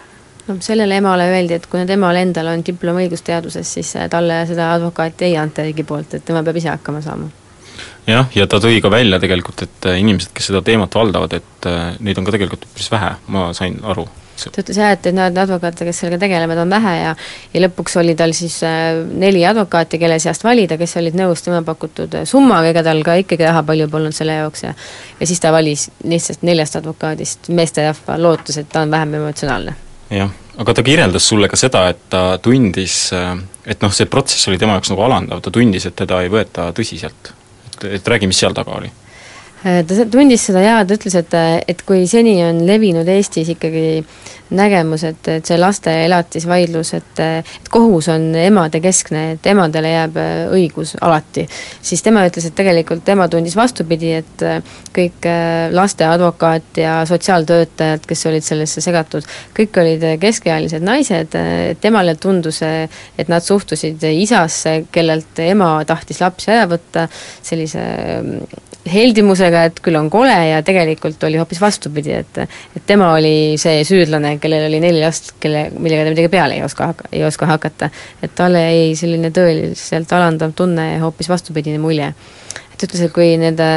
no 0.50 0.56
sellele 0.66 0.97
emale 0.97 1.28
öeldi, 1.30 1.58
et 1.60 1.68
kui 1.70 1.82
nüüd 1.82 1.91
emal 1.93 2.18
endal 2.20 2.50
on 2.54 2.64
diplom 2.66 2.97
õigusteaduses, 3.04 3.76
siis 3.78 3.91
äh, 4.00 4.08
talle 4.10 4.41
seda 4.50 4.72
advokaati 4.78 5.30
ei 5.30 5.38
anta 5.38 5.66
riigi 5.66 5.86
poolt, 5.88 6.16
et 6.18 6.26
tema 6.26 6.41
peab 6.45 6.58
ise 6.58 6.72
hakkama 6.72 7.02
saama. 7.06 7.30
jah, 8.08 8.26
ja 8.36 8.47
ta 8.50 8.58
tõi 8.64 8.82
ka 8.82 8.91
välja 8.91 9.20
tegelikult, 9.22 9.62
et 9.68 9.89
äh, 9.91 10.00
inimesed, 10.02 10.34
kes 10.34 10.50
seda 10.50 10.64
teemat 10.66 10.95
valdavad, 10.95 11.38
et 11.38 11.70
äh, 11.70 11.93
neid 12.00 12.18
on 12.18 12.26
ka 12.28 12.34
tegelikult 12.36 12.66
üpris 12.72 12.89
vähe, 12.91 13.14
ma 13.28 13.52
sain 13.58 13.78
aru 13.84 14.08
ta 14.48 14.64
ütles 14.64 14.78
jah, 14.80 14.94
et, 14.96 15.06
et 15.10 15.16
neid 15.16 15.38
advokaate, 15.38 15.86
kes 15.88 16.02
sellega 16.04 16.22
tegelevad, 16.24 16.62
on 16.64 16.72
vähe 16.72 16.94
ja 16.96 17.14
ja 17.54 17.64
lõpuks 17.66 17.98
oli 18.02 18.16
tal 18.20 18.34
siis 18.38 18.60
äh, 18.68 19.02
neli 19.24 19.44
advokaati, 19.48 20.00
kelle 20.02 20.20
seast 20.22 20.44
valida, 20.48 20.78
kes 20.80 20.98
olid 21.02 21.18
nõus 21.20 21.44
tema 21.46 21.62
pakutud 21.68 22.20
äh, 22.22 22.28
summaga, 22.30 22.72
ega 22.72 22.84
tal 22.86 23.02
ka 23.06 23.18
ikkagi 23.22 23.48
raha 23.48 23.64
palju 23.68 23.90
polnud 23.92 24.16
selle 24.16 24.40
jaoks 24.40 24.64
ja 24.66 24.74
ja 25.20 25.28
siis 25.28 25.42
ta 25.44 25.52
valis 25.56 25.90
lihtsalt 26.04 26.46
neljast 26.48 26.80
advokaadist 26.80 27.52
meesterahva, 27.56 28.20
lootes, 28.22 28.62
et 28.62 28.70
ta 28.72 28.86
on 28.86 28.92
vähem 28.92 29.20
emotsionaalne. 29.22 29.76
jah, 30.16 30.32
aga 30.58 30.74
ta 30.74 30.84
kirjeldas 30.84 31.28
sulle 31.28 31.50
ka 31.52 31.60
seda, 31.60 31.88
et 31.94 32.08
ta 32.10 32.24
tundis, 32.42 33.02
äh, 33.14 33.36
et 33.66 33.84
noh, 33.84 33.94
see 33.94 34.10
protsess 34.10 34.48
oli 34.48 34.62
tema 34.62 34.80
jaoks 34.80 34.94
nagu 34.96 35.06
alandav, 35.10 35.44
ta 35.44 35.52
tundis, 35.52 35.86
et 35.90 36.00
teda 36.00 36.24
ei 36.24 36.32
võeta 36.32 36.72
tõsiselt. 36.76 37.36
et, 37.68 37.86
et 38.00 38.08
räägi, 38.16 38.28
mis 38.28 38.40
seal 38.40 38.56
taga 38.56 38.80
oli 38.80 38.92
ta 39.64 40.05
tundis 40.12 40.45
seda 40.47 40.64
jaa, 40.64 40.84
ta 40.88 40.95
ütles, 40.95 41.16
et, 41.20 41.34
et 41.68 41.82
kui 41.88 42.05
seni 42.07 42.38
on 42.45 42.62
levinud 42.68 43.07
Eestis 43.12 43.49
ikkagi 43.55 44.03
nägemus, 44.55 45.03
et, 45.05 45.28
et 45.30 45.45
see 45.45 45.57
laste 45.60 45.91
elatisvaidlus, 46.05 46.93
et 46.97 47.20
et 47.20 47.70
kohus 47.70 48.07
on 48.10 48.30
emade 48.39 48.80
keskne, 48.82 49.24
et 49.36 49.49
emadele 49.51 49.91
jääb 49.91 50.16
äh, 50.18 50.32
õigus 50.55 50.95
alati, 51.01 51.43
siis 51.86 52.01
tema 52.05 52.24
ütles, 52.30 52.47
et 52.47 52.55
tegelikult 52.57 53.03
tema 53.05 53.28
tundis 53.30 53.57
vastupidi, 53.60 54.14
et 54.22 54.45
äh, 54.47 54.62
kõik 54.95 55.28
laste 55.76 56.07
advokaat 56.07 56.80
ja 56.80 56.95
sotsiaaltöötajad, 57.10 58.07
kes 58.07 58.26
olid 58.32 58.45
sellesse 58.45 58.82
segatud, 58.82 59.28
kõik 59.57 59.78
olid 59.82 60.05
keskealised 60.22 60.86
naised, 60.86 61.36
temale 61.82 62.16
tundus, 62.16 62.62
et 62.64 63.30
nad 63.30 63.43
suhtusid 63.43 64.03
isasse, 64.10 64.80
kellelt 64.91 65.43
ema 65.43 65.76
tahtis 65.88 66.24
lapsi 66.24 66.51
ära 66.55 66.66
võtta, 66.72 67.05
sellise 67.45 67.86
heldimusega, 68.88 69.64
et 69.70 69.80
küll 69.84 69.98
on 70.00 70.10
kole 70.10 70.34
ja 70.34 70.62
tegelikult 70.66 71.24
oli 71.28 71.40
hoopis 71.42 71.62
vastupidi, 71.62 72.14
et 72.16 72.38
et 72.40 72.86
tema 72.88 73.12
oli 73.14 73.58
see 73.60 73.84
süüdlane, 73.88 74.38
kellel 74.40 74.68
oli 74.70 74.80
neli 74.84 75.02
last, 75.04 75.34
kelle, 75.40 75.68
millega 75.78 76.06
ta 76.08 76.14
midagi 76.16 76.32
peale 76.32 76.60
ei 76.60 76.64
oska, 76.64 76.94
ei 77.12 77.24
oska 77.28 77.50
hakata. 77.50 77.90
et 78.24 78.36
talle 78.36 78.64
jäi 78.64 78.96
selline 78.96 79.32
tõeliselt 79.36 80.14
alandav 80.16 80.56
tunne 80.56 80.94
ja 80.94 81.00
hoopis 81.04 81.30
vastupidine 81.30 81.80
mulje 81.80 82.14
ta 82.80 82.88
ütles, 82.88 83.04
et 83.06 83.14
kui 83.14 83.34
nende, 83.40 83.68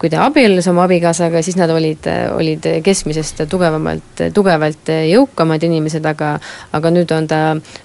kui 0.00 0.10
ta 0.12 0.22
abiellus 0.26 0.68
oma 0.70 0.86
abikaasaga, 0.86 1.42
siis 1.42 1.58
nad 1.58 1.70
olid, 1.74 2.06
olid 2.36 2.68
keskmisest 2.86 3.44
tugevamalt, 3.50 4.24
tugevalt 4.34 4.92
jõukamad 5.10 5.66
inimesed, 5.66 6.06
aga 6.06 6.34
aga 6.72 6.92
nüüd 6.94 7.12
on 7.16 7.28
ta 7.30 7.40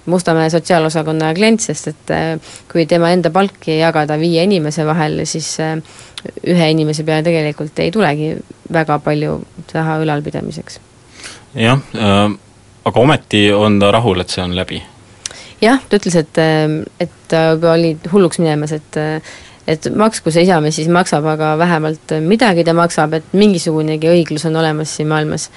Mustamäe 0.08 0.50
sotsiaalosakonna 0.54 1.34
klient, 1.38 1.64
sest 1.66 1.92
et 1.92 2.14
kui 2.72 2.86
tema 2.90 3.12
enda 3.16 3.32
palki 3.34 3.80
jagada 3.80 4.20
viie 4.22 4.46
inimese 4.48 4.86
vahel, 4.88 5.24
siis 5.26 5.56
ühe 6.48 6.70
inimese 6.74 7.06
peale 7.08 7.26
tegelikult 7.26 7.80
ei 7.84 7.92
tulegi 7.94 8.34
väga 8.74 9.00
palju 9.04 9.40
raha 9.74 9.98
ülalpidamiseks. 10.04 10.80
jah 11.56 11.82
äh,, 11.96 12.38
aga 12.86 13.00
ometi 13.00 13.48
on 13.54 13.80
ta 13.80 13.92
rahul, 13.92 14.22
et 14.22 14.30
see 14.30 14.44
on 14.44 14.56
läbi? 14.56 14.82
jah, 15.62 15.82
ta 15.90 16.00
ütles, 16.00 16.16
et, 16.20 16.40
et 17.00 17.20
ta 17.32 17.50
oli 17.74 17.96
hulluks 18.12 18.40
minemas, 18.44 18.76
et 18.78 19.00
et 19.68 19.90
maksku 19.96 20.32
see 20.34 20.46
isamees 20.48 20.80
siis 20.80 20.88
maksab, 20.92 21.26
aga 21.28 21.56
vähemalt 21.60 22.16
midagi 22.24 22.64
ta 22.68 22.76
maksab, 22.78 23.18
et 23.18 23.36
mingisugunegi 23.38 24.10
õiglus 24.12 24.48
on 24.48 24.56
olemas 24.62 24.96
siin 24.96 25.12
maailmas. 25.12 25.50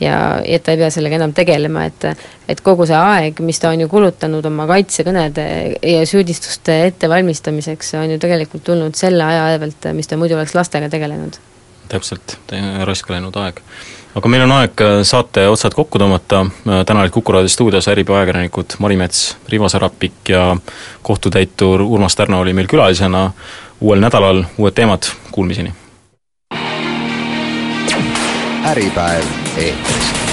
ja, 0.00 0.40
et 0.44 0.62
ta 0.66 0.72
ei 0.74 0.78
pea 0.80 0.90
sellega 0.90 1.16
enam 1.20 1.32
tegelema, 1.32 1.84
et 1.86 2.06
et 2.50 2.60
kogu 2.60 2.86
see 2.86 2.98
aeg, 2.98 3.40
mis 3.40 3.60
ta 3.62 3.70
on 3.70 3.80
ju 3.80 3.88
kulutanud 3.88 4.44
oma 4.50 4.66
kaitsekõnede 4.66 5.46
ja 5.80 6.04
süüdistuste 6.06 6.80
ettevalmistamiseks, 6.90 7.94
on 8.02 8.16
ju 8.16 8.18
tegelikult 8.20 8.64
tulnud 8.66 8.98
selle 8.98 9.24
aja 9.24 9.46
arvelt, 9.54 9.90
mis 9.94 10.10
ta 10.10 10.18
muidu 10.20 10.36
oleks 10.36 10.54
lastega 10.54 10.90
tegelenud. 10.92 11.38
täpselt, 11.88 12.38
raisk 12.84 13.10
läinud 13.10 13.36
aeg 13.38 13.62
aga 14.14 14.30
meil 14.30 14.44
on 14.46 14.54
aeg 14.58 14.82
äh, 14.84 14.96
saate 15.06 15.46
otsad 15.50 15.74
kokku 15.74 15.98
tõmmata, 15.98 16.44
äh, 16.46 16.82
täna 16.86 17.04
olid 17.04 17.14
Kuku 17.14 17.34
raadio 17.34 17.52
stuudios 17.52 17.88
Äripäeva 17.90 18.22
ajakirjanikud 18.22 18.78
Mari 18.78 18.98
Mets, 19.00 19.36
Rivo 19.48 19.68
Sarapik 19.68 20.28
ja 20.28 20.56
kohtutäitur 21.02 21.82
Urmas 21.82 22.16
Tärno 22.16 22.40
oli 22.40 22.52
meil 22.52 22.70
külalisena, 22.70 23.30
uuel 23.80 24.00
nädalal. 24.00 24.44
Uued 24.58 24.74
teemad, 24.74 25.10
kuulmiseni! 25.30 25.74
äripäev 28.64 29.24
eetris 29.60 30.23